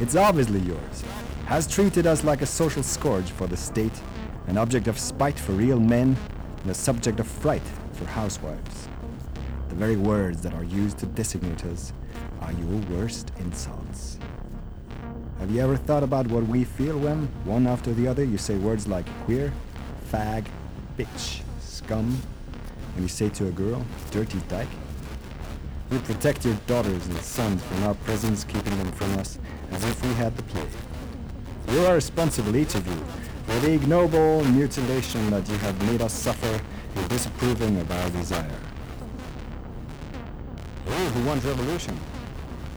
it's 0.00 0.16
obviously 0.16 0.60
yours, 0.60 1.04
has 1.46 1.68
treated 1.68 2.06
us 2.06 2.24
like 2.24 2.42
a 2.42 2.46
social 2.46 2.82
scourge 2.82 3.30
for 3.30 3.46
the 3.46 3.56
state, 3.56 4.00
an 4.48 4.58
object 4.58 4.88
of 4.88 4.98
spite 4.98 5.38
for 5.38 5.52
real 5.52 5.78
men, 5.78 6.16
and 6.62 6.70
a 6.70 6.74
subject 6.74 7.20
of 7.20 7.28
fright 7.28 7.62
for 7.92 8.06
housewives. 8.06 8.88
The 9.68 9.76
very 9.76 9.96
words 9.96 10.42
that 10.42 10.52
are 10.54 10.64
used 10.64 10.98
to 10.98 11.06
designate 11.06 11.64
us 11.64 11.92
are 12.40 12.52
your 12.52 12.80
worst 12.90 13.30
insults. 13.38 13.81
Have 15.42 15.50
you 15.50 15.60
ever 15.60 15.76
thought 15.76 16.04
about 16.04 16.28
what 16.28 16.46
we 16.46 16.62
feel 16.62 16.96
when, 16.96 17.26
one 17.44 17.66
after 17.66 17.92
the 17.92 18.06
other, 18.06 18.22
you 18.22 18.38
say 18.38 18.54
words 18.54 18.86
like 18.86 19.04
queer, 19.24 19.52
fag, 20.08 20.46
bitch, 20.96 21.40
scum, 21.60 22.16
when 22.94 23.02
you 23.02 23.08
say 23.08 23.28
to 23.30 23.48
a 23.48 23.50
girl, 23.50 23.84
dirty 24.12 24.38
dyke? 24.48 24.68
You 25.90 25.98
protect 25.98 26.44
your 26.44 26.54
daughters 26.68 27.08
and 27.08 27.16
sons 27.18 27.60
from 27.60 27.82
our 27.82 27.94
presence, 27.94 28.44
keeping 28.44 28.78
them 28.78 28.92
from 28.92 29.18
us 29.18 29.40
as 29.72 29.84
if 29.84 30.00
we 30.04 30.12
had 30.14 30.36
the 30.36 30.44
plague. 30.44 30.68
You 31.72 31.86
are 31.86 31.94
responsible, 31.96 32.54
each 32.54 32.76
of 32.76 32.86
you, 32.86 33.04
for 33.46 33.58
the 33.66 33.72
ignoble 33.72 34.44
mutilation 34.44 35.28
that 35.30 35.48
you 35.48 35.56
have 35.56 35.76
made 35.90 36.02
us 36.02 36.12
suffer 36.12 36.60
in 36.94 37.08
disapproving 37.08 37.80
of 37.80 37.90
our 37.90 38.10
desire. 38.10 38.58
You 40.86 40.92
who 40.92 41.26
want 41.26 41.42
revolution, 41.42 41.98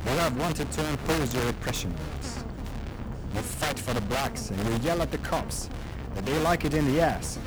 you 0.04 0.12
have 0.14 0.36
wanted 0.40 0.72
to 0.72 0.90
impose 0.90 1.32
your 1.32 1.48
oppression. 1.50 1.94
You 3.36 3.42
fight 3.42 3.78
for 3.78 3.94
the 3.94 4.00
blacks 4.00 4.50
and 4.50 4.58
you 4.66 4.80
yell 4.88 5.02
at 5.02 5.12
the 5.12 5.18
cops 5.18 5.70
that 6.14 6.26
they 6.26 6.40
like 6.40 6.64
it 6.64 6.74
in 6.74 6.86
the 6.86 7.02
ass, 7.02 7.38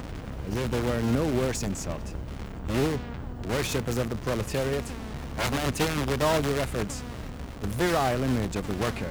as 0.47 0.57
if 0.59 0.71
there 0.71 0.83
were 0.83 1.01
no 1.15 1.25
worse 1.41 1.63
insult. 1.63 2.15
You, 2.69 3.01
worshippers 3.49 3.97
of 3.97 4.11
the 4.11 4.17
proletariat, 4.17 4.85
have 5.39 5.51
maintained 5.51 6.07
with 6.11 6.23
all 6.23 6.43
your 6.43 6.61
efforts 6.61 7.03
the 7.63 7.69
virile 7.69 8.23
image 8.23 8.57
of 8.57 8.67
the 8.67 8.75
worker. 8.85 9.09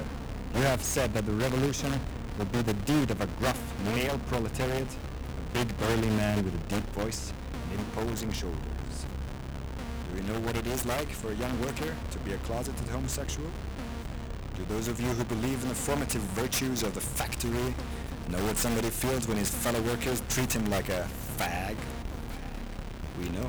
You 0.54 0.62
have 0.62 0.80
said 0.80 1.12
that 1.14 1.26
the 1.26 1.32
revolution 1.32 1.92
would 2.38 2.52
be 2.52 2.62
the 2.62 2.74
deed 2.74 3.10
of 3.10 3.20
a 3.20 3.26
gruff 3.40 3.60
male 3.84 4.20
proletariat, 4.28 4.86
a 4.86 5.54
big 5.54 5.76
burly 5.78 6.10
man 6.10 6.44
with 6.44 6.54
a 6.54 6.74
deep 6.74 6.86
voice 6.90 7.32
and 7.72 7.80
imposing 7.80 8.30
shoulders. 8.30 9.06
Do 10.14 10.22
you 10.22 10.32
know 10.32 10.38
what 10.46 10.56
it 10.56 10.66
is 10.68 10.86
like 10.86 11.10
for 11.10 11.32
a 11.32 11.34
young 11.34 11.60
worker 11.60 11.92
to 12.12 12.18
be 12.20 12.34
a 12.34 12.38
closeted 12.38 12.86
homosexual? 12.88 13.50
Do 14.58 14.64
those 14.74 14.88
of 14.88 15.00
you 15.00 15.06
who 15.06 15.22
believe 15.22 15.62
in 15.62 15.68
the 15.68 15.74
formative 15.74 16.20
virtues 16.34 16.82
of 16.82 16.92
the 16.92 17.00
factory 17.00 17.72
know 18.28 18.44
what 18.44 18.56
somebody 18.56 18.90
feels 18.90 19.28
when 19.28 19.36
his 19.36 19.48
fellow 19.48 19.80
workers 19.82 20.20
treat 20.28 20.52
him 20.52 20.68
like 20.68 20.88
a 20.88 21.06
fag? 21.36 21.76
We 23.20 23.28
know. 23.28 23.48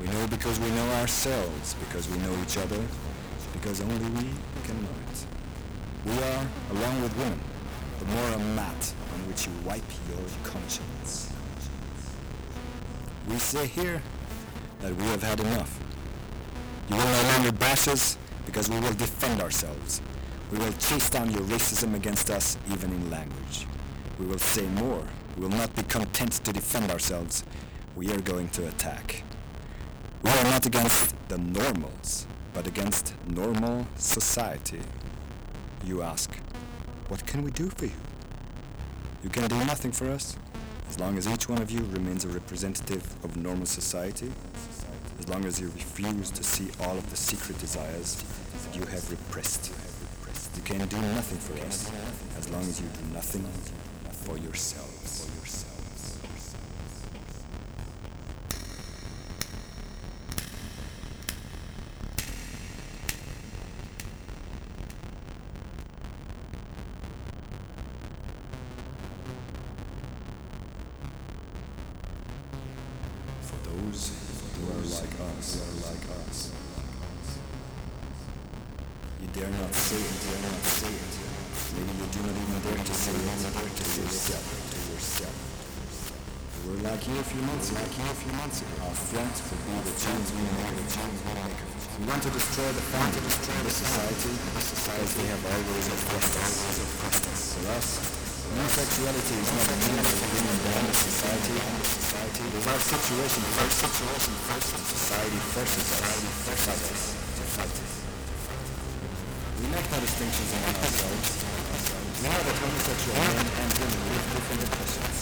We 0.00 0.06
know 0.06 0.26
because 0.28 0.58
we 0.58 0.70
know 0.70 0.90
ourselves, 0.92 1.74
because 1.74 2.08
we 2.08 2.16
know 2.16 2.34
each 2.42 2.56
other, 2.56 2.80
because 3.52 3.82
only 3.82 3.96
we 3.96 4.30
can 4.64 4.82
know 4.82 4.96
it. 5.12 5.26
We 6.06 6.12
are, 6.12 6.46
along 6.70 7.02
with 7.02 7.14
women, 7.18 7.40
the 7.98 8.06
moral 8.06 8.38
mat 8.54 8.94
on 9.12 9.28
which 9.28 9.46
you 9.46 9.52
wipe 9.66 9.84
your 10.08 10.24
conscience. 10.44 11.30
We 13.28 13.36
say 13.36 13.66
here 13.66 14.00
that 14.80 14.96
we 14.96 15.04
have 15.04 15.22
had 15.22 15.40
enough. 15.40 15.78
You 16.88 16.96
will 16.96 17.04
no 17.04 17.22
longer 17.34 17.52
bash 17.52 17.88
us 17.88 18.16
because 18.46 18.70
we 18.70 18.80
will 18.80 18.94
defend 18.94 19.42
ourselves. 19.42 20.00
We 20.50 20.58
will 20.58 20.72
chase 20.74 21.10
down 21.10 21.30
your 21.30 21.42
racism 21.42 21.94
against 21.94 22.30
us, 22.30 22.56
even 22.72 22.92
in 22.92 23.10
language. 23.10 23.66
We 24.18 24.26
will 24.26 24.38
say 24.38 24.66
more. 24.68 25.04
We 25.36 25.42
will 25.42 25.56
not 25.56 25.74
be 25.74 25.82
content 25.82 26.32
to 26.44 26.52
defend 26.52 26.90
ourselves. 26.90 27.44
We 27.96 28.10
are 28.12 28.20
going 28.20 28.48
to 28.50 28.68
attack. 28.68 29.24
We 30.22 30.30
are 30.30 30.44
not 30.44 30.64
against 30.64 31.14
the 31.28 31.38
normals, 31.38 32.26
but 32.54 32.66
against 32.66 33.14
normal 33.28 33.86
society. 33.96 34.80
You 35.84 36.02
ask, 36.02 36.30
what 37.08 37.26
can 37.26 37.42
we 37.42 37.50
do 37.50 37.68
for 37.68 37.84
you? 37.84 38.00
You 39.22 39.30
can 39.30 39.48
do 39.48 39.56
nothing 39.64 39.92
for 39.92 40.10
us, 40.10 40.36
as 40.88 40.98
long 40.98 41.18
as 41.18 41.26
each 41.26 41.48
one 41.48 41.60
of 41.60 41.70
you 41.70 41.80
remains 41.92 42.24
a 42.24 42.28
representative 42.28 43.02
of 43.24 43.36
normal 43.36 43.66
society, 43.66 44.32
as 45.26 45.32
long 45.32 45.44
as 45.44 45.60
you 45.60 45.66
refuse 45.66 46.30
to 46.30 46.44
see 46.44 46.68
all 46.84 46.96
of 46.96 47.10
the 47.10 47.16
secret 47.16 47.58
desires 47.58 48.22
that 48.62 48.76
you 48.76 48.86
have 48.86 49.10
repressed. 49.10 49.72
You 50.54 50.62
can 50.62 50.86
do 50.86 50.96
nothing 50.98 51.38
for 51.38 51.66
us, 51.66 51.90
as 52.38 52.48
long 52.50 52.62
as 52.62 52.80
you 52.80 52.86
do 52.86 53.12
nothing 53.12 53.44
for 54.12 54.38
yourselves. 54.38 54.95
Dare 79.36 79.52
not 79.52 79.68
say 79.68 80.00
it, 80.00 80.16
dare 80.24 80.40
not 80.48 80.64
say 80.64 80.88
it. 80.96 81.12
Maybe 81.76 81.92
you 81.92 82.08
do 82.08 82.20
not 82.24 82.36
even 82.40 82.56
dare 82.64 82.80
to 82.80 82.94
say 82.96 83.12
it 83.12 83.20
to 83.20 83.84
yourself, 84.00 84.44
to 84.72 84.78
yourself. 84.96 85.36
We 86.64 86.72
were 86.72 86.88
like 86.88 87.04
you 87.04 87.20
a 87.20 87.26
few 87.28 87.44
months 87.44 87.68
ago, 87.68 87.84
like 87.84 87.92
you 88.00 88.08
a 88.08 88.16
few 88.16 88.32
months 88.32 88.64
ago. 88.64 88.74
Our 88.80 88.96
front 88.96 89.36
would 89.36 89.60
be 89.60 89.76
the 89.84 89.92
change 90.00 90.26
we 90.32 90.40
make, 90.40 90.72
the 90.72 90.88
change 90.88 91.20
we 91.20 91.32
make. 91.36 91.60
We 92.00 92.04
want 92.08 92.24
to 92.24 92.32
destroy 92.32 92.70
the 92.72 92.84
family, 92.96 93.12
to 93.12 93.20
destroy 93.28 93.60
the 93.60 93.74
society, 93.76 94.32
the 94.56 94.64
society 94.64 95.20
they 95.20 95.28
have 95.28 95.44
always 95.52 95.84
oppressed 95.84 96.32
us, 96.40 96.52
always 96.56 96.80
oppressed 96.80 97.28
us. 97.28 97.40
For 97.60 97.64
us, 97.76 97.88
homosexuality 98.40 99.36
is 99.36 99.50
not 99.52 99.68
a 99.68 99.76
means 99.84 100.00
of 100.00 100.16
bringing 100.32 100.60
down 100.64 100.80
the 100.80 100.96
society, 100.96 101.56
society. 101.84 102.40
It 102.40 102.54
is 102.56 102.66
our 102.72 102.80
situation 102.80 103.42
first, 103.52 103.76
situation 103.84 104.32
first, 104.48 104.68
society 104.80 105.40
first, 105.52 105.72
society 105.76 106.28
first, 106.40 106.64
us, 106.72 107.04
to 107.36 107.44
fight 107.52 107.76
us. 107.84 108.06
We 109.60 109.72
make 109.72 109.75
no 109.90 110.00
distinctions 110.00 110.50
among 110.56 110.74
ourselves. 110.82 111.30
We 112.16 112.26
know 112.26 112.40
that 112.42 112.56
homosexual 112.58 113.16
men 113.22 113.46
and 113.46 113.70
women 113.76 114.00
live 114.10 114.26
different 114.34 114.60
impressions. 114.66 115.18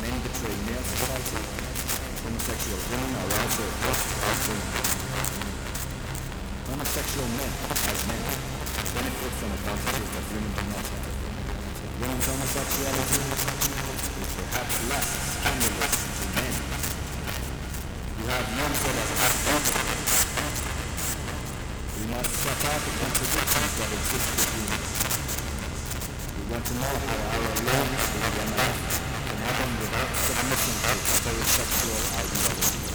Men 0.00 0.14
betray 0.24 0.56
male 0.68 0.84
society. 0.88 1.42
Homosexual 2.22 2.80
women 2.88 3.12
are 3.18 3.28
also 3.28 3.62
oppressed 3.68 4.08
as 4.24 4.40
women. 4.48 4.72
Homosexual 6.68 7.28
men, 7.36 7.52
as 7.92 8.00
men, 8.08 8.22
benefit 8.94 9.32
from 9.36 9.50
advantages 9.52 10.08
that 10.16 10.24
women 10.32 10.52
do 10.54 10.64
not 10.72 10.86
have. 10.88 11.08
Women's 11.98 12.26
homosexuality 12.30 13.20
is 13.20 14.32
perhaps 14.38 14.74
less 14.88 15.08
scandalous 15.34 15.94
to 16.08 16.24
men. 16.40 16.54
You 18.16 18.26
have 18.32 18.46
none 18.54 18.74
so 18.80 18.88
that 18.96 19.08
we 21.98 22.06
must 22.14 22.30
set 22.30 22.64
out 22.70 22.80
the 22.80 22.90
contradictions 23.02 23.47
that 23.78 23.92
exist 23.94 24.26
between 24.34 24.66
us. 24.74 24.90
We 26.34 26.42
want 26.50 26.64
to 26.66 26.74
know 26.82 26.94
how 26.98 27.14
our 27.30 27.46
lives 27.62 28.04
with 28.10 28.26
one 28.26 28.50
another 28.50 28.74
can 29.22 29.38
happen 29.38 29.70
without 29.78 30.10
submission 30.18 30.74
to 30.82 30.90
heterosexual 30.98 32.02
ideology. 32.18 32.78
We 32.82 32.87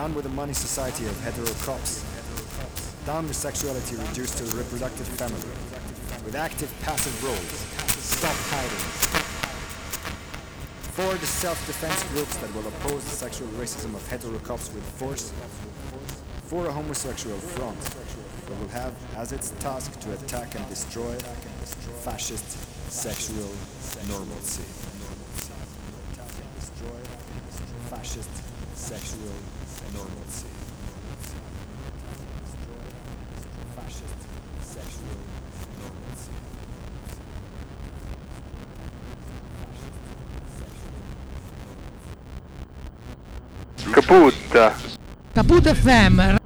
Down 0.00 0.14
with 0.14 0.24
the 0.24 0.30
money 0.30 0.54
society 0.54 1.04
of 1.04 1.20
hetero 1.20 1.52
cops. 1.60 2.02
Down 3.04 3.28
with 3.28 3.36
sexuality 3.36 3.96
reduced 3.96 4.38
to 4.38 4.44
a 4.44 4.56
reproductive 4.56 5.06
family. 5.06 5.52
With 6.24 6.34
active 6.34 6.74
passive 6.80 7.12
roles. 7.22 7.52
Stop 8.00 8.34
hiding. 8.48 8.86
For 10.96 11.12
the 11.18 11.26
self-defense 11.26 12.02
groups 12.14 12.34
that 12.38 12.48
will 12.54 12.66
oppose 12.66 13.04
the 13.04 13.10
sexual 13.10 13.48
racism 13.60 13.94
of 13.94 14.08
hetero 14.08 14.38
cops 14.38 14.72
with 14.72 14.82
force. 14.96 15.34
For 16.44 16.64
a 16.64 16.72
homosexual 16.72 17.36
front 17.36 17.78
that 17.82 18.58
will 18.58 18.68
have 18.68 18.94
as 19.18 19.32
its 19.32 19.50
task 19.60 20.00
to 20.00 20.12
attack 20.14 20.54
and 20.54 20.66
destroy 20.70 21.12
fascist 22.06 22.48
sexual 22.90 23.52
normalcy. 24.08 24.64
Fascist 27.90 28.30
sexual 28.74 29.59
normalcy. 29.92 30.48
Fascist 33.76 34.20
sexual 34.62 35.18
normalcy. 35.80 36.32
Kaput. 43.92 44.34
Kaputt 45.34 45.66
FM. 45.66 46.39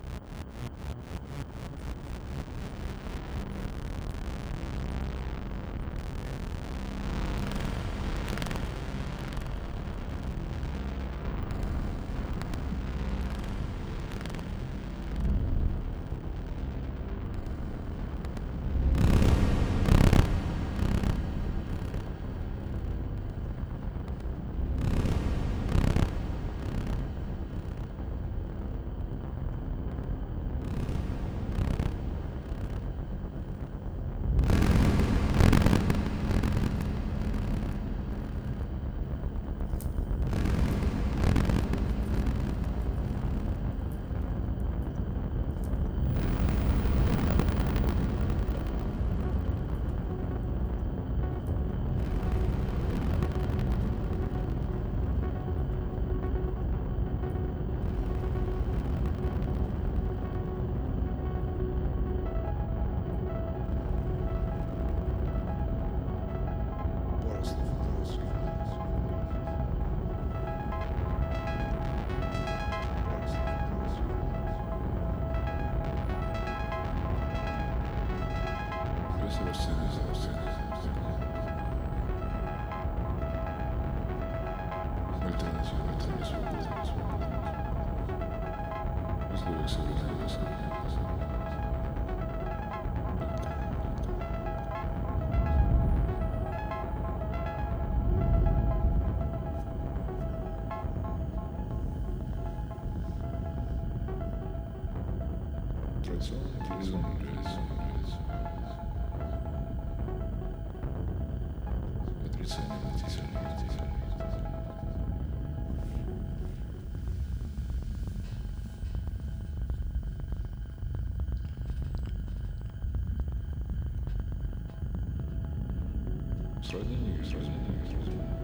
сразу 126.75 126.89
не 126.89 127.25
сразу 127.25 127.51
не 127.51 127.87
сразу 127.89 128.44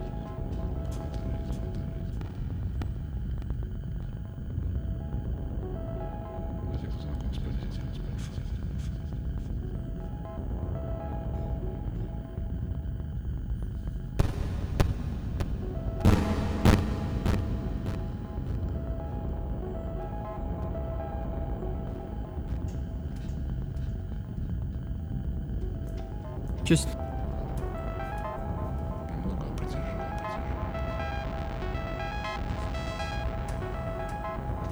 just 26.70 26.86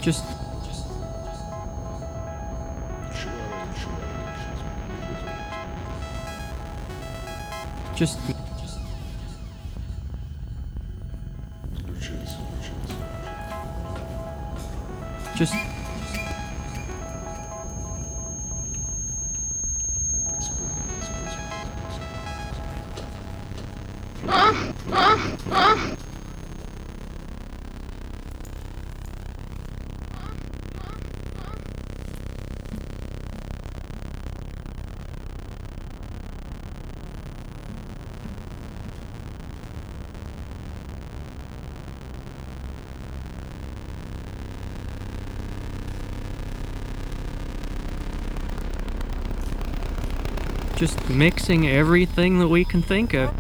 just 0.00 0.24
just 7.96 8.37
just 50.78 51.10
mixing 51.10 51.68
everything 51.68 52.38
that 52.38 52.46
we 52.46 52.64
can 52.64 52.80
think 52.80 53.12
of. 53.12 53.34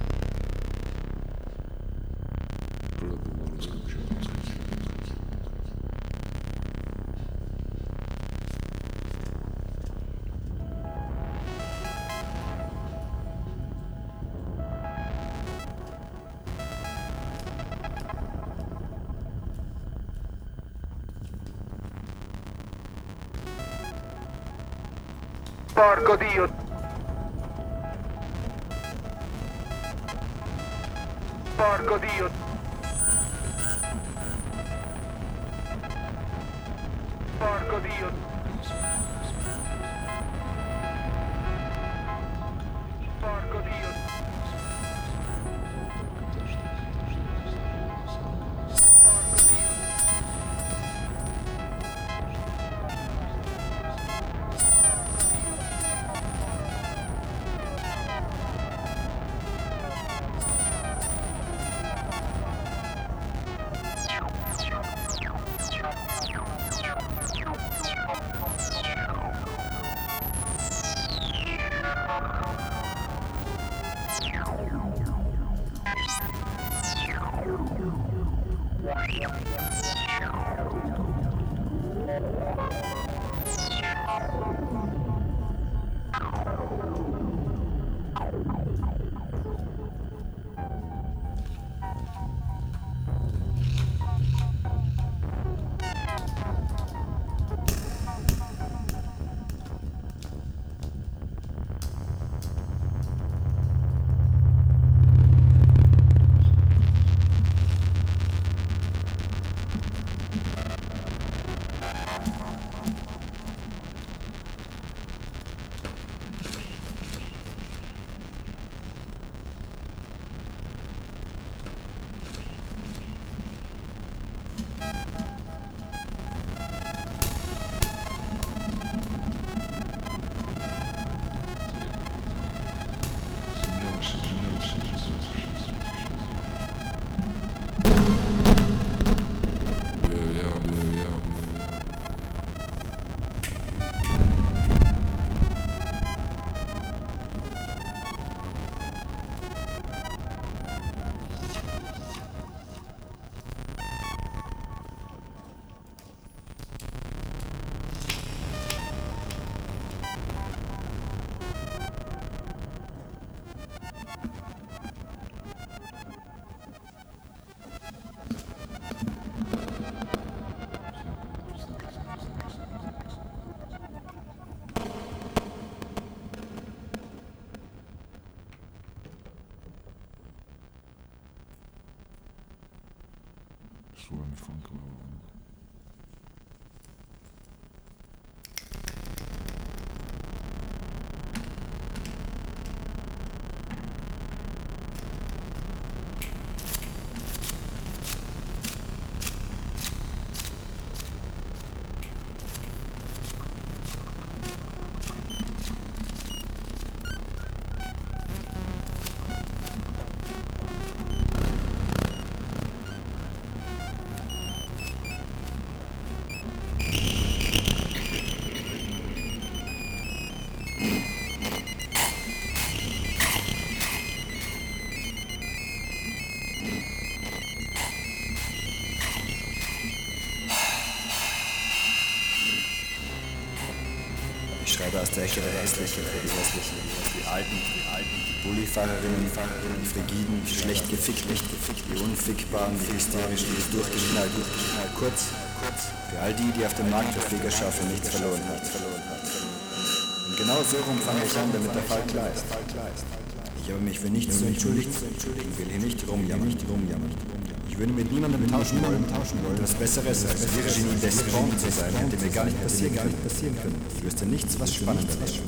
Der 235.36 235.60
Hässlichen 235.60 236.02
für 236.04 236.20
die 236.24 236.32
Hässlichen, 236.32 236.78
die 237.12 237.24
Alten, 237.28 237.52
die 237.52 237.84
Alten, 237.92 238.16
die 238.24 238.36
Bullifahrerinnen, 238.48 239.28
die 239.28 239.88
Frigiden, 239.92 240.40
die 240.40 240.54
schlecht 240.54 240.88
gefickt, 240.88 241.28
nicht 241.28 241.44
gefickt, 241.44 241.84
die 241.92 242.00
Unfickbaren, 242.00 242.72
die 242.80 242.96
Hysterischen, 242.96 243.52
die 243.52 243.76
durchgeknallt, 243.76 244.32
durchgeknallt, 244.32 244.92
kurz, 244.96 245.36
kurz, 245.60 245.92
für 246.08 246.18
all 246.18 246.32
die, 246.32 246.50
die 246.56 246.64
auf 246.64 246.74
dem 246.74 246.88
Markt 246.88 247.14
der 247.14 247.22
Fliegerschau 247.22 247.70
für 247.70 247.84
nichts 247.92 248.08
verloren 248.08 248.44
hat. 248.48 248.64
Und 248.64 250.36
genau 250.36 250.60
so 250.64 250.76
rum 250.88 250.98
fange 251.04 251.20
ich 251.24 251.36
an, 251.36 251.52
damit 251.52 251.74
der 251.76 251.84
Fall 251.84 252.04
klar. 252.08 252.30
Ich 252.32 253.68
habe 253.68 253.84
mich 253.84 254.00
für 254.00 254.08
nichts 254.08 254.38
zu 254.38 254.46
entschuldigen 254.46 254.88
und 254.88 255.58
will 255.58 255.68
hier 255.68 255.84
nicht 255.84 256.08
rumjammern. 256.08 256.48
Ich 256.48 257.37
würde 257.78 257.92
mit 257.92 258.10
niemandem 258.10 258.46
tauschen 258.50 258.82
wollen, 258.82 259.06
tauschen 259.06 259.38
wollen. 259.44 259.58
Was 259.62 259.74
Besseres 259.74 260.26
als 260.26 260.42
Virginie 260.50 260.98
Despont 260.98 261.60
zu 261.60 261.70
sein, 261.70 261.94
hätte 261.94 262.16
mir 262.18 262.30
gar 262.30 262.44
nicht 262.44 262.60
passieren 262.62 262.94
können. 262.94 263.74
Ich 263.96 264.04
wüsste 264.04 264.26
nichts, 264.26 264.58
was 264.58 264.74
spannender 264.74 265.14
ist. 265.24 265.38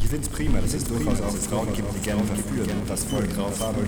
Ich 0.00 0.08
finde 0.08 0.26
es 0.26 0.32
prima, 0.32 0.58
dass 0.60 0.74
es 0.74 0.84
durchaus 0.84 1.20
auch 1.20 1.36
Frauen 1.36 1.72
gibt, 1.74 1.86
die 1.94 2.00
gerne 2.00 2.24
verführen 2.24 2.70
und 2.80 2.88
das 2.88 3.04
voll 3.04 3.28
drauf 3.28 3.60
haben, 3.60 3.86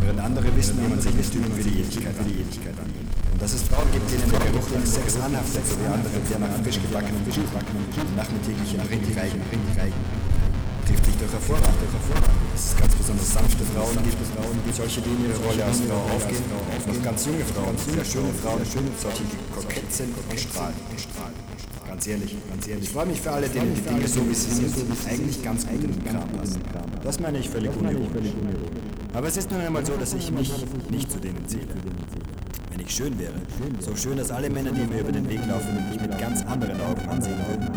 während 0.00 0.20
andere 0.20 0.56
wissen, 0.56 0.78
wie 0.80 0.88
man 0.88 1.00
sich 1.00 1.14
nicht 1.14 1.34
üben 1.34 1.52
für 1.52 1.64
die 1.64 1.82
Ewigkeit 1.82 2.16
an. 2.16 2.88
Und 3.32 3.42
dass 3.42 3.52
es 3.52 3.62
Frauen 3.62 3.90
gibt, 3.92 4.08
denen 4.10 4.30
der 4.30 4.40
Geruch 4.40 4.70
nach 4.72 4.86
Sex 4.86 5.18
anhaftet, 5.20 5.66
so 5.66 5.76
wie 5.82 5.86
andere, 5.92 6.16
der 6.30 6.38
nach 6.38 6.54
frisch 6.62 6.80
gebackenem 6.80 7.24
Kuchen 7.26 7.44
und 7.44 8.16
nachmittäglichen 8.16 8.80
trifft 8.80 9.04
sich 9.74 10.19
doch 11.20 11.32
hervorragend, 11.32 11.76
es 12.54 12.76
ganz 12.76 12.94
besonders 12.94 13.32
sanfte 13.32 13.64
Frauen 13.64 13.96
gibt, 14.04 14.16
Frauen 14.32 14.56
gibt, 14.64 14.76
solche, 14.76 15.00
die 15.00 15.10
in 15.10 15.28
ihre 15.28 15.38
Rolle 15.44 15.64
als 15.64 15.80
Frau 15.80 16.00
aufgehen, 16.16 16.44
noch 16.48 17.02
ganz 17.04 17.26
junge 17.26 17.44
Frauen, 17.44 17.76
sehr 17.76 18.04
schöne 18.04 18.32
Frauen, 18.40 18.60
solche, 18.64 19.24
die 19.24 19.38
kokett 19.54 19.92
sind 19.92 20.14
und 20.16 20.40
strahlen. 20.40 20.74
Ganz 21.86 22.06
ehrlich, 22.06 22.36
ganz 22.48 22.68
ehrlich. 22.68 22.84
Ich 22.84 22.90
freue 22.90 23.06
mich 23.06 23.20
für 23.20 23.32
alle, 23.32 23.48
denen 23.48 23.74
die 23.74 23.80
Dinge 23.80 24.06
so 24.08 24.26
wie 24.28 24.34
sie 24.34 24.50
sind, 24.50 24.74
eigentlich 25.08 25.42
ganz 25.42 25.66
gut 25.66 25.82
in 25.82 25.92
den 25.92 26.04
Kram 26.04 26.28
passen. 26.38 26.62
Das 27.02 27.20
meine 27.20 27.38
ich 27.38 27.50
völlig 27.50 27.70
unironisch. 27.76 28.32
Aber 29.12 29.26
es 29.26 29.36
ist 29.36 29.50
nun 29.50 29.60
einmal 29.60 29.84
so, 29.84 29.96
dass 29.96 30.14
ich 30.14 30.30
mich 30.30 30.52
nicht 30.90 31.10
zu 31.10 31.18
denen 31.18 31.46
zähle. 31.48 31.74
Wenn 32.70 32.80
ich 32.80 32.94
schön 32.94 33.18
wäre, 33.18 33.34
so 33.80 33.94
schön, 33.96 34.16
dass 34.16 34.30
alle 34.30 34.48
Männer, 34.48 34.70
die 34.70 34.86
mir 34.86 35.00
über 35.00 35.12
den 35.12 35.28
Weg 35.28 35.40
laufen, 35.46 35.90
mich 35.90 36.00
mit 36.00 36.16
ganz 36.18 36.42
anderen 36.42 36.80
Augen 36.80 37.08
ansehen 37.08 37.38
würden, 37.48 37.68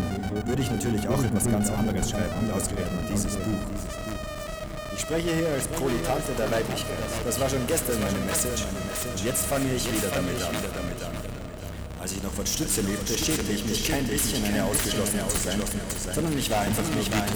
würde 0.46 0.62
ich 0.62 0.70
natürlich 0.70 1.08
auch 1.08 1.22
etwas 1.22 1.50
ganz 1.50 1.70
anderes 1.70 2.10
schreiben 2.10 2.34
und 2.40 2.52
ausgerechnet 2.52 3.08
dieses 3.12 3.36
Buch. 3.36 3.64
Ich 4.94 5.00
spreche 5.00 5.34
hier 5.34 5.48
als 5.48 5.66
Proletante 5.68 6.32
der 6.38 6.50
Weiblichkeit. 6.50 6.98
Das 7.24 7.40
war 7.40 7.48
schon 7.48 7.66
gestern 7.66 8.00
meine 8.00 8.18
Message 8.26 8.62
und 8.62 9.24
jetzt 9.24 9.44
fange 9.46 9.66
ich 9.74 9.84
wieder 9.90 10.08
damit 10.14 10.40
an. 10.42 10.54
Als 12.00 12.12
ich 12.12 12.22
noch 12.22 12.32
von 12.32 12.46
Stütze 12.46 12.82
lebte, 12.82 13.16
schämte 13.16 13.50
ich 13.52 13.64
mich 13.64 13.88
kein 13.88 14.06
bisschen, 14.06 14.44
eine 14.44 14.64
Ausgeschlossene 14.64 15.26
zu 15.28 15.38
sein, 15.38 15.60
sondern 16.14 16.38
ich 16.38 16.50
war 16.50 16.60
einfach 16.60 16.84
nur 16.94 17.04
wütend. 17.04 17.32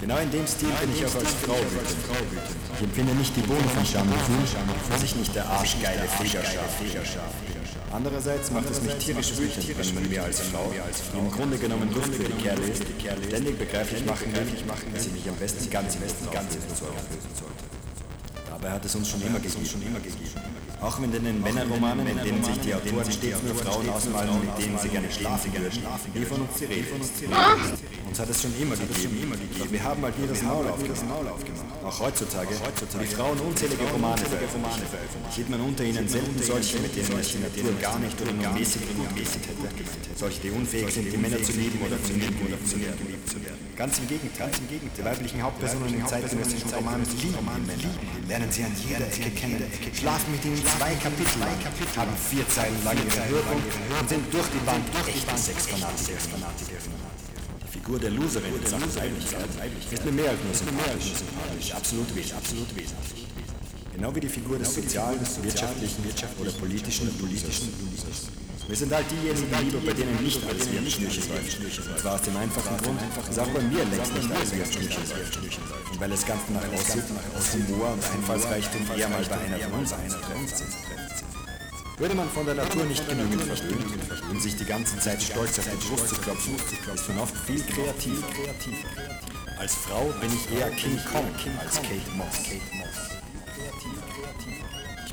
Genau 0.00 0.18
in 0.18 0.30
dem 0.32 0.46
Stil 0.46 0.68
bin 0.80 0.90
ich 0.96 1.06
auch 1.06 1.14
als 1.14 1.30
Frau 1.44 1.54
wütend. 1.54 1.96
Ich 2.76 2.82
empfinde 2.82 3.14
nicht 3.14 3.36
die 3.36 3.42
Bohnen 3.42 3.68
von 3.68 3.84
Schamgefühl, 3.86 4.42
dass 4.90 5.02
ich 5.02 5.14
nicht 5.14 5.34
der 5.34 5.46
arschgeile 5.46 6.08
Fliegerschaf 6.08 6.80
bin. 6.80 7.61
Andererseits 7.92 8.50
macht 8.50 8.70
es 8.70 8.80
mich 8.80 8.94
tierisch 8.94 9.36
wütend, 9.36 9.68
wenn 9.68 9.94
man 9.94 10.08
mir 10.08 10.24
als 10.24 10.40
Frau, 10.40 10.72
die 10.72 11.18
im 11.18 11.30
Grunde 11.30 11.58
genommen 11.58 11.92
Luft 11.92 12.14
für 12.14 12.24
die 12.24 12.42
Kerle 12.42 12.64
ist, 12.64 12.84
ständig 13.28 13.58
begreiflich 13.58 14.04
machen 14.06 14.32
will, 14.32 14.46
dass 14.94 15.06
ich 15.06 15.12
mich 15.12 15.28
am 15.28 15.36
besten 15.36 15.70
ganz, 15.70 15.96
besten 15.96 16.30
ganz 16.30 16.52
sollte. 16.52 16.94
Dabei 18.48 18.70
hat 18.70 18.84
es 18.84 18.94
uns 18.94 19.10
schon 19.10 19.20
immer 19.22 19.38
gegeben. 19.38 19.66
Auch 20.80 20.98
in 21.00 21.12
den 21.12 21.42
Männerromanen, 21.42 22.06
in 22.06 22.18
denen 22.24 22.42
sich 22.42 22.58
die 22.60 22.74
Autoren 22.74 23.12
stets 23.12 23.42
nur 23.42 23.54
Frauen 23.56 23.88
ausmalen, 23.90 24.40
mit 24.40 24.64
denen 24.64 24.78
sie 24.78 24.88
gerne 24.88 25.10
schlafen 25.10 25.52
würden, 25.52 25.82
nie 26.14 26.24
von 26.24 26.40
uns 26.40 26.58
die 26.58 26.64
Rede 26.64 26.86
ist. 27.00 28.01
Uns 28.12 28.20
hat 28.20 28.28
es 28.28 28.42
schon 28.42 28.52
immer 28.60 28.76
gegeben, 28.76 29.32
doch 29.58 29.72
wir 29.72 29.82
haben 29.82 30.02
halt 30.02 30.18
nie 30.20 30.28
das 30.28 30.42
Maul 30.42 30.68
aufgemacht. 30.68 31.00
Auch 31.82 31.98
heutzutage, 32.00 32.52
wo 32.60 32.98
die 32.98 33.06
Frauen 33.06 33.40
unzählige 33.40 33.84
Romane 33.88 34.20
veröffentlichen, 34.20 34.84
sieht 35.32 35.48
man 35.48 35.62
unter 35.62 35.82
ihnen 35.82 36.06
selten 36.06 36.36
solche, 36.42 36.76
mit 36.80 36.94
denen 36.94 37.08
es 37.16 37.32
die 37.32 37.40
Natur 37.40 37.72
gar 37.80 37.98
nicht 38.00 38.20
oder 38.20 38.32
nur 38.36 38.52
mäßig 38.52 38.82
gut 38.84 39.08
gemessen 39.16 39.40
hätte. 39.48 39.64
Solche, 40.14 40.40
die 40.42 40.50
unfähig 40.50 40.92
sind, 40.92 41.10
die 41.10 41.16
Männer 41.16 41.42
zu 41.42 41.52
lieben 41.52 41.80
oder 41.80 41.96
zu 42.04 42.12
lieben 42.12 42.36
oder 42.44 42.60
zu 42.60 42.76
werden. 42.84 43.00
Ganz 43.80 43.96
im 43.96 44.06
Gegenteil, 44.06 44.50
die 44.60 45.04
weiblichen 45.08 45.40
Hauptpersonen 45.40 45.94
in 45.94 46.06
zeitgenössischen 46.06 46.68
Romanen 46.68 47.08
lieben 47.16 47.40
Männer, 47.64 47.96
lernen 48.28 48.52
sie 48.52 48.64
an 48.64 48.76
jeder 48.76 49.08
Ecke 49.08 49.30
kennen, 49.32 49.64
schlafen 49.96 50.32
mit 50.32 50.44
ihnen 50.44 50.60
zwei 50.60 50.92
Kapitel 51.00 51.40
lang, 51.40 51.56
haben 51.96 52.12
vier 52.28 52.46
Zeilen 52.50 52.76
lang 52.84 52.98
ihre 53.00 53.40
und 53.96 54.06
sind 54.06 54.28
durch 54.28 54.48
die 54.52 54.60
Bank 54.68 54.84
echte 55.08 55.32
Sexfanatiker. 55.32 56.20
Die 57.82 57.86
Figur 57.86 57.98
der 57.98 58.10
Loserin 58.10 58.54
in 58.54 58.64
Sachen 58.64 58.94
Weiblichkeit 58.94 59.44
ist 59.90 60.04
mir 60.04 60.12
mehr 60.12 60.30
als 60.30 60.38
nur 60.44 60.54
sympathisch, 60.54 61.74
absolut 61.74 62.14
wesentlich. 62.14 63.26
Genau 63.92 64.14
wie 64.14 64.20
die 64.20 64.28
Figur 64.28 64.56
des 64.56 64.72
sozialen, 64.72 65.18
wirtschaftlichen 65.18 66.04
oder 66.38 66.52
politischen 66.52 67.12
politischen 67.18 67.74
Losers. 67.82 68.30
Wir 68.68 68.76
sind 68.76 68.92
halt 68.92 69.06
diejenigen 69.10 69.50
Liebe, 69.66 69.78
bei 69.78 69.92
denen 69.94 70.22
nicht 70.22 70.40
alles 70.46 70.70
wie 70.70 70.78
am 70.78 70.86
Schnürchen 70.86 71.24
läuft. 71.28 71.58
Und 71.58 71.98
zwar 71.98 72.14
aus 72.14 72.22
dem 72.22 72.36
einfachen 72.36 72.76
Grund, 72.78 73.00
dass 73.26 73.38
auch 73.40 73.48
bei 73.48 73.62
mir 73.62 73.84
längst 73.84 74.14
nicht 74.14 74.30
alles 74.30 74.54
wie 74.54 74.62
am 74.62 74.70
Schnürchen 74.70 75.02
läuft. 75.10 75.90
Und 75.90 76.00
weil 76.00 76.12
es 76.12 76.24
ganz 76.24 76.42
danach 76.46 76.72
aussieht, 76.72 77.04
dass 77.34 77.52
Humor 77.52 77.94
und 77.94 78.04
Einfallsreichtum 78.14 78.82
eher 78.96 79.08
mal 79.08 79.24
bei 79.24 79.38
einer 79.38 79.58
von 79.58 79.72
uns 79.72 79.90
sind. 79.90 81.01
Würde 81.98 82.14
man 82.14 82.28
von 82.28 82.46
der 82.46 82.54
Natur 82.54 82.84
nicht 82.84 83.06
genügend 83.08 83.42
verstehen 83.42 83.84
und 84.30 84.42
sich 84.42 84.56
die 84.56 84.64
ganze 84.64 84.98
Zeit 84.98 85.22
stolz 85.22 85.58
auf 85.58 85.68
die 85.68 85.88
Brust 85.88 86.08
zu 86.08 86.14
klopfen, 86.16 86.56
ist 86.94 87.08
man 87.08 87.18
oft 87.18 87.36
viel 87.46 87.62
kreativer. 87.62 88.26
Als 89.58 89.74
Frau 89.74 90.12
bin 90.20 90.30
ich 90.32 90.58
eher 90.58 90.70
King 90.70 90.98
Kong 91.12 91.26
als 91.60 91.76
Kate 91.76 92.10
Moss. 92.16 93.11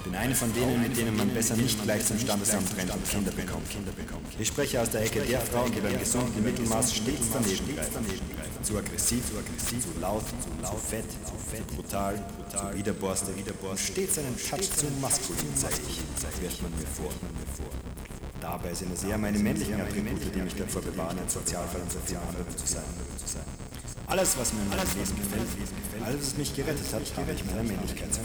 Bin 0.10 0.18
eine 0.18 0.34
von 0.34 0.52
denen, 0.54 0.82
mit 0.82 0.98
denen 0.98 1.16
man 1.16 1.30
besser 1.30 1.56
nicht 1.56 1.84
gleich 1.84 2.04
zum 2.04 2.18
Standesamt 2.18 2.76
rennt 2.76 2.90
und 2.90 3.08
Kinder 3.08 3.32
bekommt. 3.32 3.68
Ich 4.40 4.48
spreche 4.48 4.82
aus 4.82 4.90
der 4.90 5.04
Ecke 5.04 5.22
der 5.22 5.40
Frauen, 5.40 5.72
die 5.72 5.82
beim 5.82 6.00
gesunden 6.00 6.44
Mittelmaß 6.44 6.96
stets 6.96 7.28
daneben 7.32 7.76
greifen. 7.76 8.06
Zu 8.64 8.80
aggressiv, 8.80 9.24
zu 9.28 10.02
laut, 10.02 10.24
zu 10.64 10.78
fett, 10.78 11.06
zu 11.12 11.76
brutal, 11.76 12.16
zu 12.50 12.76
widerborstig 12.76 13.36
und 13.62 13.80
stets 13.80 14.18
einen 14.18 14.36
Touch 14.36 14.72
zu 14.72 14.88
maskulin, 15.00 15.54
ich, 15.54 16.42
wirft 16.42 16.62
man 16.64 16.72
mir 16.72 16.88
vor. 16.98 17.14
Dabei 18.42 18.74
sind 18.74 18.92
es 18.92 19.04
eher 19.04 19.18
meine 19.20 19.38
männlichen 19.38 19.80
Attribute, 19.80 20.34
die 20.34 20.42
mich 20.42 20.56
davor 20.56 20.82
bewahren, 20.82 21.20
ein 21.20 21.30
Sozialfall 21.30 21.82
vielen 22.06 22.20
anderen 22.22 22.58
zu 22.58 22.66
sein. 22.66 22.84
Alles, 24.08 24.36
was 24.40 24.54
mir 24.54 24.62
in 24.62 24.70
meinem 24.70 24.90
Leben 24.98 25.16
gefällt, 25.22 26.04
alles, 26.04 26.22
was 26.22 26.38
mich 26.38 26.56
gerettet 26.56 26.88
hat, 26.92 27.04
habe 27.16 27.32
ich 27.32 27.46
meiner 27.46 27.62
Männlichkeit 27.62 28.12
zu 28.12 28.22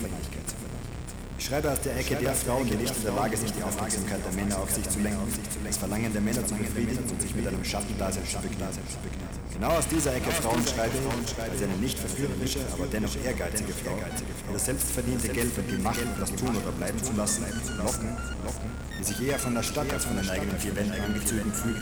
verdanken. 1.44 1.44
Ich 1.44 1.48
schreibe 1.48 1.70
aus 1.70 1.80
der 1.80 1.96
Ecke 1.96 2.16
der 2.16 2.34
Frauen, 2.34 2.66
die 2.66 2.76
nicht 2.76 2.96
in 2.96 3.02
der 3.02 3.12
Lage 3.12 3.36
sind, 3.36 3.52
die 3.56 3.62
Aufmerksamkeit 3.62 4.20
der 4.24 4.32
Männer 4.32 4.58
auf 4.58 4.70
sich 4.70 4.88
zu 4.88 4.98
lenken, 5.00 5.28
das 5.64 5.76
Verlangen 5.76 6.12
der 6.12 6.22
Männer 6.22 6.46
zu 6.46 6.54
befriedigen 6.54 7.04
und 7.04 7.20
sich 7.20 7.34
mit 7.34 7.46
einem 7.46 7.64
Schattendasein 7.64 8.24
zu 8.24 8.38
begnügen. 8.40 9.28
Genau 9.52 9.70
aus 9.76 9.86
dieser 9.86 10.16
Ecke 10.16 10.30
Frauen 10.30 10.64
schreibe 10.66 10.96
ich, 10.96 11.38
als 11.38 11.62
eine 11.62 11.76
nicht 11.80 11.98
verführerische, 11.98 12.60
aber 12.72 12.86
dennoch 12.86 13.14
ehrgeizige 13.24 13.72
Frau, 13.72 13.94
die 13.94 14.52
das 14.52 14.64
selbstverdiente 14.64 15.28
Geld 15.28 15.56
und 15.56 15.70
die 15.70 15.78
Macht, 15.78 16.00
das 16.18 16.32
tun 16.34 16.50
oder 16.56 16.72
bleiben 16.72 16.98
zu 17.02 17.12
lassen, 17.12 17.44
locken, 17.78 18.16
die 18.98 19.04
sich 19.04 19.20
eher 19.22 19.38
von 19.38 19.54
der 19.54 19.62
Stadt 19.62 19.92
als 19.92 20.04
von 20.06 20.16
den 20.16 20.28
eigenen 20.28 20.58
vier 20.58 20.74
Wänden 20.74 21.00
angezogen 21.00 21.52
fühlt, 21.52 21.76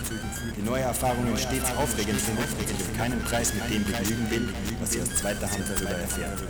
die 0.57 0.63
neue 0.63 0.83
Erfahrungen 0.83 1.37
stets 1.39 1.71
aufregend 1.79 2.21
findet 2.21 2.51
und 2.59 2.69
sich 2.69 2.77
auf 2.77 2.99
keinen 2.99 3.21
Preis 3.23 3.55
mit 3.55 3.65
dem 3.71 3.85
begnügen 3.85 4.31
will, 4.31 4.49
was 4.81 4.93
sie 4.93 5.01
aus 5.01 5.15
zweiter 5.17 5.49
Hand 5.51 5.65
darüber 5.71 5.97
erfährt. 5.97 6.43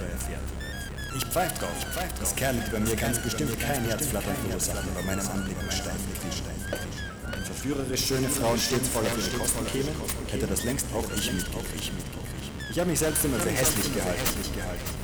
Ich 1.15 1.25
pfeife 1.27 1.59
drauf, 1.59 1.77
dass 2.21 2.35
Kerle, 2.37 2.63
die 2.67 2.71
bei 2.71 2.81
mir 2.81 2.97
ganz 2.97 3.19
bestimmt 3.19 3.59
kein 3.61 3.85
Herzflattern 3.85 4.35
verursachen, 4.49 4.89
bei 4.95 5.03
meinem 5.03 5.27
Anblick 5.29 5.57
am 5.61 5.71
Stein 5.71 5.97
Wenn 7.31 7.45
verführerisch 7.45 8.07
schöne 8.07 8.29
Frauen 8.29 8.59
stets 8.59 8.89
voll 8.89 9.03
auf 9.03 9.19
ihre 9.19 9.39
Kosten 9.39 9.67
kämen, 9.67 9.95
hätte 10.31 10.47
das 10.47 10.65
längst 10.65 10.87
auch 10.95 11.05
ich 11.15 11.33
mitgekriegt. 11.33 11.93
Ich 12.71 12.79
habe 12.79 12.89
mich 12.89 13.01
selbst 13.01 13.23
immer 13.27 13.37
für 13.37 13.51
hässlich 13.51 13.93
gehalten, 13.93 14.25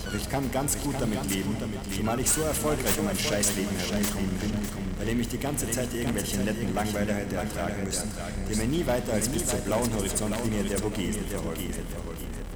doch 0.06 0.14
ich 0.14 0.30
kann 0.30 0.50
ganz 0.50 0.78
gut 0.78 0.94
damit 0.98 1.30
leben, 1.30 1.54
zumal 1.94 2.18
ich 2.18 2.30
so 2.30 2.40
erfolgreich 2.40 2.98
um 2.98 3.04
mein 3.04 3.18
Scheißleben 3.18 3.76
herumgekommen 3.76 4.38
bin, 4.38 4.52
bei 4.98 5.04
dem 5.04 5.20
ich 5.20 5.28
die 5.28 5.38
ganze 5.38 5.70
Zeit 5.70 5.92
irgendwelche 5.92 6.38
netten 6.38 6.74
Langweiler 6.74 7.12
hätte 7.12 7.36
ertragen 7.36 7.84
müssen, 7.84 8.10
die 8.50 8.56
mir 8.56 8.66
nie 8.66 8.86
weiter 8.86 9.12
als 9.12 9.28
bis 9.28 9.44
zur 9.44 9.58
blauen 9.58 9.92
Horizontlinie 9.94 10.64
der 10.64 10.78
Vogesen 10.78 11.26
verfolgen 11.28 11.60
hätten. 11.60 12.47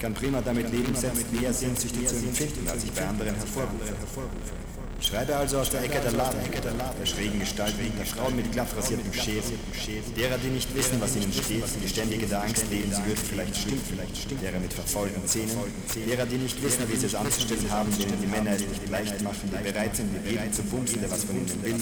Kann 0.00 0.14
prima 0.14 0.40
damit 0.40 0.72
leben, 0.72 0.94
selbst 0.94 1.30
mehr 1.30 1.52
Sehnsüchte 1.52 2.02
zu 2.06 2.16
empfinden, 2.16 2.66
als 2.68 2.84
ich 2.84 2.92
bei 2.92 3.06
anderen 3.06 3.34
hervorrufe. 3.34 3.92
Schreibe 5.00 5.34
also 5.34 5.58
aus 5.58 5.70
der 5.70 5.82
Ecke 5.82 5.98
der 6.00 6.12
Laden, 6.12 6.40
der 7.00 7.06
schrägen 7.06 7.40
Gestalten, 7.40 7.90
der 7.96 8.04
Frauen 8.04 8.36
mit 8.36 8.52
glatt 8.52 8.68
rasiertem 8.76 9.10
Schädel, 9.14 9.56
derer, 10.14 10.36
die 10.36 10.48
nicht 10.48 10.74
wissen, 10.76 11.00
was 11.00 11.16
ihnen 11.16 11.32
steht, 11.32 11.64
die 11.82 11.88
ständig 11.88 12.22
in 12.22 12.28
der 12.28 12.42
Angst 12.42 12.64
leben, 12.70 12.92
sie 12.92 13.04
würden 13.06 13.24
vielleicht 13.24 13.56
stinken, 13.56 13.96
derer 14.42 14.60
mit 14.60 14.72
verfaulten 14.72 15.26
Zähnen, 15.26 15.56
derer, 16.06 16.26
die 16.26 16.36
nicht 16.36 16.62
wissen, 16.62 16.84
wie 16.92 16.96
sie 16.96 17.06
es 17.06 17.14
anzustellen 17.14 17.70
haben, 17.70 17.88
denen 17.96 18.20
die 18.20 18.26
Männer 18.26 18.52
es 18.52 18.60
nicht 18.60 18.88
leicht 18.90 19.22
machen, 19.22 19.48
die 19.50 19.72
bereit 19.72 19.96
sind, 19.96 20.12
mit 20.12 20.30
jedem 20.30 20.52
zu 20.52 20.62
bumsen, 20.64 21.00
der 21.00 21.10
was 21.10 21.24
von 21.24 21.36
ihnen 21.36 21.62
will, 21.64 21.76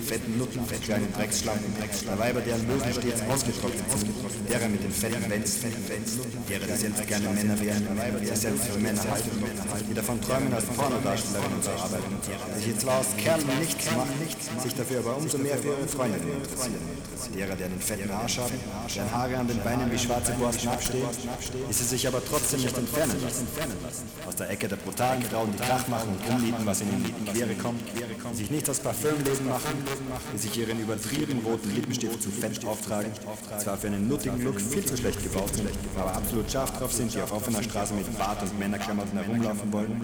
fetten 0.00 0.38
Nutten, 0.38 0.60
kleinen 0.82 1.12
Drecksschlampen, 1.12 1.68
der 1.76 2.18
Weiber, 2.18 2.40
deren 2.40 2.66
Mösen 2.66 2.92
stets 2.94 3.20
ausgetrocknet. 3.28 3.84
Sind, 3.94 4.10
derer 4.48 4.68
mit 4.68 4.82
den 4.82 4.90
fetten 4.90 5.28
Wenzen, 5.28 5.70
derer, 6.48 6.66
die 6.66 6.76
selbst 6.80 7.06
gerne 7.06 7.28
Männer 7.28 7.53
die 7.56 8.26
sich 8.26 8.38
selbst 8.38 8.64
für 8.64 8.78
Männer 8.78 9.00
die 9.88 9.94
davon 9.94 10.20
träumen, 10.20 10.52
als 10.52 10.64
Pornodarstellerinnen 10.64 11.62
zu 11.62 11.70
arbeiten, 11.70 12.16
sich 12.58 12.78
zwar 12.78 12.98
aus 13.00 13.06
Kerlen 13.16 13.46
nichts 13.60 13.86
machen, 13.90 14.12
sich 14.62 14.74
dafür 14.74 15.00
aber 15.00 15.16
umso 15.16 15.38
mehr 15.38 15.56
für 15.58 15.68
ihre 15.68 15.88
Freundinnen 15.88 16.36
interessieren. 16.36 17.04
Derer, 17.34 17.56
der 17.56 17.66
einen 17.66 17.80
fetten 17.80 18.10
Arsch 18.10 18.38
haben, 18.38 18.52
deren 18.94 19.10
Haare 19.12 19.38
an 19.38 19.48
den 19.48 19.60
Beinen 19.62 19.90
wie 19.90 19.98
schwarze 19.98 20.32
Borsten 20.32 20.68
abstehen, 20.68 21.06
die 21.68 21.72
sie 21.72 21.84
sich 21.84 22.06
aber 22.06 22.22
trotzdem 22.24 22.60
nicht 22.60 22.76
entfernen 22.76 23.16
lassen. 23.22 23.46
Aus 24.26 24.36
der 24.36 24.50
Ecke 24.50 24.68
der 24.68 24.76
brutalen 24.76 25.22
Frauen, 25.22 25.50
die 25.52 25.58
Krach 25.58 25.88
machen 25.88 26.10
und 26.10 26.34
umlieben, 26.34 26.64
was 26.64 26.82
ihnen 26.82 27.04
in 27.04 27.24
die 27.24 27.30
Quere 27.32 27.54
kommt, 27.54 27.80
sich 28.32 28.50
nicht 28.50 28.68
aus 28.68 28.80
Parfümlesen 28.80 29.48
machen, 29.48 29.84
die 30.34 30.38
sich 30.38 30.58
ihren 30.58 30.80
übertrieben 30.80 31.40
roten 31.44 31.74
Lippenstift 31.74 32.22
zu 32.22 32.30
fett 32.30 32.64
auftragen, 32.66 33.10
zwar 33.58 33.76
für 33.76 33.88
einen 33.88 34.08
nuttigen 34.08 34.42
Look 34.42 34.60
viel 34.60 34.84
zu 34.84 34.96
schlecht 34.96 35.22
gebaut 35.22 35.54
sind, 35.54 35.68
aber 35.96 36.14
absolut 36.14 36.50
scharf 36.50 36.76
drauf 36.78 36.92
sind, 36.92 37.14
die 37.14 37.20
auf 37.20 37.32
offener 37.44 37.62
Straße 37.62 37.92
mit 37.92 38.18
Bart 38.18 38.42
und 38.42 38.58
Männerklamotten 38.58 39.18
herumlaufen 39.18 39.72
wollen, 39.72 40.00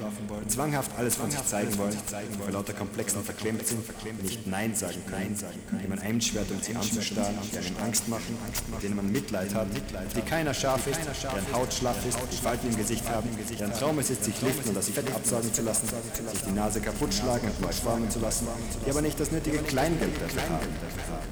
zwanghaft 0.48 0.90
alles 0.98 1.16
von 1.16 1.30
sich 1.30 1.42
zeigen 1.46 1.76
wollen, 1.78 1.96
vor 2.38 2.52
lauter 2.52 2.74
Komplexen 2.74 3.24
verklemmt 3.24 3.66
sind, 3.66 3.82
nicht 4.22 4.46
Nein 4.46 4.74
sagen 4.74 5.02
können, 5.06 5.38
die 5.82 5.88
man 5.88 5.98
einschwert, 6.00 6.50
um 6.50 6.60
sie 6.60 6.74
anzustarren, 6.74 7.34
die 7.50 7.56
einen 7.56 7.76
Angst 7.82 8.08
machen, 8.08 8.36
mit 8.70 8.82
denen 8.82 8.96
man 8.96 9.10
Mitleid 9.10 9.54
hat, 9.54 9.68
die 10.14 10.20
keiner 10.20 10.52
scharf 10.52 10.86
ist, 10.86 11.00
deren 11.22 11.52
Haut 11.54 11.72
schlaff 11.72 11.96
ist, 12.06 12.18
die 12.30 12.36
Falten 12.36 12.68
im 12.68 12.76
Gesicht 12.76 13.08
haben, 13.08 13.28
deren 13.58 13.72
Traum 13.72 13.98
es 13.98 14.10
ist, 14.10 14.24
sich 14.24 14.40
liften 14.42 14.68
und 14.68 14.76
das 14.76 14.88
Fett 14.88 15.10
absaugen 15.14 15.52
zu 15.52 15.62
lassen, 15.62 15.88
sich 16.30 16.42
die 16.42 16.52
Nase 16.52 16.80
kaputt 16.80 17.14
schlagen 17.14 17.46
und 17.46 17.60
neu 17.60 17.72
formen 17.72 18.10
zu 18.10 18.18
lassen, 18.18 18.46
die 18.84 18.90
aber 18.90 19.00
nicht 19.00 19.18
das 19.18 19.30
nötige 19.30 19.58
Kleingeld 19.58 20.12
dafür 20.20 20.42
haben. 20.42 20.66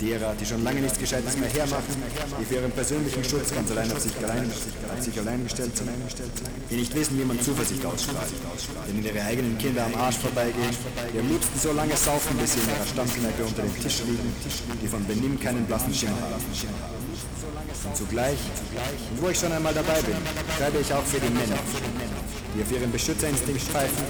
Derer, 0.01 0.35
die 0.41 0.47
schon 0.47 0.65
lange 0.65 0.81
nichts 0.81 0.99
Gescheites 0.99 1.37
mehr 1.37 1.51
hermachen, 1.51 2.03
die 2.41 2.45
für 2.45 2.55
ihren 2.55 2.71
persönlichen 2.71 3.25
Schutz 3.25 3.53
ganz 3.53 3.71
allein 3.71 3.93
auf 3.93 4.01
sich 4.01 4.17
allein, 4.23 4.51
auf 4.51 5.03
sich 5.05 5.19
allein 5.19 5.45
gestellt 5.45 5.77
sind, 5.77 5.91
die 6.71 6.77
nicht 6.77 6.95
wissen, 6.95 7.19
wie 7.19 7.25
man 7.25 7.41
Zuversicht 7.41 7.85
ausstrahlt, 7.85 8.33
denen 8.89 9.05
ihre 9.05 9.23
eigenen 9.25 9.57
Kinder 9.59 9.87
am 9.87 9.95
Arsch 9.95 10.17
vorbeigehen, 10.17 10.75
die 11.13 11.19
am 11.19 11.29
liebsten 11.29 11.59
so 11.59 11.73
lange 11.73 11.97
saufen, 11.97 12.37
bis 12.39 12.55
sie 12.55 12.61
in 12.61 12.69
ihrer 12.69 12.87
Stammkneipe 12.87 13.45
unter 13.45 13.63
dem 13.63 13.75
Tisch 13.81 14.03
liegen, 14.07 14.33
die 14.83 14.89
von 14.89 15.05
Benimm 15.07 15.39
keinen 15.41 15.65
blassen 15.67 15.95
Schimmer 15.95 16.21
haben. 16.21 16.45
Und 17.85 17.97
zugleich, 17.97 18.39
wo 19.21 19.29
ich 19.29 19.39
schon 19.39 19.53
einmal 19.53 19.75
dabei 19.75 20.01
bin, 20.03 20.17
schreibe 20.57 20.79
ich 20.79 20.93
auch 20.93 21.05
für 21.05 21.21
die 21.21 21.31
Männer, 21.31 21.59
die 22.55 22.63
auf 22.63 22.73
ihren 22.73 22.91
Beschützerinstinkt 22.91 23.63
pfeifen, 23.63 24.05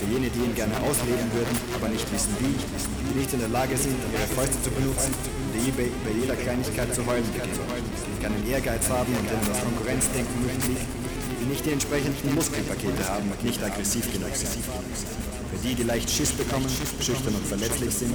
für 0.00 0.06
jene, 0.12 0.28
die 0.30 0.40
ihn 0.40 0.54
gerne 0.54 0.74
ausleben 0.80 1.28
würden, 1.32 1.56
aber 1.76 1.88
nicht 1.88 2.10
wissen 2.12 2.34
wie, 2.40 2.54
die 2.54 3.18
nicht 3.18 3.32
in 3.32 3.40
der 3.40 3.48
Lage 3.48 3.76
sind, 3.76 3.96
ihre 4.12 4.26
Fäuste 4.34 4.60
zu 4.62 4.70
benutzen, 4.70 5.12
die 5.54 5.70
bei, 5.70 5.88
bei 6.04 6.12
jeder 6.18 6.36
Kleinigkeit 6.36 6.94
zu 6.94 7.04
heulen 7.06 7.24
beginnen, 7.32 7.60
die 7.62 8.22
keinen 8.22 8.42
Ehrgeiz 8.48 8.88
haben 8.88 9.12
und 9.14 9.28
denen 9.28 9.46
das 9.46 9.60
Konkurrenzdenken 9.62 10.46
nicht 10.46 10.68
liegt, 10.68 11.01
die 11.42 11.48
nicht 11.48 11.66
die 11.66 11.72
entsprechenden 11.72 12.34
Muskelpakete 12.34 13.08
haben 13.08 13.30
und 13.30 13.42
nicht 13.42 13.62
aggressiv 13.62 14.06
genug 14.12 14.30
sind. 14.34 14.62
Für 14.62 15.58
die, 15.66 15.74
die 15.74 15.82
leicht 15.82 16.08
Schiss 16.08 16.30
bekommen, 16.32 16.66
schüchtern 17.00 17.34
und 17.34 17.46
verletzlich 17.46 17.92
sind, 17.92 18.14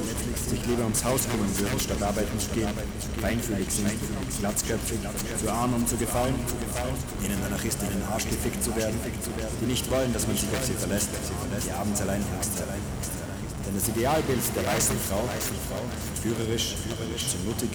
sich 0.49 0.65
lieber 0.65 0.83
ums 0.83 1.03
Haus 1.03 1.27
kümmern 1.29 1.51
würden, 1.59 1.79
statt 1.79 2.01
arbeiten 2.01 2.39
zu 2.39 2.49
gehen, 2.55 2.69
feinfühlig 3.19 3.69
sind, 3.69 3.91
glatzköpfig, 4.39 4.99
zu 5.39 5.51
arm, 5.51 5.73
um 5.73 5.85
zu 5.85 5.97
gefallen, 5.97 6.35
ihnen 7.23 7.37
danach 7.43 7.63
ist, 7.63 7.81
in 7.83 7.89
den 7.89 8.03
Arsch 8.09 8.25
gefickt 8.25 8.63
zu 8.63 8.73
werden, 8.75 8.95
die 9.61 9.65
nicht 9.65 9.91
wollen, 9.91 10.13
dass 10.13 10.25
man 10.25 10.37
sich 10.37 10.49
auf 10.49 10.63
sie 10.63 10.73
verlässt, 10.73 11.09
die 11.65 11.71
abends 11.71 12.01
allein 12.01 12.21
ist. 12.39 12.63
Denn 13.67 13.75
das 13.75 13.87
Idealbild 13.89 14.39
der 14.55 14.65
weißen 14.65 14.95
Frau, 15.09 15.27
führerisch, 16.23 16.75
zu 17.29 17.37
mutig, 17.45 17.69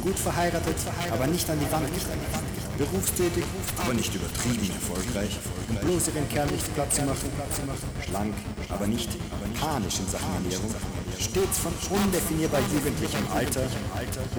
gut 0.00 0.18
verheiratet, 0.18 0.76
aber 1.10 1.26
nicht 1.26 1.50
an 1.50 1.58
die 1.58 1.70
Wand 1.72 1.90
berufstätig, 2.78 3.44
aber 3.78 3.94
nicht 3.94 4.14
übertrieben 4.14 4.70
erfolgreich, 4.74 5.38
um 5.68 5.76
bloß 5.76 6.08
ihren 6.08 6.28
Kerl 6.28 6.50
nicht 6.50 6.74
platt 6.74 6.92
zu 6.92 7.02
machen, 7.02 7.30
schlank, 8.04 8.34
aber 8.68 8.86
nicht 8.86 9.10
panisch 9.60 10.00
in 10.00 10.08
Sachen 10.08 10.32
Ernährung, 10.34 10.74
stets 11.18 11.58
von 11.58 11.72
undefinierbar 11.90 12.60
jugendlichem 12.72 13.26
Alter, 13.34 13.66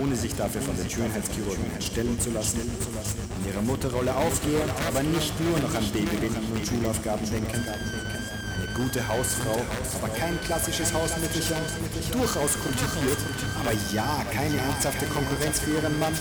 ohne 0.02 0.16
sich 0.16 0.36
dafür 0.36 0.62
von 0.62 0.76
den 0.78 0.90
Schönheitschirurgen 0.90 1.66
erstellen 1.76 2.20
zu 2.20 2.32
lassen, 2.32 2.62
in 2.62 3.52
ihrer 3.52 3.62
Mutterrolle 3.62 4.16
aufgehend, 4.16 4.72
aber 4.88 5.04
nicht 5.04 5.34
nur 5.40 5.60
noch 5.60 5.74
an 5.74 5.86
Babybinden 5.92 6.52
und 6.52 6.66
Schulaufgaben 6.66 7.30
denken, 7.30 7.64
gute 8.74 9.08
Hausfrau, 9.08 9.62
aber 9.96 10.10
kein 10.14 10.40
klassisches 10.42 10.94
Hausmütterchen, 10.94 11.62
durchaus 12.12 12.54
kultiviert, 12.60 13.18
aber 13.60 13.72
ja, 13.94 14.26
keine 14.34 14.58
ernsthafte 14.58 15.06
Konkurrenz 15.08 15.60
für 15.60 15.72
ihren 15.72 15.98
Mann. 16.00 16.14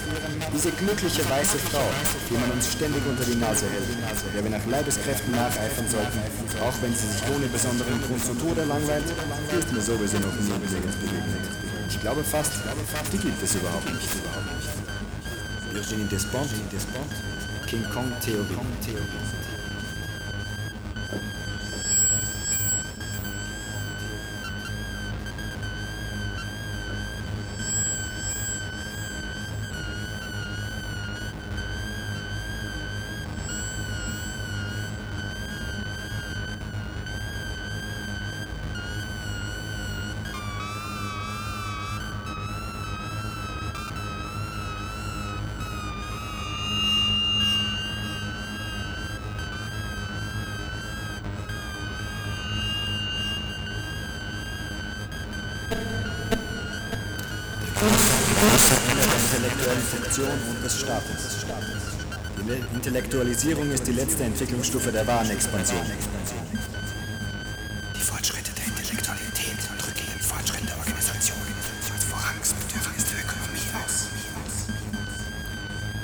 Diese 0.53 0.71
glückliche 0.73 1.29
weiße 1.29 1.59
Frau, 1.59 1.85
die 2.31 2.37
man 2.37 2.51
uns 2.53 2.73
ständig 2.73 3.03
unter 3.09 3.25
die 3.25 3.37
Nase 3.37 3.67
hält, 3.69 3.89
der 4.35 4.43
wir 4.45 4.51
nach 4.51 4.67
Leibeskräften 4.67 5.33
nacheifern 5.33 5.89
sollten, 5.89 6.21
auch 6.61 6.77
wenn 6.83 6.95
sie 6.95 7.07
sich 7.07 7.23
ohne 7.35 7.47
besonderen 7.47 8.01
Grund 8.07 8.25
zu 8.25 8.35
Tode 8.35 8.65
langweilt, 8.65 9.09
ist 9.59 9.73
mir 9.73 9.81
sowieso 9.81 10.19
noch 10.19 10.35
nie 10.37 10.53
begegnet. 10.61 10.95
Ich 11.89 12.01
glaube 12.01 12.25
fast, 12.25 12.53
die 13.13 13.19
gibt 13.19 13.43
es 13.43 13.55
überhaupt 13.55 13.93
nicht. 13.93 14.09
Virginie 15.73 16.07
Despont, 16.07 16.51
King 17.67 17.85
Kong 17.93 18.13
Theorie. 18.21 19.42
Intellektualisierung 62.85 63.71
ist 63.71 63.87
die 63.87 63.93
letzte 63.93 64.25
Entwicklungsstufe 64.25 64.91
der 64.91 65.07
wahren 65.07 65.31
Expansion. 65.31 65.81
Die 67.95 68.01
Fortschritte 68.01 68.51
der 68.59 68.67
Intellektualität 68.67 69.55
drücken 69.79 70.03
den 70.03 70.19
Fortschritt 70.19 70.69
der 70.69 70.77
Organisation 70.77 71.39
als 71.95 72.05
Vorrangsbedürfnis 72.11 73.05
der 73.07 73.23
Ökonomie 73.23 73.71
aus. 73.79 74.11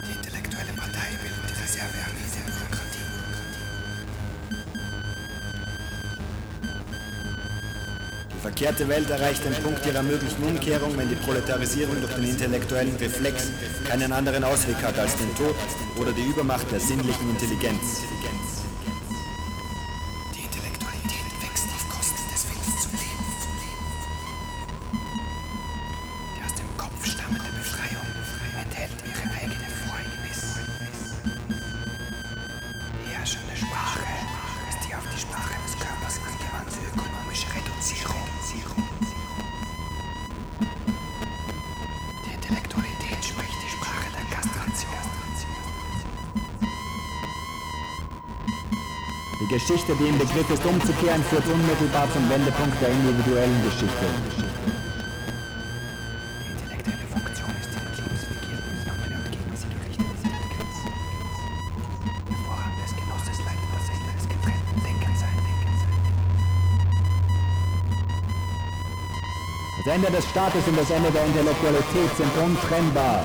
Die 0.07 0.12
intellektuelle 0.22 0.72
Partei 0.79 1.18
bildet 1.18 1.51
die 1.51 1.59
Reservearmee 1.59 2.31
der 2.31 2.47
Bürokratie. 2.47 3.07
Die 8.31 8.41
verkehrte 8.41 8.87
Welt 8.87 9.11
erreicht 9.11 9.45
den 9.45 9.55
Punkt 9.64 9.85
ihrer 9.85 10.05
möglichen 10.05 10.45
Umkehrung, 10.45 10.97
wenn 10.97 11.09
die 11.09 11.16
Proletarisierung 11.16 12.01
durch 12.01 12.14
den 12.14 12.29
intellektuellen 12.29 12.95
Reflex 12.95 13.51
keinen 13.89 14.12
anderen 14.12 14.45
Ausweg 14.45 14.81
hat 14.81 14.97
als 14.97 15.16
den 15.16 15.35
Tod 15.35 15.57
oder 15.99 16.12
die 16.12 16.22
Übermacht 16.22 16.70
der 16.70 16.80
sinnlichen 16.80 17.30
Intelligenz. 17.30 18.07
Geschichte, 49.89 50.05
die 50.05 50.10
im 50.10 50.19
Begriff 50.19 50.51
ist 50.51 50.66
umzukehren, 50.66 51.24
führt 51.24 51.47
unmittelbar 51.47 52.06
zum 52.12 52.28
Wendepunkt 52.28 52.77
der 52.81 52.90
individuellen 52.90 53.65
Geschichte. 53.65 53.89
Das 69.85 69.94
Ende 69.94 70.10
des 70.10 70.24
Staates 70.28 70.66
und 70.66 70.77
das 70.77 70.90
Ende 70.90 71.10
der 71.10 71.24
Intellektualität 71.24 72.10
sind 72.19 72.31
untrennbar. 72.44 73.24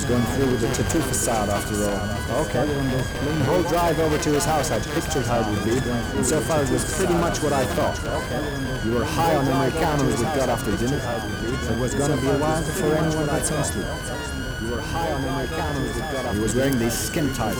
Was 0.00 0.08
going 0.08 0.24
through 0.36 0.50
with 0.52 0.60
the 0.60 0.68
tattoo 0.68 1.00
facade 1.00 1.48
after 1.48 1.74
all. 1.84 2.46
Okay. 2.46 2.64
The 2.64 3.44
whole 3.44 3.62
drive 3.64 3.98
over 3.98 4.16
to 4.16 4.30
his 4.30 4.44
house, 4.44 4.70
I 4.70 4.78
pictured 4.78 5.26
how 5.26 5.40
it 5.40 5.46
would 5.50 5.64
be, 5.64 5.78
and 6.16 6.24
so 6.24 6.40
far 6.40 6.62
it 6.62 6.70
was 6.70 6.84
pretty 6.96 7.14
much 7.14 7.42
what 7.42 7.52
I 7.52 7.64
thought. 7.76 7.98
You 8.84 8.92
were 8.92 9.04
high 9.04 9.36
on 9.36 9.44
the 9.44 9.52
Americanos 9.52 10.18
we 10.18 10.24
got 10.24 10.48
after 10.48 10.74
dinner, 10.76 10.96
it 10.96 11.78
was 11.78 11.94
gonna 11.94 12.16
be 12.16 12.28
a 12.28 12.38
while 12.38 12.62
before 12.64 12.94
anyone 12.94 13.26
got 13.26 13.44
some 13.44 13.62
sleep. 13.62 13.86
He 14.90 16.40
was 16.40 16.56
wearing 16.56 16.76
these 16.78 16.92
skin-tight, 16.92 17.54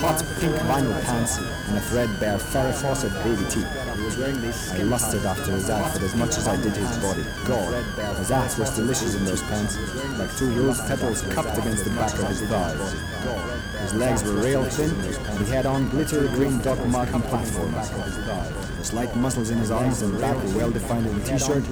hot 0.00 0.22
pink 0.40 0.54
vinyl 0.68 1.02
pants 1.04 1.38
and 1.38 1.78
a 1.78 1.80
threadbare 1.80 2.36
Farrah 2.36 2.74
Fawcett 2.74 3.12
baby 3.24 3.44
tee. 3.48 3.64
I 3.64 4.82
lusted 4.82 5.24
after 5.24 5.52
his 5.52 5.70
outfit 5.70 6.02
as 6.02 6.14
much 6.14 6.36
as 6.36 6.46
I 6.46 6.56
did 6.60 6.76
his 6.76 6.98
body. 6.98 7.24
God, 7.46 7.82
his 8.18 8.30
ass 8.30 8.58
was 8.58 8.76
delicious 8.76 9.14
in 9.14 9.24
those 9.24 9.42
pants, 9.42 9.78
like 10.18 10.36
two 10.36 10.50
rose 10.50 10.80
petals 10.82 11.22
cupped 11.30 11.56
against 11.56 11.84
the 11.84 11.90
back 11.90 12.12
of 12.12 12.28
his 12.28 12.42
thighs. 12.42 12.94
His 13.80 13.94
legs 13.94 14.22
were 14.24 14.34
rail 14.34 14.64
thin, 14.64 14.90
and 14.90 15.46
he 15.46 15.52
had 15.54 15.64
on 15.64 15.88
glittery 15.88 16.28
green 16.28 16.60
Doc 16.60 16.78
Marten 16.88 17.22
platforms. 17.22 17.88
The 17.90 18.84
slight 18.84 19.16
muscles 19.16 19.48
in 19.48 19.56
his 19.58 19.70
arms 19.70 20.02
and 20.02 20.20
back 20.20 20.36
were 20.44 20.56
well 20.58 20.70
defined 20.70 21.06
in 21.06 21.18
the 21.18 21.24
t-shirt, 21.24 21.66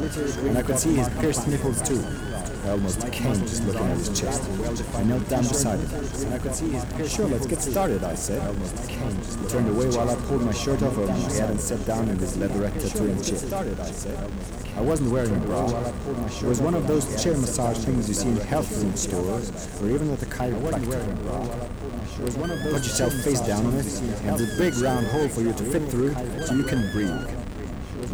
and 0.47 0.57
I 0.57 0.63
could 0.63 0.79
see 0.79 0.95
his 0.95 1.11
pierced 1.21 1.47
nipples 1.47 1.83
too. 1.83 2.03
I 2.65 2.71
almost 2.71 3.13
came 3.13 3.35
just 3.41 3.63
looking 3.65 3.87
at 3.87 3.99
his 3.99 4.19
chest. 4.19 4.43
I 4.95 5.03
knelt 5.05 5.29
down 5.29 5.43
beside 5.43 5.81
him. 5.81 6.33
I 6.33 6.39
could 6.39 6.55
see 6.55 6.71
his 6.71 7.13
Sure, 7.13 7.27
let's 7.27 7.47
get 7.47 7.61
started, 7.61 8.03
I 8.03 8.15
said. 8.15 8.41
I 8.41 8.47
almost 8.47 8.89
came 8.89 9.17
just 9.19 9.39
He 9.39 9.47
turned 9.49 9.69
away 9.69 9.89
while 9.91 10.09
I 10.09 10.15
pulled 10.27 10.43
my 10.43 10.53
shirt 10.53 10.83
off 10.83 10.97
over 10.97 11.07
my 11.07 11.33
head 11.33 11.51
and 11.51 11.61
sat 11.61 11.85
down 11.85 12.09
in 12.09 12.17
his 12.19 12.39
leatherette 12.39 12.73
tattooing 12.81 13.23
chair. 13.23 13.39
I. 13.53 14.79
I 14.79 14.81
wasn't 14.81 15.13
wearing 15.13 15.35
a 15.35 15.39
bra. 15.41 15.69
It 15.69 16.43
was 16.43 16.63
one 16.63 16.75
of 16.75 16.87
those 16.87 17.23
chair 17.23 17.37
massage 17.37 17.79
things 17.79 18.09
you 18.09 18.15
see 18.15 18.29
in 18.29 18.37
health 18.39 18.67
food 18.67 18.99
stores 18.99 19.51
or 19.83 19.91
even 19.91 20.11
at 20.11 20.21
the 20.21 20.27
chiropractor. 20.27 21.15
Put 22.17 22.83
yourself 22.83 23.13
face 23.25 23.41
down 23.41 23.67
on 23.67 23.75
it, 23.75 23.87
and 24.01 24.39
there's 24.39 24.55
a 24.55 24.59
big 24.59 24.75
round 24.77 25.07
hole 25.09 25.29
for 25.29 25.43
you 25.43 25.53
to 25.53 25.65
fit 25.65 25.83
through 25.91 26.15
so 26.47 26.55
you 26.55 26.65
can 26.65 26.91
breathe. 26.93 27.44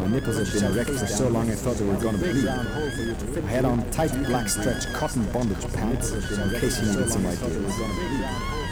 My 0.01 0.09
nipples 0.09 0.39
had 0.39 0.48
been 0.48 0.72
erect 0.72 0.90
for 0.97 1.06
so 1.06 1.28
long 1.28 1.51
I 1.51 1.55
thought 1.55 1.77
they 1.77 1.85
were 1.85 2.01
going 2.01 2.16
to 2.16 2.24
bleed. 2.24 2.48
I 2.48 3.51
had 3.52 3.66
on 3.66 3.85
tight 3.90 4.12
black 4.24 4.48
stretch 4.48 4.90
cotton 4.94 5.24
bondage 5.31 5.60
pants 5.74 6.10
in 6.12 6.51
case 6.56 6.81
you 6.81 6.89
needed 6.89 7.10
some 7.10 7.27
ideas. 7.27 7.77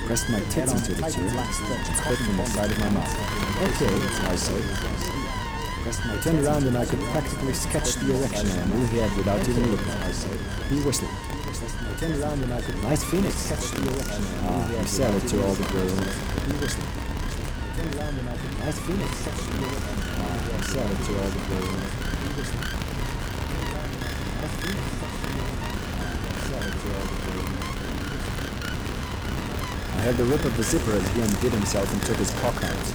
Pressed 0.07 0.31
my 0.31 0.41
tits 0.49 0.73
into 0.73 0.97
the 0.97 1.05
chair 1.05 1.29
and 1.29 1.53
spit 1.53 2.17
from 2.17 2.37
the 2.39 2.47
side 2.47 2.71
of 2.73 2.79
my 2.81 2.89
mouth. 2.97 3.13
Okay, 3.61 3.93
I 4.25 4.37
said. 4.37 4.65
I 5.89 6.17
turned 6.23 6.45
around 6.47 6.65
and 6.65 6.79
I 6.79 6.87
could 6.87 7.01
practically 7.13 7.53
sketch 7.53 7.95
the 7.97 8.17
erection 8.17 8.49
on 8.49 8.73
Lou 8.73 8.87
had 8.87 9.15
without 9.15 9.47
even 9.49 9.71
looking. 9.71 9.89
I 9.89 10.11
said. 10.13 10.39
He 10.71 10.81
whistled. 10.81 11.11
I 11.13 11.95
turned 12.01 12.23
around 12.23 12.43
and 12.43 12.55
I 12.55 12.63
could 12.63 12.83
nice 12.83 13.05
phoenix. 13.05 13.37
Sketch 13.37 13.71
the 13.73 13.85
erection 13.85 14.25
ah, 14.45 14.81
he 14.81 14.87
said 14.87 15.15
it 15.15 15.29
to 15.29 15.45
all 15.45 15.53
the 15.53 15.69
girls. 15.73 15.93
He 15.93 16.53
whistled. 16.57 16.89
I 16.89 17.77
turned 17.77 17.95
around 17.97 18.17
and 18.17 18.29
I 18.29 18.37
could 18.37 18.59
nice 18.61 18.79
phoenix. 18.81 19.13
Sketch 19.19 19.37
the 19.45 19.59
erection 19.61 20.48
said 20.69 20.85
it 20.85 21.01
to 21.01 21.13
all 21.17 21.31
the 21.33 21.41
girls. 21.49 21.65
He 21.65 22.29
whistled. 22.37 22.61
Nice 24.37 24.57
phoenix. 24.61 24.85
I 25.89 26.45
said 26.45 26.61
it 26.69 26.77
to 26.77 26.89
all 26.93 27.09
the 27.09 27.17
girls. 27.25 27.57
I 29.97 29.99
heard 30.05 30.17
the 30.21 30.29
rip 30.29 30.45
of 30.45 30.53
the 30.59 30.63
zipper 30.63 30.93
as 30.93 31.09
he 31.17 31.23
undid 31.25 31.53
himself 31.57 31.89
and 31.91 32.03
took 32.05 32.19
his 32.21 32.31
cock 32.45 32.63
out. 32.63 32.87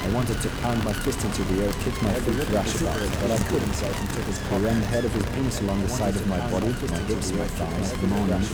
I 0.00 0.08
wanted 0.12 0.40
to 0.42 0.48
pound 0.60 0.84
my 0.84 0.92
fist 0.92 1.24
into 1.24 1.42
the 1.44 1.64
air, 1.64 1.72
kick 1.84 1.96
my 2.02 2.12
feet, 2.20 2.44
thrash 2.52 2.80
about, 2.80 3.00
but 3.20 3.30
I 3.32 3.38
couldn't. 3.48 3.72
He 3.72 4.56
ran 4.60 4.80
the 4.80 4.86
head 4.86 5.04
of 5.04 5.12
his 5.12 5.24
penis 5.32 5.60
along 5.60 5.80
the 5.82 5.88
side 5.88 6.16
of 6.16 6.26
my 6.26 6.40
body, 6.50 6.68
my 6.68 6.98
hips, 7.08 7.32
my 7.32 7.46
thighs, 7.46 7.96
moaning, 8.08 8.44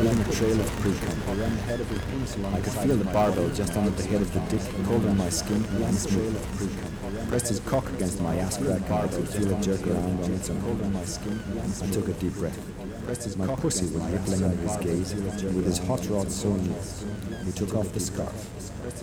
leaving 0.00 0.20
a 0.20 0.32
trail 0.32 0.58
of 0.60 0.68
pre-cum. 0.80 2.54
I 2.54 2.60
could 2.60 2.72
feel 2.72 2.96
the 2.96 3.04
barbell 3.12 3.48
just 3.50 3.76
under 3.76 3.90
the 3.90 4.04
head 4.04 4.22
of 4.22 4.32
the 4.32 4.40
dick, 4.48 4.62
cold 4.86 5.04
on 5.04 5.16
my 5.18 5.28
skin, 5.28 5.64
and 5.84 5.94
smooth. 5.96 6.36
Pressed 7.30 7.46
his 7.46 7.60
cock 7.60 7.88
against 7.90 8.20
my 8.20 8.34
ass 8.38 8.56
crack 8.56 8.82
and 8.90 8.92
I 8.92 9.06
could 9.06 9.28
feel 9.28 9.52
it 9.52 9.62
jerk 9.62 9.86
around 9.86 10.24
on 10.24 10.32
its 10.32 10.50
own. 10.50 11.06
Skin. 11.06 11.40
I 11.80 11.86
took 11.92 12.08
a 12.08 12.12
deep 12.14 12.34
breath. 12.34 12.58
My 13.36 13.54
pussy 13.54 13.86
was 13.86 14.02
rippling 14.02 14.42
under 14.42 14.56
his 14.56 14.76
gaze, 14.78 15.14
with 15.14 15.64
his 15.64 15.78
hot 15.78 16.04
rod 16.08 16.32
so 16.32 16.52
near. 16.56 16.74
He 17.44 17.52
took 17.52 17.74
off 17.74 17.92
the 17.92 18.00
scarf. 18.00 18.48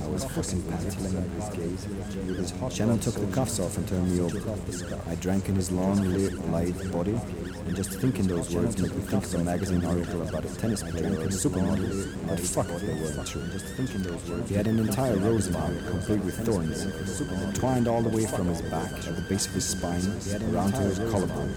I 0.04 0.08
was 0.08 0.24
fucking 0.26 0.62
panting 0.64 1.06
under 1.06 1.22
his 1.22 1.50
gaze. 1.50 2.76
Shannon 2.76 3.00
took 3.00 3.16
the 3.16 3.28
cuffs 3.28 3.60
off 3.60 3.78
and 3.78 3.88
turned 3.88 4.12
me 4.12 4.20
over. 4.20 4.40
I 5.08 5.16
drank 5.16 5.50
in 5.50 5.56
his 5.56 5.72
long, 5.72 6.02
lithe 6.52 6.92
body, 6.92 7.20
and 7.66 7.76
just 7.76 8.00
thinking 8.00 8.28
those 8.28 8.54
words 8.54 8.82
made 8.82 8.94
me 8.94 9.02
think 9.02 9.24
of 9.24 9.36
a 9.36 9.44
magazine 9.44 9.86
article 9.86 10.22
about 10.28 10.46
a 10.46 10.56
tennis 10.56 10.84
player 10.84 11.20
or 11.20 11.24
a 11.24 11.28
supermodel. 11.28 12.28
But 12.28 12.40
fuck 12.40 12.70
if 12.70 12.82
they 12.82 12.94
weren't 12.94 13.28
true. 13.28 13.48
Just 13.52 13.66
thinking 13.76 14.04
those 14.04 14.30
words. 14.30 14.50
He 14.50 14.56
had 14.56 14.68
an 14.68 14.80
entire 14.80 15.18
rose 15.18 15.48
vine, 15.48 15.80
complete 15.88 16.24
with 16.24 16.46
thorns, 16.46 16.86
twined 17.58 17.88
all 17.88 18.02
the 18.02 18.10
way 18.10 18.26
from 18.26 18.48
his 18.48 18.62
back, 18.64 19.00
to 19.02 19.12
the 19.14 19.22
base 19.22 19.48
of 19.48 19.54
his 19.54 19.66
spine, 19.66 20.04
around 20.54 20.74
to 20.74 20.82
his 20.82 21.00
collarbone, 21.12 21.54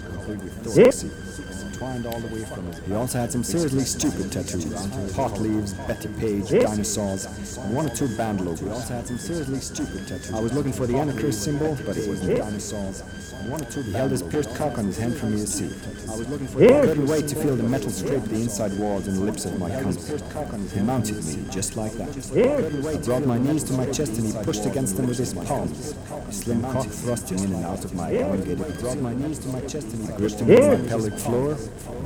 thorns. 0.62 1.59
Twined 1.80 2.04
all 2.04 2.20
the 2.20 2.26
way 2.26 2.44
from 2.44 2.66
his 2.66 2.78
He 2.80 2.92
also 2.92 3.18
had 3.18 3.32
some 3.32 3.42
seriously 3.42 3.84
stupid 3.84 4.30
tattoos. 4.30 4.66
Pot 5.14 5.40
leaves, 5.40 5.72
Bettie 5.72 6.10
Page, 6.20 6.50
dinosaurs, 6.50 7.24
and 7.56 7.74
one 7.74 7.86
or 7.86 7.94
two 7.94 8.06
band 8.18 8.42
logos. 8.44 8.60
He 8.60 8.68
also 8.68 8.92
had 8.92 9.06
some 9.06 9.16
seriously 9.16 9.60
stupid 9.60 10.06
tattoos. 10.06 10.34
I 10.34 10.40
was 10.40 10.52
looking 10.52 10.74
for 10.74 10.86
the 10.86 10.98
Antichrist 10.98 11.42
symbol, 11.42 11.78
but 11.86 11.96
it 11.96 12.06
wasn't 12.06 12.36
dinosaurs. 12.36 13.02
One 13.48 13.62
or 13.62 13.64
two 13.64 13.82
he 13.82 13.92
held 13.92 14.10
his 14.10 14.22
pierced 14.22 14.54
cock 14.54 14.78
on 14.78 14.84
his 14.84 14.98
hand 14.98 15.16
for 15.16 15.26
me 15.26 15.38
to 15.38 15.46
see. 15.46 15.70
I 16.10 16.16
was 16.16 16.28
looking 16.28 16.46
for 16.46 16.62
I 16.62 16.86
couldn't 16.86 17.06
wait 17.06 17.26
to 17.28 17.36
feel 17.36 17.56
the 17.56 17.62
metal 17.62 17.90
scrape 17.90 18.24
the 18.24 18.36
inside 18.36 18.76
walls 18.78 19.06
and 19.06 19.24
lips 19.24 19.44
of 19.44 19.58
my 19.58 19.70
cunt. 19.70 20.72
He 20.72 20.80
mounted 20.80 21.24
me 21.24 21.44
just 21.50 21.76
like 21.76 21.92
that. 21.92 22.08
I 22.10 22.96
brought 23.04 23.26
my 23.26 23.38
knees 23.38 23.64
to 23.64 23.72
my 23.72 23.86
chest 23.86 24.18
and 24.18 24.26
he 24.26 24.32
pushed 24.44 24.66
against 24.66 24.96
them 24.96 25.06
with 25.06 25.18
his 25.18 25.32
palms. 25.32 25.94
His 26.26 26.40
slim 26.40 26.62
cock 26.62 26.86
thrusting 26.86 27.38
in 27.38 27.52
and 27.54 27.64
out 27.64 27.84
of 27.84 27.94
my 27.94 28.10
elongated 28.10 28.60
I 28.60 28.80
brought 28.80 28.98
my 28.98 29.14
knees 29.14 29.38
to 29.40 29.48
my 29.48 29.60
chest 29.62 29.88
and 29.94 30.06
he 30.06 30.12
gripped 30.16 30.40
him 30.40 30.50
on 30.50 30.82
my 30.82 30.88
pelvic 30.88 31.14
floor. 31.14 31.56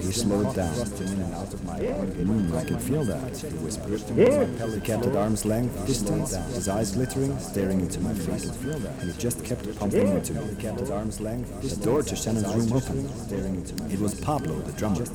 He 0.00 0.12
slowed 0.12 0.54
down. 0.54 0.74
Mm, 0.74 2.54
I 2.54 2.64
can 2.64 2.78
feel 2.78 3.04
that, 3.04 3.36
he 3.36 3.48
whispered. 3.58 4.00
He 4.74 4.80
kept 4.80 5.06
at 5.06 5.16
arm's 5.16 5.44
length 5.44 5.86
distance, 5.86 6.34
his 6.54 6.68
eyes 6.68 6.92
glittering, 6.92 7.38
staring 7.38 7.80
into 7.80 8.00
my 8.00 8.14
face. 8.14 8.44
And 8.44 9.12
he 9.12 9.18
just 9.18 9.44
kept 9.44 9.64
pumping 9.78 10.08
into 10.08 10.34
me. 10.34 10.48
He 10.50 10.56
kept 10.56 10.80
at 10.80 10.90
arm's 10.90 11.20
length. 11.20 11.23
The 11.24 11.80
door 11.82 12.02
to 12.02 12.14
Shannon's 12.14 12.54
room 12.54 12.70
opened. 12.70 13.90
It 13.90 13.98
was 13.98 14.14
Pablo, 14.20 14.60
the 14.60 14.72
drummer. 14.72 15.06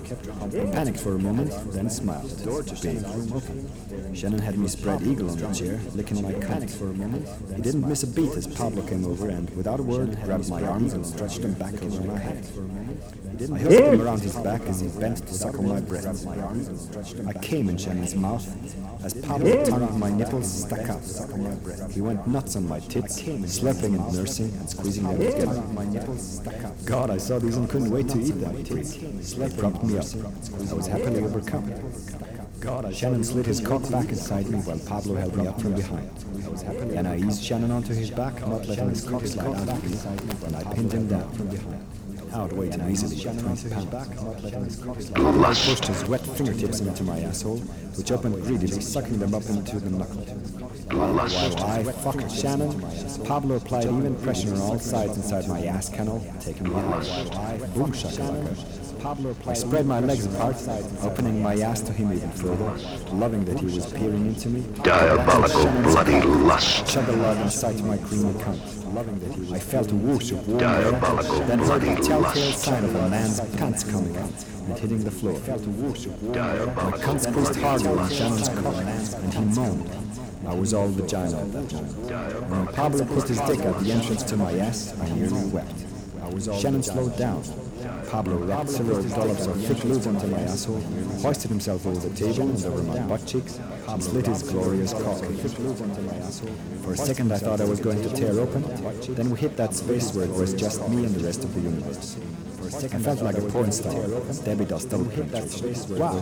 He 0.50 0.72
panicked 0.72 1.00
for 1.00 1.14
a 1.14 1.20
moment, 1.20 1.52
then 1.72 1.88
smiled. 1.88 2.36
Big. 2.82 4.18
Shannon 4.18 4.40
had 4.40 4.58
me 4.58 4.68
spread 4.68 5.04
eagle 5.04 5.30
on 5.30 5.38
the 5.38 5.54
chair, 5.54 5.80
licking 5.94 6.24
my 6.24 6.32
cunt 6.32 6.72
for 6.72 6.86
a 6.86 6.94
moment. 6.94 7.28
He 7.56 7.62
didn't 7.62 7.88
miss 7.88 8.02
a 8.02 8.08
beat 8.08 8.32
as 8.32 8.48
Pablo 8.48 8.82
came 8.88 9.06
over 9.06 9.30
and, 9.30 9.56
without 9.56 9.80
a 9.80 9.84
word, 9.84 10.20
grabbed 10.24 10.50
my 10.50 10.64
arms 10.64 10.94
and 10.94 11.06
stretched 11.06 11.44
them 11.44 11.54
back 11.54 11.76
over 11.84 12.02
my 12.02 12.18
head. 12.18 12.44
I 13.42 13.58
held 13.58 13.94
him 13.94 14.02
around 14.02 14.20
his 14.20 14.36
back 14.36 14.62
as 14.64 14.82
he 14.82 14.90
bent 15.00 15.26
to 15.26 15.34
suckle 15.34 15.64
my 15.64 15.80
breasts. 15.80 16.26
I 16.26 17.34
came 17.42 17.70
in 17.70 17.78
Shannon's 17.78 18.14
mouth 18.14 18.46
as 19.02 19.14
Pablo 19.14 19.64
tongue 19.64 19.98
my 19.98 20.10
nipples 20.10 20.64
stuck 20.64 20.90
out. 20.90 21.02
He 21.90 22.02
went 22.02 22.28
nuts 22.28 22.58
on 22.58 22.68
my 22.68 22.80
tits, 22.82 23.22
slurping 23.22 23.96
and 23.96 24.14
nursing 24.14 24.52
and 24.60 24.70
squeezing 24.70 25.04
them 25.04 25.18
together. 25.20 26.86
God, 26.86 27.10
I 27.10 27.18
saw 27.18 27.40
these 27.40 27.56
and 27.56 27.70
couldn't 27.70 27.92
wait 27.92 28.10
to 28.10 28.20
eat 28.20 28.40
them. 28.42 28.58
He 28.58 29.58
propped 29.58 29.84
me 29.86 29.98
up. 29.98 30.06
I 30.70 30.74
was 30.74 30.88
happily 30.88 31.24
overcome. 31.24 31.72
God, 32.60 32.94
Shannon 32.94 33.24
slid 33.24 33.46
his 33.46 33.62
cock 33.62 33.90
back 33.90 34.10
inside 34.10 34.50
me 34.50 34.60
while 34.60 34.80
Pablo 34.80 35.16
held 35.16 35.38
me 35.38 35.48
up 35.48 35.62
from 35.62 35.76
behind. 35.76 36.10
Then 36.92 37.08
I 37.08 37.18
eased 37.18 37.42
Shannon 37.42 37.72
onto 37.72 37.94
his 37.94 38.12
back, 38.12 38.46
not 38.46 38.68
letting 38.68 38.90
his 38.90 39.08
cock 39.08 39.26
slide 39.26 39.48
out 39.48 39.70
of 39.70 39.84
me, 39.90 40.46
and 40.46 40.56
I 40.58 40.74
pinned 40.74 40.92
him 40.92 41.08
down 41.08 41.32
from 41.32 41.48
behind. 41.48 41.99
Outweighed 42.34 42.76
him 42.76 42.90
easily 42.90 43.18
by 43.24 43.42
20 43.42 43.70
pounds. 43.70 44.80
Pablo 45.12 45.48
pushed 45.48 45.86
his 45.86 46.04
wet 46.06 46.22
fingertips 46.22 46.80
into 46.80 47.04
my 47.04 47.20
asshole, 47.22 47.58
which 47.98 48.12
opened 48.12 48.36
greedily, 48.44 48.82
sucking 48.82 49.18
them 49.20 49.34
up 49.34 49.46
into 49.50 49.80
the 49.80 49.90
knuckle. 49.90 50.22
While 50.92 51.20
I 51.20 51.92
fucked 51.92 52.32
Shannon, 52.32 52.82
Pablo 53.26 53.56
applied 53.56 53.86
even 53.86 54.16
pressure 54.18 54.54
on 54.54 54.62
all 54.62 54.80
sides 54.80 55.18
inside 55.18 55.48
my 55.48 55.66
ass 55.66 55.90
canal, 55.90 56.24
taking 56.40 56.64
me 56.70 56.74
high. 56.74 57.58
Boom 57.74 57.92
shakalaka. 57.92 58.88
I 59.48 59.54
spread 59.54 59.86
my 59.86 60.00
legs 60.02 60.26
apart, 60.26 60.58
opening 61.02 61.42
my 61.42 61.56
ass 61.56 61.82
to 61.82 61.94
him 61.94 62.12
even 62.12 62.32
further, 62.32 62.76
loving 63.14 63.46
that 63.46 63.60
he 63.60 63.66
was 63.66 63.92
peering 63.94 64.26
into 64.26 64.50
me. 64.50 64.64
Diabolical 64.84 65.66
bloody 65.84 66.22
lust. 66.22 66.86
Chug 66.86 67.08
a 67.08 67.14
lug 67.14 67.38
inside 67.38 67.82
my 67.86 67.98
creamy 67.98 68.34
cunt. 68.34 68.79
I 68.90 69.60
felt 69.60 69.92
a 69.92 69.96
whoosh 69.96 70.32
of 70.32 70.48
warm 70.48 70.64
air, 70.64 70.92
then 71.48 71.60
heard 71.60 71.82
the 71.82 71.96
telltale 72.04 72.52
sign 72.54 72.84
of 72.84 72.96
a 72.96 73.10
man's 73.10 73.40
pants 73.56 73.84
coming 73.84 74.18
out 74.18 74.32
and 74.68 74.80
hitting 74.80 75.04
the 75.04 75.12
floor. 75.12 75.34
My 75.34 76.92
cunt 76.98 77.20
squeezed 77.22 77.56
harder 77.62 78.00
on 78.00 78.10
Shannon's 78.10 78.50
cock, 78.50 78.76
and 78.76 79.34
he 79.34 79.40
moaned. 79.60 79.92
I 80.48 80.54
was 80.56 80.74
all 80.74 80.88
vagina 80.88 81.40
at 81.40 81.52
that 81.52 81.74
moment. 81.74 82.12
And 82.12 82.50
when 82.50 82.68
Pablo 82.68 83.06
put 83.06 83.28
his 83.28 83.40
dick 83.42 83.60
at 83.60 83.80
the 83.80 83.92
entrance 83.92 84.24
to 84.24 84.38
my 84.38 84.58
ass, 84.58 85.00
I 85.00 85.10
nearly 85.10 85.46
wept. 85.50 85.86
Shannon 86.60 86.82
slowed 86.82 87.16
down. 87.18 87.44
Pablo 88.10 88.38
wrapped 88.38 88.70
several 88.70 89.04
dollops 89.04 89.46
of 89.46 89.56
thick 89.62 89.84
lube 89.84 90.08
onto 90.08 90.26
my 90.28 90.40
asshole, 90.42 90.82
hoisted 91.22 91.50
himself 91.50 91.86
over 91.86 92.08
the 92.08 92.16
table 92.16 92.50
and 92.50 92.66
over 92.66 92.82
my 92.82 93.00
butt 93.02 93.24
cheeks, 93.28 93.60
and 93.88 94.04
slit 94.04 94.26
his 94.26 94.42
glorious 94.42 94.94
cock. 94.94 95.20
For 96.84 96.94
a 96.94 96.98
second 96.98 97.32
I 97.32 97.38
thought 97.38 97.62
I 97.62 97.66
was 97.66 97.80
going 97.80 98.02
to 98.02 98.10
tear 98.16 98.40
open, 98.40 98.64
then 99.14 99.30
we 99.30 99.38
hit 99.38 99.56
that 99.58 99.76
space 99.76 100.14
where 100.16 100.26
it 100.26 100.32
was 100.32 100.56
just 100.56 100.90
me 100.90 101.06
and 101.06 101.14
the 101.14 101.24
rest 101.24 101.44
of 101.44 101.54
the 101.54 101.62
universe. 101.62 102.18
I 102.72 103.00
felt 103.00 103.22
like 103.22 103.38
a 103.38 103.42
porn 103.42 103.72
star. 103.72 103.94
Debbie 104.46 104.66
does 104.66 104.86
double 104.86 105.06
penetration. 105.06 105.98
Wow. 105.98 106.14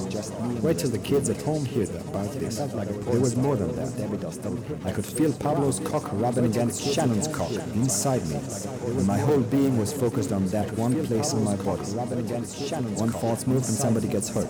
Wait 0.62 0.80
till 0.80 0.90
the 0.90 1.00
kids 1.00 1.30
at 1.30 1.42
home 1.42 1.66
hear 1.66 1.84
about 1.84 2.32
this. 2.34 2.56
There 2.58 3.20
was 3.20 3.36
more 3.36 3.58
than 3.58 3.76
that. 3.76 3.98
Debbie 3.98 4.18
does 4.18 4.38
double 4.38 4.64
I 4.86 4.92
could 4.92 5.06
feel 5.06 5.34
Pablo's 5.34 5.80
cock 5.80 6.08
rubbing 6.14 6.46
against 6.46 6.82
Shannon's 6.82 7.28
cock 7.28 7.52
inside 7.76 8.26
me. 8.30 8.40
And 8.86 9.06
my 9.06 9.18
whole 9.18 9.42
being 9.42 9.78
was 9.78 9.92
focused 9.92 10.32
on 10.32 10.48
that 10.48 10.72
one 10.78 11.06
place 11.06 11.34
in 11.34 11.44
my 11.44 11.56
body. 11.58 11.84
One 11.84 13.12
false 13.12 13.46
move 13.46 13.66
and 13.68 13.78
somebody 13.84 14.08
gets 14.08 14.30
hurt. 14.30 14.48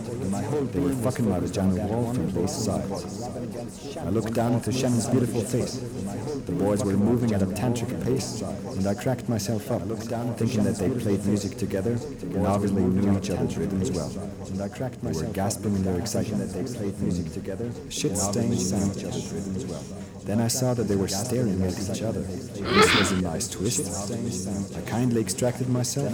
They 0.73 0.79
were 0.79 0.93
fucking 0.93 1.27
my 1.27 1.39
vagina 1.39 1.87
wall 1.87 2.13
from 2.13 2.29
both 2.29 2.51
sides. 2.51 3.27
I 3.97 4.09
looked 4.09 4.33
down 4.33 4.53
into 4.53 4.71
Shannon's 4.71 5.07
beautiful 5.07 5.41
face. 5.41 5.77
The 6.45 6.51
boys 6.51 6.83
were 6.83 6.93
moving 6.93 7.33
at 7.33 7.41
a 7.41 7.47
tantric 7.47 8.03
pace, 8.03 8.41
and 8.41 8.85
I 8.85 8.93
cracked 8.93 9.27
myself 9.27 9.71
up, 9.71 9.81
thinking 10.37 10.63
that 10.63 10.75
they 10.75 10.89
played 10.89 11.25
music 11.25 11.57
together 11.57 11.86
and 11.93 12.47
obviously 12.47 12.83
knew 12.83 13.17
each 13.17 13.29
other's 13.29 13.57
rhythms 13.57 13.91
well. 13.91 14.11
And 14.47 14.61
I 14.61 14.69
cracked 14.69 15.01
myself, 15.03 15.27
were 15.27 15.33
gasping 15.33 15.75
in 15.75 15.83
their 15.83 15.99
excitement 15.99 16.51
that 16.51 16.65
they 16.65 16.77
played 16.77 16.99
music 17.01 17.31
together, 17.33 17.69
shit-stained 17.89 18.59
sound. 18.59 18.95
Then 20.23 20.41
I 20.41 20.49
saw 20.49 20.73
that 20.73 20.83
they 20.83 20.97
were 20.97 21.07
staring 21.07 21.61
at 21.61 21.79
each 21.79 22.01
other. 22.01 22.21
This 22.21 22.99
was 22.99 23.11
a 23.13 23.21
nice 23.21 23.47
twist. 23.47 24.11
I 24.75 24.81
kindly 24.81 25.21
extracted 25.21 25.69
myself 25.69 26.11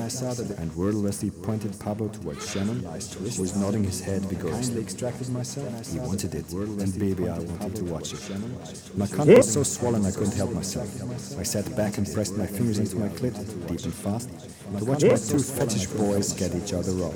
and 0.60 0.76
wordlessly 0.76 1.32
pointed 1.32 1.80
Pablo 1.80 2.10
towards 2.10 2.48
Shannon, 2.52 2.84
who 2.84 3.42
was 3.42 3.56
nodding 3.56 3.84
his 3.84 4.02
head 4.02 4.22
myself. 5.30 5.92
He 5.92 6.00
wanted 6.00 6.36
it, 6.36 6.52
and 6.52 7.00
baby, 7.00 7.28
I 7.28 7.40
wanted 7.40 7.76
to 7.78 7.84
watch 7.86 8.14
it. 8.14 8.22
My 8.96 9.08
cunt 9.08 9.36
was 9.36 9.52
so 9.52 9.64
swollen 9.64 10.06
I 10.06 10.12
couldn't 10.12 10.36
help 10.36 10.54
myself. 10.54 10.90
I 11.40 11.44
sat 11.44 11.76
back 11.76 11.98
and 11.98 12.12
pressed 12.14 12.38
my 12.38 12.46
fingers 12.46 12.78
into 12.78 12.98
my 12.98 13.10
clit, 13.10 13.36
deep 13.68 13.84
and 13.84 13.94
fast, 13.94 14.30
to 14.78 14.86
watch 14.86 15.04
my 15.04 15.16
two 15.16 15.40
fetish 15.40 15.88
boys 15.88 16.34
get 16.34 16.56
each 16.56 16.74
other 16.74 16.92
off. 17.04 17.14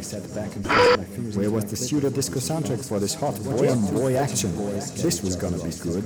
Where 1.36 1.52
was 1.52 1.66
the 1.66 1.76
pseudo 1.76 2.10
disco 2.10 2.40
soundtrack 2.40 2.88
for 2.88 3.00
this 3.00 3.16
hot 3.16 3.42
boy 3.44 3.72
on 3.72 3.94
boy 3.94 4.16
action? 4.16 4.56
This 4.96 5.22
was 5.24 5.36
gonna 5.36 5.58
be 5.58 5.72
good. 5.82 6.04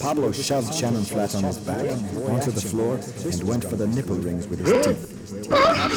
Pablo 0.00 0.32
shoved 0.32 0.74
Shannon 0.74 1.04
flat 1.04 1.34
on 1.34 1.44
his 1.44 1.58
back 1.58 1.90
onto 2.28 2.50
the 2.50 2.60
floor 2.60 2.98
and 3.24 3.42
went 3.44 3.64
for 3.64 3.76
the 3.76 3.86
nipple 3.86 4.16
rings 4.16 4.48
with 4.48 4.58
his 4.60 4.86
teeth. 4.86 5.10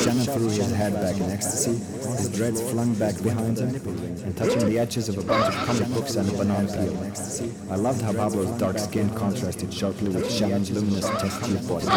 Shannon 0.03 0.25
threw 0.25 0.49
his 0.49 0.71
head 0.71 0.93
back 0.93 1.15
in 1.17 1.29
ecstasy, 1.31 1.71
his 2.17 2.29
dreads 2.29 2.61
flung 2.61 2.93
back 2.95 3.21
behind 3.23 3.57
him, 3.57 3.75
and 4.23 4.37
touching 4.37 4.69
the 4.69 4.77
edges 4.77 5.09
of 5.09 5.17
a 5.17 5.23
bunch 5.23 5.55
of 5.55 5.65
comic 5.65 5.87
books 5.93 6.15
and 6.15 6.29
a 6.29 6.31
banana 6.33 6.67
peel. 6.67 7.71
I 7.71 7.75
loved 7.75 8.01
how 8.01 8.13
Pablo's 8.13 8.57
dark 8.59 8.77
skin 8.77 9.09
contrasted 9.15 9.73
sharply 9.73 10.09
with 10.09 10.31
Shannon's 10.31 10.71
luminous 10.71 11.09
test 11.09 11.43
tube 11.43 11.67
body. 11.67 11.87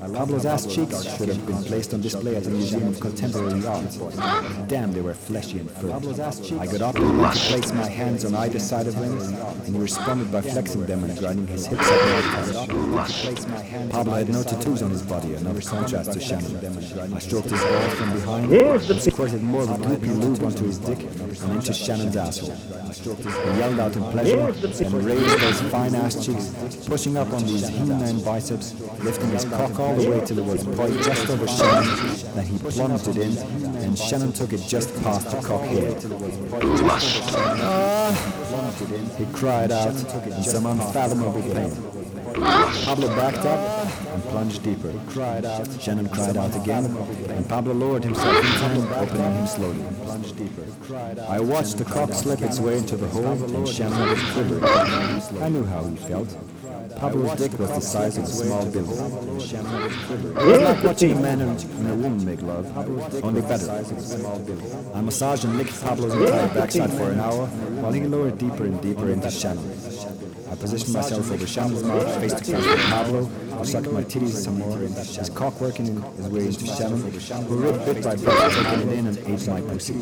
Pablo's 0.00 0.44
ass 0.44 0.66
cheeks 0.66 1.02
should 1.16 1.28
have 1.28 1.46
been 1.46 1.62
placed 1.64 1.94
on 1.94 2.00
display 2.00 2.36
at 2.36 2.44
the 2.44 2.50
Museum 2.50 2.88
of 2.88 3.00
Contemporary 3.00 3.64
Art. 3.66 3.84
Damn, 4.68 4.92
they 4.92 5.00
were 5.00 5.14
fleshy 5.14 5.58
and 5.58 5.70
firm. 5.70 5.92
I 6.60 6.66
got 6.66 6.82
up 6.82 6.96
and 6.96 7.20
went 7.20 7.34
to 7.34 7.40
place 7.40 7.72
my 7.72 7.88
hands 7.88 8.24
on 8.24 8.34
either 8.34 8.58
side 8.58 8.86
of 8.86 8.94
him, 8.94 9.18
and 9.18 9.74
he 9.74 9.80
responded 9.80 10.30
by 10.30 10.42
flexing 10.42 10.86
them 10.86 11.04
and 11.04 11.18
grinding 11.18 11.46
his 11.46 11.66
hips 11.66 11.88
up 11.88 12.68
my 12.68 13.06
Pablo 13.90 14.14
had 14.14 14.28
no 14.28 14.42
tattoos 14.42 14.82
on 14.82 14.90
his 14.90 15.02
body, 15.02 15.34
another 15.34 15.60
contrast 15.60 16.12
to 16.12 16.20
Shannon. 16.20 16.56
I 17.14 17.18
stroked 17.18 17.50
his 17.50 17.60
balls 17.60 17.94
from 17.94 18.12
behind, 18.12 18.52
and 18.52 19.02
squirted 19.02 19.42
more 19.42 19.62
of 19.62 19.70
a 19.70 19.74
gloopy 19.74 20.20
lube 20.20 20.42
onto 20.42 20.64
his 20.64 20.78
dick 20.78 20.98
and 21.00 21.52
into 21.52 21.72
Shannon's 21.72 22.16
asshole. 22.16 22.56
He 23.02 23.58
yelled 23.58 23.80
out 23.80 23.96
in 23.96 24.04
pleasure 24.04 24.38
and 24.38 24.94
raised 25.04 25.40
those 25.40 25.60
fine 25.62 25.94
ass 25.94 26.24
cheeks, 26.24 26.54
pushing 26.86 27.16
up 27.16 27.32
on 27.32 27.44
these 27.44 27.68
He-Man 27.68 28.22
biceps, 28.22 28.74
lifting 29.00 29.30
his 29.30 29.44
cock 29.44 29.78
all 29.80 29.96
the 29.96 30.08
way 30.08 30.24
till 30.24 30.38
it 30.38 30.44
was 30.44 30.64
poised 30.64 31.02
just 31.02 31.28
over 31.28 31.46
Shannon. 31.48 32.34
Then 32.34 32.46
he 32.46 32.58
plunged 32.58 33.08
it 33.08 33.16
in, 33.16 33.36
and 33.82 33.98
Shannon 33.98 34.32
took 34.32 34.52
it 34.52 34.62
just 34.62 34.94
past 35.02 35.30
the 35.30 35.40
cock 35.46 35.62
head. 35.62 36.04
Ah, 37.66 38.12
he 39.18 39.26
cried 39.32 39.72
out 39.72 39.88
in 39.88 40.42
some 40.44 40.66
unfathomable 40.66 41.42
pain. 41.42 41.72
Pablo 42.84 43.08
backed 43.08 43.44
up 43.44 43.83
and 44.14 44.22
plunged 44.24 44.62
deeper. 44.62 44.92
Cried 45.08 45.44
out. 45.44 45.68
Shannon 45.80 46.08
cried 46.08 46.36
out 46.36 46.54
again, 46.56 46.86
and 47.28 47.48
Pablo 47.48 47.74
lowered 47.74 48.04
himself 48.04 48.36
into 48.36 48.68
him, 48.68 48.92
opening 48.92 49.34
him 49.34 49.46
slowly. 49.46 49.84
I 51.28 51.40
watched 51.40 51.78
the 51.78 51.84
cock 51.84 52.12
slip 52.12 52.40
its 52.40 52.60
way 52.60 52.78
into 52.78 52.96
the 52.96 53.08
hole, 53.08 53.26
and 53.26 53.68
Shannon 53.68 54.10
was 54.10 54.22
quivering. 54.32 54.64
I 55.42 55.48
knew 55.48 55.64
how 55.64 55.84
he 55.84 55.96
felt. 55.96 56.36
Pablo's 56.96 57.36
dick 57.38 57.58
was 57.58 57.70
the 57.70 57.80
size 57.80 58.16
of 58.16 58.24
a 58.24 58.26
small 58.28 58.64
building. 58.66 58.96
It 58.96 60.46
was 60.46 60.60
like 60.60 60.84
watching 60.84 61.12
a 61.12 61.20
man 61.20 61.40
and, 61.40 61.60
and 61.60 61.90
a 61.90 61.94
woman 61.96 62.24
make 62.24 62.40
love, 62.40 62.66
only 63.24 63.42
better. 63.42 63.70
I 64.94 65.00
massaged 65.00 65.44
and 65.44 65.58
licked 65.58 65.82
Pablo's 65.82 66.14
entire 66.14 66.54
backside 66.54 66.92
for 66.92 67.10
an 67.10 67.18
hour, 67.18 67.46
while 67.82 67.92
he 67.92 68.02
lowered 68.04 68.38
deeper 68.38 68.64
and 68.64 68.80
deeper 68.80 69.10
into 69.10 69.30
Shannon. 69.30 69.64
I 70.54 70.56
positioned 70.56 70.94
myself 70.94 71.32
over 71.32 71.46
Shannon's 71.48 71.82
mouth, 71.82 72.20
face 72.20 72.32
to 72.32 72.44
face 72.44 72.64
with 72.64 72.80
Pablo, 72.82 73.28
I 73.58 73.64
sucked 73.64 73.90
my 73.90 74.04
titties 74.04 74.34
some 74.34 74.60
more, 74.60 74.78
his 74.78 75.28
cock 75.30 75.60
working 75.60 75.88
in 75.88 76.00
his 76.00 76.28
way 76.28 76.46
into 76.46 76.64
Shannon, 76.64 77.00
who 77.48 77.56
ripped 77.56 77.84
bit 77.84 78.04
by 78.04 78.14
bit, 78.14 78.52
taking 78.52 78.88
it 78.88 78.98
in 78.98 79.06
and 79.08 79.18
ate 79.26 79.48
my 79.48 79.60
pussy. 79.62 79.94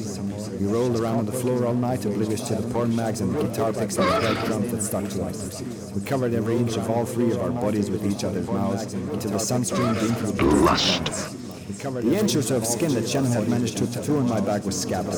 We 0.58 0.66
rolled 0.66 1.00
around 1.00 1.20
on 1.20 1.24
the 1.24 1.32
floor 1.32 1.64
all 1.64 1.72
night, 1.72 2.04
oblivious 2.04 2.46
to 2.48 2.56
the 2.56 2.70
porn 2.70 2.94
mags 2.94 3.22
and 3.22 3.34
the 3.34 3.44
guitar 3.44 3.72
picks 3.72 3.96
and 3.96 4.06
the 4.06 4.20
breadcrumbs 4.20 4.72
that 4.72 4.82
stuck 4.82 5.08
to 5.08 5.24
us. 5.24 5.62
We 5.94 6.02
covered 6.02 6.34
every 6.34 6.58
inch 6.58 6.76
of 6.76 6.90
all 6.90 7.06
three 7.06 7.30
of 7.30 7.40
our 7.40 7.50
bodies 7.50 7.88
with 7.88 8.04
each 8.04 8.22
other's 8.22 8.46
mouths 8.46 8.92
until 8.92 9.30
the 9.30 9.38
sun 9.38 9.64
streamed 9.64 9.96
in 9.96 10.14
through 10.16 10.32
the 10.32 10.44
lust. 10.44 11.34
The 11.78 12.18
inch 12.18 12.36
or 12.36 12.42
so 12.42 12.56
of 12.56 12.66
skin 12.66 12.92
that 12.94 13.08
Shannon 13.08 13.32
had 13.32 13.48
managed 13.48 13.78
to 13.78 13.86
tattoo 13.90 14.18
on 14.18 14.28
my 14.28 14.40
back 14.40 14.64
was 14.64 14.80
scabbed. 14.80 15.10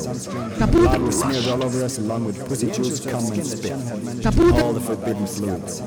Blood 0.72 1.00
was 1.02 1.20
smeared 1.20 1.46
all 1.48 1.64
over 1.64 1.82
us 1.82 1.98
along 1.98 2.24
with 2.26 2.46
pussy 2.48 2.70
juice, 2.70 3.00
cum 3.04 3.24
and 3.32 3.44
spit. 3.46 3.72
All 4.62 4.72
the 4.72 4.80
forbidden 4.80 5.26
fluids. 5.26 5.80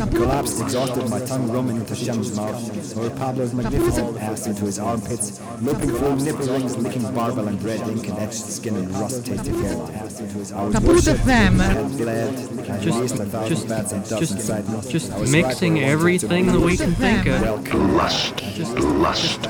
I 0.00 0.06
collapsed 0.06 0.60
exhausted, 0.60 1.08
my 1.08 1.20
tongue 1.20 1.50
roaming 1.50 1.76
into 1.76 1.94
Shannon's 1.94 2.36
mouth, 2.36 2.96
over 2.98 3.10
Pablo's 3.10 3.54
magnificent 3.54 4.18
ass 4.20 4.46
into 4.46 4.64
his 4.66 4.78
armpits, 4.78 5.40
looping 5.62 5.90
through 5.90 6.16
nipple 6.16 6.46
rings, 6.48 6.76
licking 6.76 7.02
barbell 7.14 7.48
and 7.48 7.62
red 7.62 7.80
ink 7.88 8.08
and 8.08 8.18
etched 8.18 8.34
skin 8.34 8.76
and 8.76 8.90
rust-tasted 8.96 9.54
hairline. 9.54 9.94
I 9.94 10.02
was 10.04 10.52
Kaput 10.74 10.84
worshipped, 10.86 11.24
bled, 11.24 12.36
Just- 12.82 12.96
released 12.96 13.16
just- 13.16 13.48
just- 13.48 14.10
dozen 14.10 14.38
side 14.40 14.68
notes. 14.68 14.86
just 14.88 15.10
mixing 15.30 15.42
right 15.42 15.42
where 15.42 15.56
I 15.56 15.56
wanted 15.64 15.80
to 15.80 15.86
everything 15.86 16.46
that 16.46 16.60
we 16.60 16.76
can 16.76 16.94
think 16.94 17.26
of. 17.26 17.40
Welcome. 17.42 17.96
Lust. 17.96 18.42
Lust. 18.78 19.40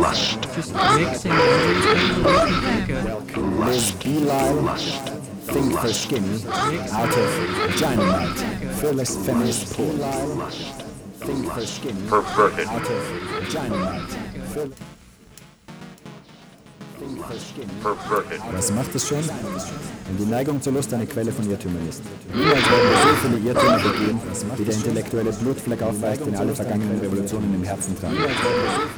Lust. 0.00 0.38
We 0.56 1.04
can 1.04 1.36
think 5.42 5.78
for 5.78 5.92
Skinny, 5.92 6.42
out 6.48 7.16
of 7.16 7.78
Dynamite, 7.78 8.38
Fearless 8.76 9.26
Feminist 9.26 9.76
Poet. 9.76 10.52
Think 11.18 11.52
for 11.52 11.66
Skinny, 11.66 12.08
Perverted. 12.08 12.66
out 12.68 12.90
of 12.90 13.52
Dynamite, 13.52 14.16
Was 18.52 18.72
macht 18.72 18.94
es 18.94 19.08
schon? 19.08 19.18
Wenn 19.18 20.16
die 20.26 20.30
Neigung 20.30 20.60
zur 20.60 20.72
Lust 20.72 20.92
eine 20.92 21.06
Quelle 21.06 21.32
von 21.32 21.48
Irrtümern 21.48 21.88
ist. 21.88 22.02
Niemals 22.34 22.70
werden 22.70 22.88
wir 22.90 22.98
so 23.02 23.16
viele 23.22 23.48
Irrtümer 23.48 23.78
begehen, 23.78 24.20
wie 24.56 24.64
der 24.64 24.74
intellektuelle 24.74 25.32
Blutfleck 25.32 25.82
aufweist, 25.82 26.26
den 26.26 26.36
alle 26.36 26.54
vergangenen 26.54 27.00
Revolutionen 27.00 27.54
im 27.54 27.64
Herzen 27.64 27.98
tragen. 27.98 28.16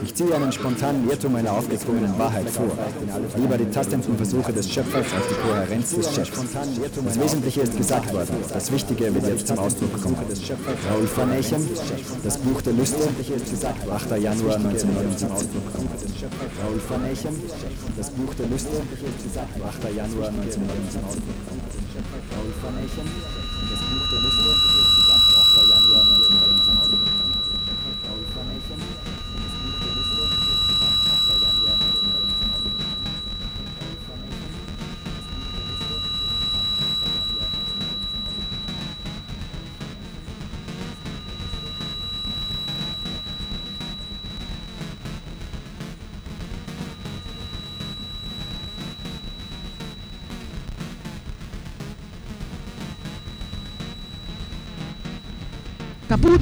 Ich 0.03 0.15
ziehe 0.15 0.35
einen 0.35 0.53
spontanen 0.53 1.09
Irrtum 1.09 1.37
einer 1.37 1.53
aufgezwungenen 1.53 2.19
Wahrheit 2.19 2.49
vor. 2.51 2.71
Lieber 3.37 3.59
die 3.59 3.71
tastenden 3.71 4.17
Versuche 4.17 4.53
des 4.53 4.71
Schöpfers 4.71 5.07
als 5.15 5.29
die 5.29 5.35
Kohärenz 5.35 5.95
des 5.95 6.15
Chefs. 6.15 6.31
Das 7.05 7.21
Wesentliche 7.21 7.61
ist 7.61 7.77
gesagt 7.77 8.13
worden. 8.13 8.37
Das 8.53 8.73
Wichtige 8.73 9.15
wird 9.15 9.27
jetzt 9.27 9.47
zum 9.47 9.59
Ausdruck 9.59 10.03
kommen. 10.03 10.17
Raoul 10.91 11.33
Echem, 11.39 11.69
das 12.25 12.39
Buch 12.39 12.63
der 12.63 12.73
Lüste, 12.73 13.05
8. 13.91 14.11
Januar 14.19 14.57
1979. 14.57 15.49
Raoul 16.63 17.11
Echem, 17.11 17.35
das 17.97 18.11
Buch 18.11 18.35
der 18.35 18.47
Lüste, 18.47 18.71
8. 18.71 19.95
Januar 19.95 20.29
1979. 20.29 21.23
Raoul 22.33 22.53
von 22.61 22.75
Echem, 22.79 23.09
das 23.71 23.81
Buch 23.81 24.07
der 24.11 24.21
Lüste, 24.21 24.72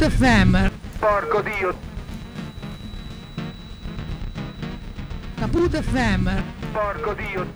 Kaput 0.00 0.12
FM. 0.18 0.70
Porco 0.98 1.42
Dio. 1.42 1.74
Kaput 5.36 5.74
FM. 5.74 6.42
Porco 6.72 7.14
Dio. 7.14 7.46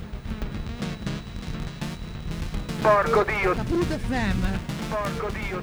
Porco 2.82 3.24
Dio. 3.24 3.54
Kaput 3.54 3.88
FM. 3.88 4.60
Porco 4.90 5.30
Dio. 5.30 5.62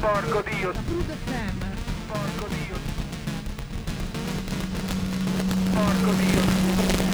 Porco 0.00 0.42
Dio. 0.42 0.72
Kaput 0.72 1.10
FM. 1.26 1.58
Porco 2.06 2.46
Dio. 2.48 2.76
Porco 5.74 6.12
Dio. 6.12 7.09